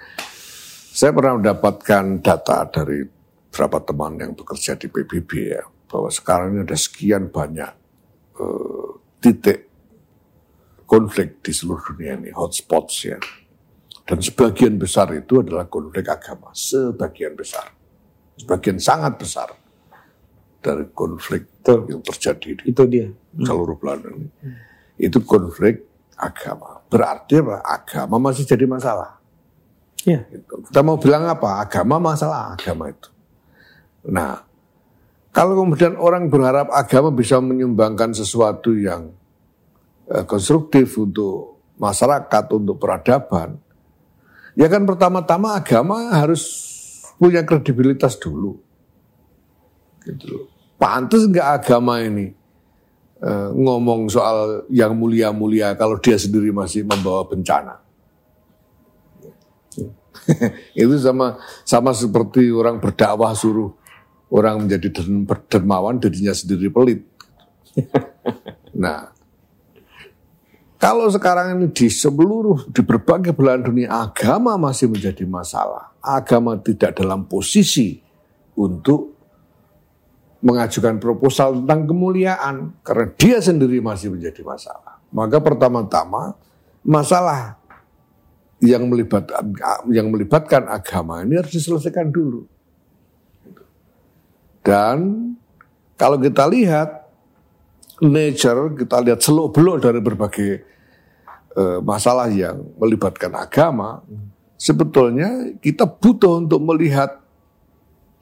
Saya 0.98 1.14
pernah 1.14 1.38
mendapatkan 1.38 2.18
data 2.18 2.66
dari 2.66 3.06
beberapa 3.06 3.78
teman 3.86 4.18
yang 4.18 4.34
bekerja 4.34 4.74
di 4.74 4.90
PBB 4.90 5.30
ya, 5.54 5.62
bahwa 5.86 6.10
sekarang 6.10 6.58
ini 6.58 6.66
ada 6.66 6.74
sekian 6.74 7.30
banyak 7.30 7.70
uh, 8.34 8.98
titik 9.22 9.70
konflik 10.90 11.38
di 11.38 11.54
seluruh 11.54 11.94
dunia 11.94 12.18
ini, 12.18 12.34
hotspots 12.34 13.06
ya. 13.06 13.14
Dan 14.10 14.18
sebagian 14.18 14.74
besar 14.74 15.14
itu 15.14 15.38
adalah 15.38 15.70
konflik 15.70 16.02
agama, 16.10 16.50
sebagian 16.50 17.38
besar. 17.38 17.70
Sebagian 18.34 18.82
sangat 18.82 19.22
besar 19.22 19.54
dari 20.58 20.82
konflik 20.98 21.62
Betul. 21.62 21.94
yang 21.94 22.02
terjadi 22.02 22.58
di 22.58 22.74
itu 22.74 22.82
dia. 22.90 23.06
seluruh 23.38 23.78
belahan 23.78 24.18
ini. 24.18 24.26
Itu 24.98 25.22
konflik 25.22 25.78
agama. 26.18 26.82
Berarti? 26.90 27.38
Agama 27.62 28.18
masih 28.18 28.42
jadi 28.42 28.66
masalah. 28.66 29.17
Ya. 30.06 30.22
Kita 30.30 30.80
mau 30.86 31.00
bilang 31.00 31.26
apa? 31.26 31.62
Agama 31.62 31.98
masalah 31.98 32.54
agama 32.54 32.90
itu. 32.90 33.10
Nah, 34.08 34.42
kalau 35.34 35.58
kemudian 35.58 35.98
orang 35.98 36.30
berharap 36.30 36.70
agama 36.70 37.10
bisa 37.10 37.42
menyumbangkan 37.42 38.14
sesuatu 38.14 38.74
yang 38.74 39.10
eh, 40.10 40.22
konstruktif 40.26 40.94
untuk 40.98 41.58
masyarakat, 41.78 42.44
untuk 42.54 42.78
peradaban, 42.78 43.58
Ya 44.58 44.66
kan 44.66 44.82
pertama-tama 44.82 45.54
agama 45.54 46.10
harus 46.18 46.42
punya 47.14 47.46
kredibilitas 47.46 48.18
dulu. 48.18 48.58
Gitu 50.02 50.50
Pantas 50.74 51.30
nggak 51.30 51.62
agama 51.62 52.02
ini 52.02 52.34
uh, 53.22 53.54
ngomong 53.54 54.10
soal 54.10 54.66
yang 54.66 54.98
mulia-mulia 54.98 55.78
kalau 55.78 56.02
dia 56.02 56.18
sendiri 56.18 56.50
masih 56.50 56.82
membawa 56.82 57.22
bencana. 57.22 57.78
itu 60.78 60.96
sama 60.98 61.38
sama 61.62 61.90
seperti 61.94 62.48
orang 62.50 62.82
berdakwah 62.82 63.32
suruh 63.36 63.72
orang 64.28 64.68
menjadi 64.68 65.04
dermawan 65.48 65.96
dirinya 66.00 66.32
sendiri 66.36 66.68
pelit. 66.68 67.00
nah, 68.82 69.12
kalau 70.78 71.10
sekarang 71.10 71.58
ini 71.58 71.74
di 71.74 71.90
seluruh, 71.90 72.70
di 72.70 72.86
berbagai 72.86 73.34
belahan 73.34 73.66
dunia, 73.66 73.90
agama 73.90 74.54
masih 74.54 74.86
menjadi 74.86 75.26
masalah. 75.26 75.90
Agama 75.98 76.54
tidak 76.62 76.94
dalam 76.94 77.26
posisi 77.26 77.98
untuk 78.54 79.18
mengajukan 80.38 81.02
proposal 81.02 81.58
tentang 81.58 81.82
kemuliaan. 81.82 82.78
Karena 82.86 83.10
dia 83.18 83.42
sendiri 83.42 83.82
masih 83.82 84.14
menjadi 84.14 84.38
masalah. 84.46 85.02
Maka 85.10 85.42
pertama-tama, 85.42 86.38
masalah 86.86 87.57
yang 88.58 88.90
melibatkan, 88.90 89.54
yang 89.90 90.10
melibatkan 90.10 90.66
agama 90.66 91.22
ini 91.22 91.38
harus 91.38 91.54
diselesaikan 91.54 92.10
dulu. 92.10 92.46
Dan 94.66 94.98
kalau 95.94 96.18
kita 96.18 96.44
lihat 96.50 97.08
nature 98.02 98.74
kita 98.78 99.02
lihat 99.02 99.18
seluk 99.22 99.54
beluk 99.54 99.82
dari 99.82 99.98
berbagai 100.02 100.50
uh, 101.58 101.78
masalah 101.82 102.30
yang 102.30 102.66
melibatkan 102.78 103.30
agama, 103.34 104.02
sebetulnya 104.58 105.54
kita 105.62 105.86
butuh 105.86 106.42
untuk 106.42 106.62
melihat 106.62 107.18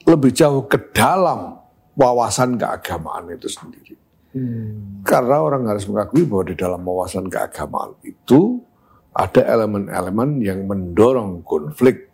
lebih 0.06 0.30
jauh 0.32 0.64
ke 0.68 0.78
dalam 0.92 1.58
wawasan 1.96 2.60
keagamaan 2.60 3.32
itu 3.32 3.48
sendiri. 3.48 3.96
Hmm. 4.36 5.00
Karena 5.00 5.40
orang 5.40 5.64
harus 5.64 5.88
mengakui 5.88 6.28
bahwa 6.28 6.44
di 6.44 6.54
dalam 6.54 6.84
wawasan 6.84 7.26
keagamaan 7.32 7.96
itu 8.04 8.60
ada 9.16 9.40
elemen-elemen 9.48 10.44
yang 10.44 10.68
mendorong 10.68 11.40
konflik 11.40 12.12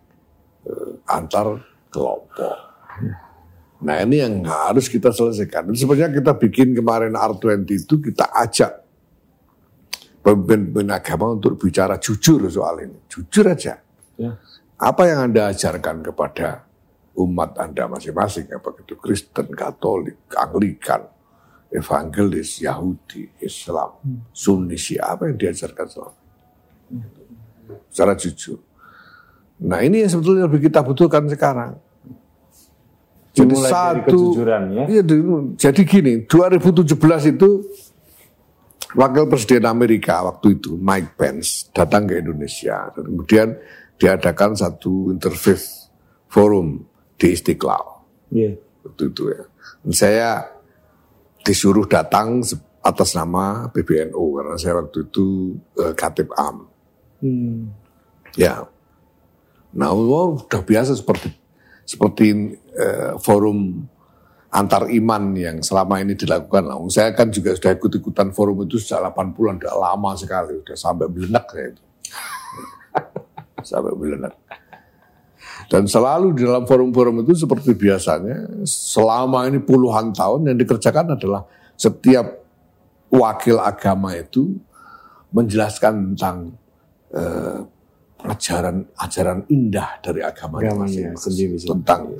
uh, 0.63 1.03
antar 1.11 1.59
kelompok. 1.91 2.55
Nah 3.83 3.99
ini 3.99 4.23
yang 4.23 4.47
harus 4.47 4.87
kita 4.87 5.11
selesaikan. 5.11 5.67
Dan 5.67 5.75
sebenarnya 5.75 6.15
kita 6.15 6.31
bikin 6.39 6.71
kemarin 6.71 7.11
R20 7.11 7.67
itu 7.67 7.99
kita 7.99 8.31
ajak 8.31 8.71
pemimpin 10.23 10.87
agama 10.87 11.35
untuk 11.35 11.59
bicara 11.59 11.99
jujur 11.99 12.47
soal 12.47 12.87
ini. 12.87 12.95
Jujur 13.11 13.51
aja. 13.51 13.75
Ya. 14.15 14.39
Apa 14.79 15.11
yang 15.11 15.27
Anda 15.27 15.51
ajarkan 15.51 15.99
kepada 15.99 16.63
umat 17.19 17.59
Anda 17.59 17.91
masing-masing, 17.91 18.47
apa 18.55 18.73
itu 18.79 18.95
Kristen, 18.95 19.51
Katolik, 19.51 20.31
Anglikan, 20.33 21.03
Evangelis, 21.67 22.63
Yahudi, 22.63 23.35
Islam. 23.43 23.99
Sunni, 24.31 24.79
apa 25.03 25.27
yang 25.27 25.35
diajarkan 25.35 25.87
selama 25.91 26.22
Secara 27.89 28.13
jujur. 28.17 28.59
Nah 29.63 29.79
ini 29.85 30.03
yang 30.03 30.11
sebetulnya 30.11 30.49
lebih 30.49 30.67
kita 30.67 30.83
butuhkan 30.83 31.29
sekarang. 31.29 31.77
Jadi 33.33 33.55
satu, 33.65 34.37
ya. 34.45 34.85
Iya, 34.85 35.01
jadi 35.57 35.81
gini, 35.89 36.13
2017 36.29 37.33
itu 37.33 37.65
Wakil 38.93 39.25
Presiden 39.25 39.65
Amerika 39.65 40.21
waktu 40.21 40.61
itu 40.61 40.77
Mike 40.77 41.17
Pence 41.17 41.65
datang 41.73 42.05
ke 42.05 42.21
Indonesia 42.21 42.93
dan 42.93 43.09
kemudian 43.09 43.57
diadakan 43.97 44.53
satu 44.53 45.09
interfaith 45.09 45.89
forum 46.29 46.85
di 47.17 47.33
Istiqlal. 47.33 48.05
Yeah. 48.29 48.61
Waktu 48.85 49.03
itu 49.09 49.33
ya. 49.33 49.43
Dan 49.81 49.93
saya 49.97 50.29
disuruh 51.41 51.89
datang 51.89 52.45
atas 52.85 53.17
nama 53.17 53.65
PBNU 53.73 54.23
karena 54.37 54.55
saya 54.61 54.77
waktu 54.77 55.09
itu 55.09 55.57
uh, 55.81 55.93
Katib 55.97 56.29
Am. 56.37 56.69
Hmm. 57.23 57.71
Ya. 58.35 58.67
Nah, 59.71 59.95
oh, 59.95 60.43
udah 60.43 60.61
biasa 60.61 60.91
seperti 60.99 61.31
seperti 61.87 62.59
eh, 62.75 63.15
forum 63.23 63.87
antar 64.53 64.91
iman 64.91 65.33
yang 65.33 65.57
selama 65.63 66.03
ini 66.03 66.13
dilakukan. 66.13 66.67
Nah, 66.67 66.77
saya 66.91 67.15
kan 67.15 67.31
juga 67.31 67.55
sudah 67.55 67.73
ikut-ikutan 67.73 68.35
forum 68.35 68.67
itu 68.67 68.77
sejak 68.77 69.01
80-an, 69.01 69.57
sudah 69.57 69.75
lama 69.79 70.11
sekali, 70.13 70.53
sudah 70.61 70.77
sampai 70.77 71.07
belenak 71.09 71.45
saya 71.49 71.67
itu. 71.73 71.83
sampai 73.71 73.93
belenak. 73.97 74.33
Dan 75.71 75.89
selalu 75.89 76.37
di 76.37 76.45
dalam 76.45 76.69
forum-forum 76.69 77.25
itu 77.25 77.33
seperti 77.33 77.73
biasanya, 77.73 78.61
selama 78.67 79.49
ini 79.49 79.57
puluhan 79.57 80.13
tahun 80.13 80.53
yang 80.53 80.57
dikerjakan 80.59 81.17
adalah 81.17 81.49
setiap 81.73 82.45
wakil 83.09 83.57
agama 83.57 84.13
itu 84.13 84.53
menjelaskan 85.33 86.13
tentang 86.13 86.53
eh, 87.13 87.59
ajaran 88.23 88.87
ajaran 88.97 89.39
indah 89.51 89.99
dari 89.99 90.23
agama 90.23 90.63
masing-masing 90.63 91.59
tentang 91.59 92.15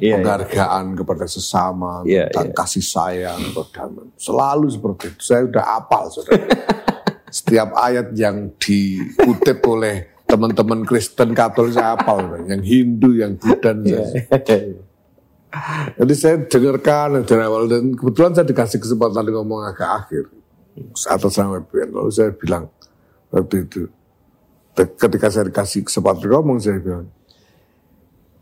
iya, 0.00 0.16
penghargaan 0.20 0.84
iya. 0.92 0.96
kepada 0.96 1.24
sesama, 1.28 1.92
iya, 2.04 2.24
tentang 2.28 2.48
iya. 2.52 2.56
kasih 2.56 2.84
sayang, 2.84 3.40
perdamaian. 3.52 4.08
Selalu 4.16 4.66
seperti 4.72 5.04
itu. 5.12 5.20
Saya 5.24 5.40
sudah 5.48 5.64
apal, 5.76 6.04
saudara. 6.12 6.46
Setiap 7.36 7.68
ayat 7.76 8.16
yang 8.16 8.54
dikutip 8.56 9.60
oleh 9.66 10.08
teman-teman 10.24 10.82
Kristen 10.88 11.36
Katolik 11.36 11.76
saya 11.76 11.98
apal, 11.98 12.22
yang 12.48 12.62
Hindu, 12.64 13.10
yang 13.18 13.36
Buddha. 13.36 13.76
Iya, 13.76 14.04
iya. 14.32 14.80
Jadi 15.96 16.14
saya 16.16 16.36
dengarkan 16.44 17.24
dari 17.24 17.42
awal 17.44 17.64
dan 17.70 17.96
kebetulan 17.96 18.36
saya 18.36 18.44
dikasih 18.44 18.76
kesempatan 18.82 19.24
ngomong 19.32 19.64
agak 19.64 20.04
akhir 20.04 20.28
atas 21.08 21.32
nama 21.40 21.64
BN. 21.64 21.96
Lalu 21.96 22.10
saya 22.12 22.30
bilang 22.36 22.68
waktu 23.32 23.64
itu, 23.64 23.88
ketika 24.76 25.32
saya 25.32 25.48
dikasih 25.48 25.88
kesempatan 25.88 26.28
ngomong 26.28 26.60
saya 26.60 26.76
bilang, 26.76 27.08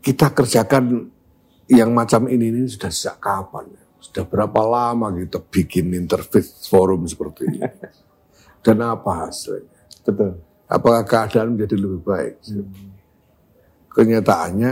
kita 0.03 0.35
kerjakan 0.35 1.07
yang 1.71 1.95
macam 1.95 2.27
ini 2.27 2.51
ini 2.51 2.67
sudah 2.67 2.91
sejak 2.91 3.23
kapan? 3.23 3.71
Sudah 4.03 4.27
berapa 4.27 4.61
lama 4.67 5.15
kita 5.15 5.39
bikin 5.39 5.95
interfaith 5.95 6.67
forum 6.67 7.07
seperti 7.07 7.47
ini? 7.47 7.59
Dan 8.65 8.83
apa 8.83 9.25
hasilnya? 9.25 9.71
Betul. 10.03 10.37
Apakah 10.65 11.05
keadaan 11.05 11.55
menjadi 11.55 11.75
lebih 11.77 12.01
baik? 12.03 12.33
Hmm. 12.51 12.93
Kenyataannya 13.95 14.71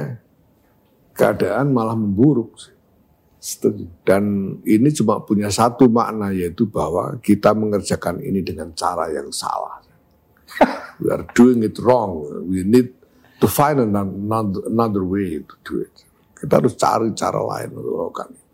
keadaan 1.16 1.72
malah 1.72 1.96
memburuk. 1.96 2.60
Setuju. 3.44 3.86
Dan 4.04 4.56
ini 4.64 4.90
cuma 4.96 5.20
punya 5.22 5.52
satu 5.52 5.88
makna 5.92 6.32
yaitu 6.32 6.66
bahwa 6.70 7.18
kita 7.20 7.52
mengerjakan 7.52 8.24
ini 8.24 8.40
dengan 8.40 8.72
cara 8.72 9.12
yang 9.12 9.28
salah 9.30 9.84
we 11.00 11.08
are 11.10 11.26
doing 11.34 11.64
it 11.64 11.78
wrong. 11.80 12.24
We 12.50 12.64
need 12.64 12.94
to 13.42 13.48
find 13.48 13.80
another, 13.80 14.68
another 14.68 15.04
way 15.04 15.44
to 15.44 15.56
do 15.64 15.84
it. 15.84 15.94
Kita 16.38 16.60
harus 16.60 16.76
cari 16.76 17.12
cara 17.16 17.40
lain 17.40 17.72
untuk 17.72 17.94
melakukan 17.96 18.28
itu. 18.36 18.46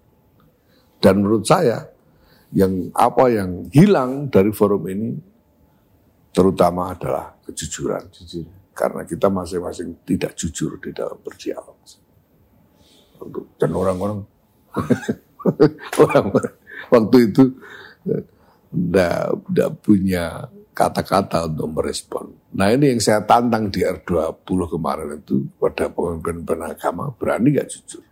Dan 0.99 1.13
menurut 1.25 1.45
saya, 1.47 1.89
yang 2.53 2.89
apa 2.93 3.29
yang 3.29 3.69
hilang 3.73 4.29
dari 4.29 4.49
forum 4.53 4.83
ini 4.89 5.09
terutama 6.33 6.93
adalah 6.93 7.33
kejujuran. 7.45 8.09
Jujur. 8.13 8.45
Karena 8.73 9.03
kita 9.03 9.27
masing-masing 9.27 10.05
tidak 10.07 10.37
jujur 10.39 10.79
di 10.79 10.95
dalam 10.95 11.19
berdialog. 11.19 11.77
Dan 13.59 13.75
orang-orang 13.75 14.23
orang 16.03 16.25
waktu 16.87 17.17
itu 17.27 17.43
tidak 18.71 19.71
punya 19.83 20.47
kata-kata 20.79 21.51
untuk 21.51 21.75
merespon. 21.75 22.31
Nah 22.55 22.71
ini 22.71 22.95
yang 22.95 23.03
saya 23.03 23.19
tantang 23.27 23.67
di 23.67 23.83
R20 23.83 24.47
kemarin 24.47 25.19
itu 25.19 25.43
pada 25.59 25.91
pemimpin 25.91 26.47
agama 26.63 27.11
berani 27.11 27.59
gak 27.59 27.67
jujur. 27.67 28.03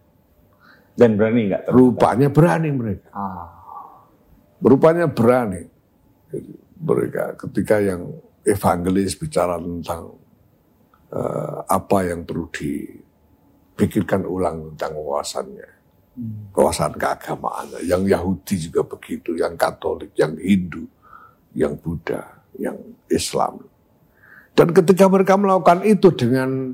Dan 0.92 1.16
berani 1.16 1.48
nggak? 1.48 1.72
Rupanya 1.72 2.28
berani 2.28 2.70
mereka. 2.76 3.08
Ah. 3.16 3.48
Rupanya 4.60 5.08
berani. 5.08 5.80
mereka 6.78 7.34
ketika 7.40 7.82
yang 7.82 8.06
evangelis 8.46 9.18
bicara 9.18 9.58
tentang 9.58 10.14
uh, 11.10 11.66
apa 11.66 12.06
yang 12.06 12.22
perlu 12.22 12.46
dipikirkan 12.54 14.28
ulang 14.28 14.76
tentang 14.76 14.94
wawasannya. 15.02 15.70
Hmm. 16.20 16.54
Wawasan 16.54 16.94
keagamaan. 17.00 17.82
Yang 17.82 18.04
Yahudi 18.14 18.56
juga 18.70 18.82
begitu, 18.86 19.34
yang 19.40 19.58
Katolik, 19.58 20.14
yang 20.20 20.38
Hindu, 20.38 20.86
yang 21.58 21.74
Buddha 21.82 22.37
yang 22.58 22.78
Islam. 23.10 23.64
Dan 24.58 24.74
ketika 24.74 25.06
mereka 25.06 25.38
melakukan 25.38 25.86
itu 25.86 26.10
dengan 26.14 26.74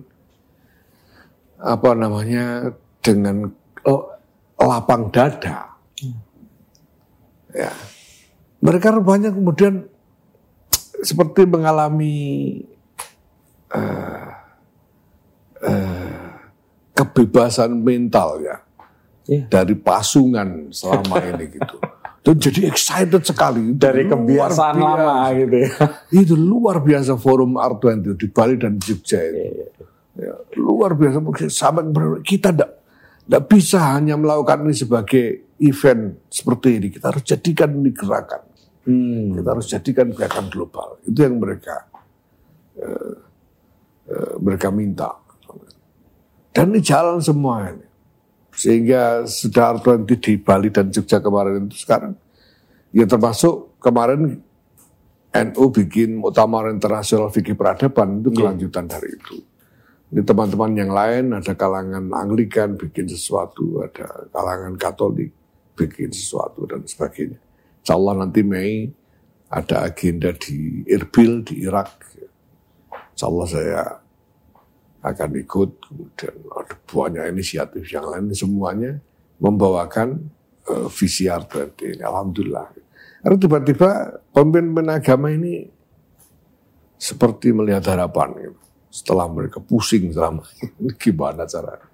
apa 1.59 1.89
namanya 1.95 2.71
dengan 3.03 3.51
oh, 3.87 4.03
lapang 4.59 5.11
dada, 5.11 5.75
ya 7.51 7.71
mereka 8.63 8.95
rupanya 8.95 9.35
kemudian 9.35 9.83
seperti 11.03 11.43
mengalami 11.43 12.15
uh, 13.75 14.31
kebebasan 16.95 17.83
mental 17.83 18.39
ya 18.39 18.63
Iya. 19.23 19.47
dari 19.47 19.75
pasungan 19.79 20.67
selama 20.75 21.23
ini 21.23 21.45
gitu. 21.55 21.75
Dan 22.23 22.39
jadi 22.39 22.71
excited 22.71 23.19
sekali. 23.27 23.75
Itu 23.75 23.83
Dari 23.83 24.07
luar 24.07 24.15
kebiasaan 24.15 24.75
biasa. 24.79 24.95
lama 24.95 25.15
gitu 25.35 25.55
ya. 25.59 25.71
Itu 26.23 26.35
luar 26.39 26.77
biasa 26.79 27.11
forum 27.19 27.59
R20 27.59 28.15
di 28.15 28.27
Bali 28.31 28.55
dan 28.55 28.79
Jogja 28.79 29.19
itu. 29.19 29.43
Iya, 29.43 29.67
Ya, 30.13 30.33
luar 30.61 30.93
biasa. 30.93 31.17
Mungkin 31.19 31.49
Sampai 31.49 31.83
kita 32.21 32.53
tidak 32.53 32.79
tidak 33.25 33.43
bisa 33.49 33.81
hanya 33.97 34.13
melakukan 34.13 34.61
ini 34.63 34.75
sebagai 34.77 35.57
event 35.57 36.21
seperti 36.29 36.69
ini. 36.79 36.87
Kita 36.93 37.11
harus 37.11 37.23
jadikan 37.25 37.69
ini 37.81 37.91
gerakan. 37.91 38.41
Hmm. 38.85 39.33
Kita 39.35 39.47
harus 39.51 39.67
jadikan 39.67 40.07
gerakan 40.13 40.53
global. 40.53 41.01
Itu 41.03 41.17
yang 41.17 41.41
mereka 41.41 41.89
eh, 42.77 43.15
eh, 44.07 44.33
mereka 44.39 44.69
minta. 44.69 45.11
Dan 46.53 46.69
ini 46.71 46.79
jalan 46.85 47.17
semua 47.17 47.73
ini. 47.73 47.87
Sehingga 48.53 49.25
sudah 49.25 49.81
R20 49.81 50.05
di 50.21 50.33
Bali 50.37 50.69
dan 50.69 50.93
Jogja 50.93 51.19
kemarin 51.19 51.65
itu 51.67 51.77
sekarang. 51.81 52.13
Ya 52.93 53.09
termasuk 53.09 53.73
kemarin 53.81 54.41
NU 55.33 55.65
bikin 55.73 56.21
muktamar 56.21 56.69
internasional 56.69 57.33
fikih 57.33 57.57
peradaban 57.57 58.21
itu 58.21 58.29
kelanjutan 58.29 58.85
dari 58.85 59.17
itu. 59.17 59.41
Ini 60.13 60.21
teman-teman 60.21 60.77
yang 60.77 60.93
lain 60.93 61.33
ada 61.33 61.57
kalangan 61.57 62.13
Anglikan 62.13 62.77
bikin 62.77 63.09
sesuatu, 63.09 63.81
ada 63.81 64.29
kalangan 64.29 64.77
Katolik 64.77 65.33
bikin 65.73 66.13
sesuatu 66.13 66.69
dan 66.69 66.85
sebagainya. 66.85 67.41
Insya 67.81 67.97
Allah 67.97 68.21
nanti 68.21 68.45
Mei 68.45 68.93
ada 69.49 69.89
agenda 69.89 70.29
di 70.37 70.85
Irbil 70.85 71.41
di 71.41 71.65
Irak. 71.65 71.97
Insya 73.17 73.25
Allah 73.25 73.47
saya 73.49 73.81
akan 75.03 75.29
ikut. 75.43 75.69
Kemudian 75.83 76.35
ada 76.47 76.75
banyak 76.79 77.23
inisiatif 77.35 77.83
yang 77.91 78.07
lain 78.07 78.31
semuanya 78.31 78.97
membawakan 79.43 80.31
uh, 80.71 80.87
visi 80.87 81.27
R20 81.27 81.99
ini. 81.99 82.03
Alhamdulillah. 82.03 82.67
Karena 83.23 83.37
tiba-tiba 83.39 83.89
pemimpin 84.31 84.87
agama 84.87 85.31
ini 85.31 85.67
seperti 86.95 87.51
melihat 87.51 87.83
harapan 87.91 88.31
gitu. 88.39 88.59
Setelah 88.93 89.27
mereka 89.27 89.59
pusing 89.59 90.11
selama 90.15 90.47
ini 90.79 90.95
gimana 91.01 91.43
cara. 91.43 91.91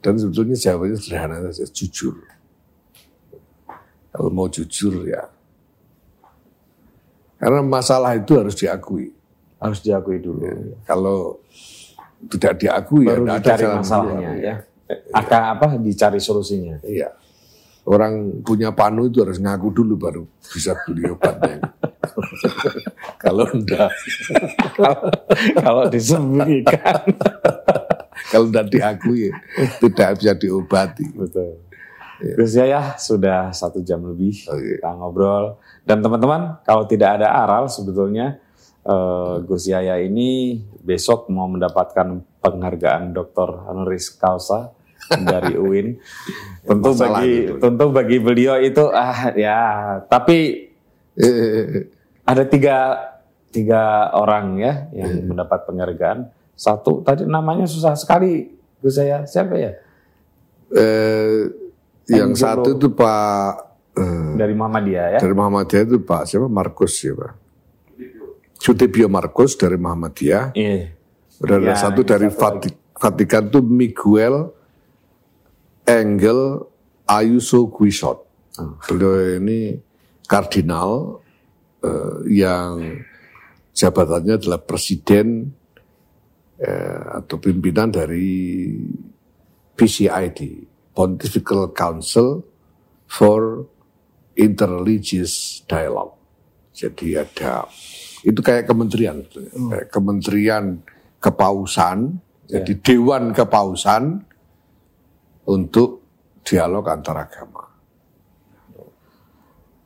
Dan 0.00 0.16
sebetulnya 0.16 0.56
jawabannya 0.56 0.96
sederhana 0.96 1.36
saja, 1.52 1.68
jujur. 1.68 2.16
Kalau 4.10 4.30
mau 4.32 4.48
jujur 4.48 5.04
ya. 5.04 5.28
Karena 7.36 7.60
masalah 7.64 8.16
itu 8.16 8.32
harus 8.36 8.56
diakui. 8.56 9.12
Harus 9.60 9.80
diakui 9.84 10.20
dulu. 10.20 10.76
Kalau 10.88 11.40
tidak 12.28 12.52
diakui 12.60 13.06
Baru 13.08 13.24
ya 13.24 13.38
tidak 13.38 13.40
ada 13.40 13.40
dicari 13.40 13.64
masalahnya 13.80 14.28
keluar. 14.28 14.44
ya. 14.44 14.54
Akan 15.14 15.42
apa 15.54 15.64
dicari 15.78 16.18
solusinya. 16.20 16.76
Iya. 16.82 17.08
Orang 17.88 18.44
punya 18.44 18.74
panu 18.76 19.08
itu 19.08 19.24
harus 19.24 19.40
ngaku 19.40 19.72
dulu 19.72 19.94
baru 19.96 20.22
bisa 20.44 20.76
beli 20.84 21.08
obatnya. 21.08 21.58
Kalau 23.22 23.46
enggak, 23.48 23.88
Kalau 25.62 25.84
disembunyikan. 25.88 27.00
kalau 28.30 28.46
enggak 28.52 28.66
diakui 28.68 29.32
tidak 29.80 30.20
bisa 30.20 30.32
diobati. 30.36 31.06
Betul. 31.14 31.56
Gus 32.36 32.52
Yaya 32.52 33.00
sudah 33.00 33.48
satu 33.48 33.80
jam 33.80 34.04
lebih 34.04 34.44
Oke. 34.44 34.76
kita 34.76 34.92
ngobrol. 34.92 35.56
Dan 35.88 36.04
teman-teman, 36.04 36.60
kalau 36.68 36.84
tidak 36.84 37.16
ada 37.16 37.32
aral 37.32 37.64
sebetulnya 37.66 38.36
eh, 38.82 39.34
Gus 39.44 39.64
Yaya 39.66 39.98
ini 39.98 40.60
besok 40.80 41.28
mau 41.28 41.46
mendapatkan 41.46 42.20
penghargaan 42.40 43.12
Dr. 43.12 43.68
honoris 43.68 44.14
causa 44.16 44.72
dari 45.10 45.56
UIN. 45.64 45.98
tentu 46.62 46.90
Masalah 46.92 47.20
bagi 47.20 47.32
gitu. 47.34 47.54
tentu 47.58 47.84
bagi 47.90 48.16
beliau 48.18 48.56
itu 48.56 48.84
ah 48.88 49.32
ya, 49.32 49.60
tapi 50.06 50.68
ada 52.22 52.42
tiga 52.46 52.76
tiga 53.50 54.08
orang 54.14 54.56
ya 54.56 54.86
yang 54.94 55.26
mendapat 55.26 55.66
penghargaan. 55.66 56.30
Satu 56.54 57.00
tadi 57.00 57.24
namanya 57.24 57.64
susah 57.64 57.96
sekali 57.96 58.52
Gus 58.78 58.96
Yaya. 58.96 59.24
Siapa 59.24 59.56
ya? 59.56 59.72
eh, 60.70 61.50
yang 62.06 62.30
Angelo. 62.30 62.62
satu 62.62 62.68
itu 62.78 62.88
Pak 62.94 63.50
eh, 63.98 64.32
Dari 64.38 64.54
Muhammadiyah 64.54 65.06
ya. 65.14 65.18
dari 65.18 65.34
Muhammadiyah 65.34 65.82
itu 65.82 65.98
Pak 66.00 66.22
siapa 66.24 66.46
Markus 66.46 66.94
siapa? 66.94 67.34
Sutibio 68.60 69.08
Markus 69.08 69.56
dari 69.56 69.80
Muhammadiyah. 69.80 70.52
Iya. 70.52 70.92
Dan 71.40 71.64
ada 71.64 71.72
Ya, 71.72 71.74
satu 71.80 72.04
dari 72.04 72.28
Vatikan 73.00 73.48
itu 73.48 73.64
Miguel 73.64 74.52
Engel 75.88 76.68
Ayuso 77.08 77.72
Guisot. 77.72 78.20
Beliau 78.84 79.40
ini 79.40 79.80
kardinal 80.28 81.24
eh, 81.80 82.16
yang 82.28 83.00
jabatannya 83.72 84.36
adalah 84.36 84.60
presiden 84.60 85.56
eh, 86.60 87.00
atau 87.16 87.40
pimpinan 87.40 87.88
dari 87.88 88.76
PCID, 89.72 90.68
Pontifical 90.92 91.72
Council 91.72 92.44
for 93.08 93.64
Interreligious 94.36 95.64
Dialogue. 95.64 96.20
Jadi 96.76 97.16
ada 97.16 97.64
itu 98.20 98.40
kayak 98.44 98.68
kementerian, 98.68 99.24
kayak 99.70 99.88
kementerian 99.88 100.84
kepausan, 101.20 102.20
jadi 102.48 102.72
dewan 102.80 103.32
kepausan 103.32 104.24
untuk 105.48 106.04
dialog 106.44 106.84
antar 106.88 107.28
agama. 107.28 107.70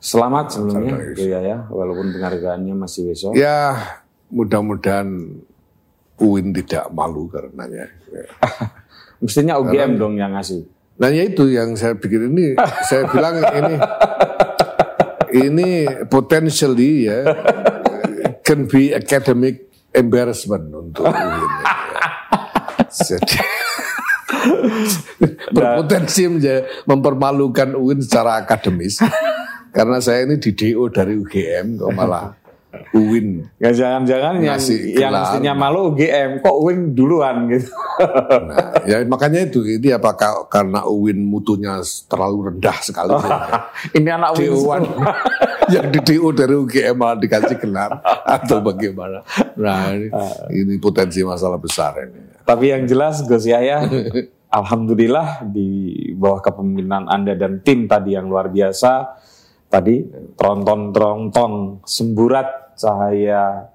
Selamat 0.04 0.52
sebelumnya 0.52 1.16
Gus 1.16 1.24
Yaya, 1.24 1.64
walaupun 1.72 2.12
penghargaannya 2.12 2.74
masih 2.76 3.08
besok. 3.08 3.32
Ya 3.32 3.72
mudah-mudahan 4.28 5.40
UIN 6.20 6.52
tidak 6.52 6.92
malu 6.92 7.24
karenanya. 7.32 7.88
Ya. 8.12 8.26
Mestinya 9.24 9.56
UGM 9.56 9.96
dong 9.96 10.20
yang 10.20 10.36
ngasih. 10.36 10.68
Nah 11.00 11.08
ya 11.08 11.24
itu 11.24 11.48
yang 11.48 11.72
saya 11.74 11.96
pikir 11.96 12.28
ini, 12.28 12.54
saya 12.86 13.08
bilang 13.08 13.40
ini 13.40 13.74
ini 15.48 15.68
potentially 16.06 17.08
ya 17.08 17.24
can 18.44 18.68
be 18.68 18.92
academic 18.92 19.72
embarrassment 19.96 20.68
untuk 20.70 21.08
UIN. 21.08 21.50
ya. 21.64 21.72
Jadi 23.08 23.38
berpotensi 25.50 26.28
menja- 26.28 26.68
mempermalukan 26.84 27.74
UIN 27.74 28.04
secara 28.04 28.44
akademis 28.44 29.00
karena 29.74 29.98
saya 29.98 30.28
ini 30.28 30.38
di 30.38 30.52
DO 30.54 30.92
dari 30.92 31.16
UGM 31.18 31.80
kok 31.80 31.92
malah 31.96 32.43
UIN 32.94 33.46
Ya 33.58 33.70
jangan-jangan 33.70 34.42
yang, 34.42 34.60
yang 34.94 35.12
mestinya 35.12 35.52
malu 35.54 35.94
UGM 35.94 36.42
kok 36.42 36.56
win 36.62 36.94
duluan 36.94 37.46
gitu. 37.50 37.70
Nah, 38.44 38.82
ya 38.84 39.02
makanya 39.06 39.46
itu 39.46 39.62
ini 39.62 39.94
apakah 39.94 40.50
karena 40.50 40.82
UIN 40.84 41.22
mutunya 41.22 41.78
terlalu 42.10 42.50
rendah 42.50 42.78
sekali 42.82 43.14
Ini 43.98 44.08
anak 44.18 44.36
win 44.36 44.50
DO-an 44.50 44.82
semua. 44.90 45.14
yang 45.72 45.86
di 45.88 46.00
DO 46.02 46.28
dari 46.34 46.54
UGM 46.58 46.94
malah 46.98 47.16
dikasih 47.16 47.56
gelar 47.56 48.02
atau 48.26 48.60
bagaimana? 48.60 49.24
Nah 49.56 49.94
ini, 49.94 50.08
ini 50.52 50.74
potensi 50.76 51.22
masalah 51.24 51.56
besar 51.56 51.96
ini. 52.04 52.44
Tapi 52.44 52.74
yang 52.74 52.84
jelas 52.84 53.24
Gus 53.24 53.48
Yahya, 53.48 53.88
Alhamdulillah 54.52 55.42
di 55.48 55.94
bawah 56.14 56.38
kepemimpinan 56.44 57.10
Anda 57.10 57.34
dan 57.34 57.64
tim 57.64 57.90
tadi 57.90 58.14
yang 58.14 58.28
luar 58.30 58.52
biasa, 58.52 59.18
tadi 59.74 60.06
tronton-tronton 60.38 61.82
semburat 61.82 62.78
cahaya 62.78 63.66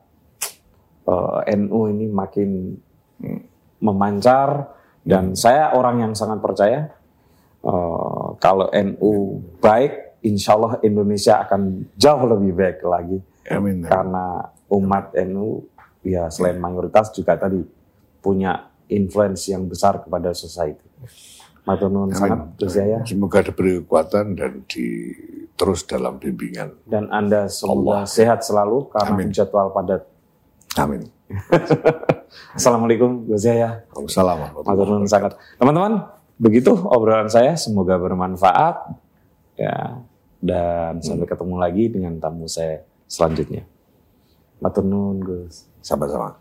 eh, 1.03 1.39
NU 1.59 1.80
ini 1.91 2.07
makin 2.07 2.49
memancar 3.84 4.80
dan 5.03 5.35
saya 5.35 5.76
orang 5.76 6.07
yang 6.07 6.13
sangat 6.15 6.39
percaya 6.39 6.88
eh, 7.67 8.27
kalau 8.39 8.71
NU 8.71 9.43
baik, 9.59 10.23
insya 10.23 10.55
Allah 10.55 10.80
Indonesia 10.88 11.43
akan 11.43 11.91
jauh 11.99 12.23
lebih 12.31 12.51
baik 12.55 12.80
lagi 12.88 13.19
Amin. 13.51 13.84
karena 13.84 14.55
umat 14.71 15.11
NU 15.27 15.67
ya 15.99 16.31
selain 16.31 16.63
mayoritas 16.63 17.11
juga 17.11 17.35
tadi 17.35 17.59
punya 18.23 18.71
influence 18.88 19.51
yang 19.51 19.67
besar 19.67 19.99
kepada 19.99 20.31
society. 20.31 20.88
Matur 21.69 21.89
nuwun 21.93 22.09
sangat 22.17 22.57
Gus 22.57 22.73
Yahya 22.73 23.05
Semoga 23.05 23.45
diberi 23.45 23.77
kekuatan 23.77 24.33
dan 24.33 24.65
di 24.65 25.13
terus 25.53 25.85
dalam 25.85 26.17
bimbingan. 26.17 26.73
dan 26.89 27.05
Anda 27.13 27.45
semoga 27.45 28.09
sehat 28.09 28.41
selalu 28.41 28.89
karena 28.89 29.13
Amin. 29.13 29.29
jadwal 29.29 29.69
padat. 29.69 30.01
Amin. 30.81 31.05
Assalamualaikum 32.57 33.29
Gus 33.29 33.45
Yahya. 33.45 33.85
Nuwun 33.93 35.05
sangat. 35.05 35.37
Teman-teman, 35.61 36.09
begitu 36.41 36.73
obrolan 36.73 37.29
saya 37.29 37.53
semoga 37.53 38.01
bermanfaat 38.01 38.97
ya 39.59 40.01
dan 40.41 41.03
sampai 41.05 41.27
ketemu 41.29 41.55
lagi 41.59 41.85
dengan 41.91 42.17
tamu 42.17 42.49
saya 42.49 42.81
selanjutnya. 43.05 43.61
Matur 44.57 44.81
nuwun 44.81 45.21
Gus. 45.21 45.69
Sama-sama. 45.85 46.33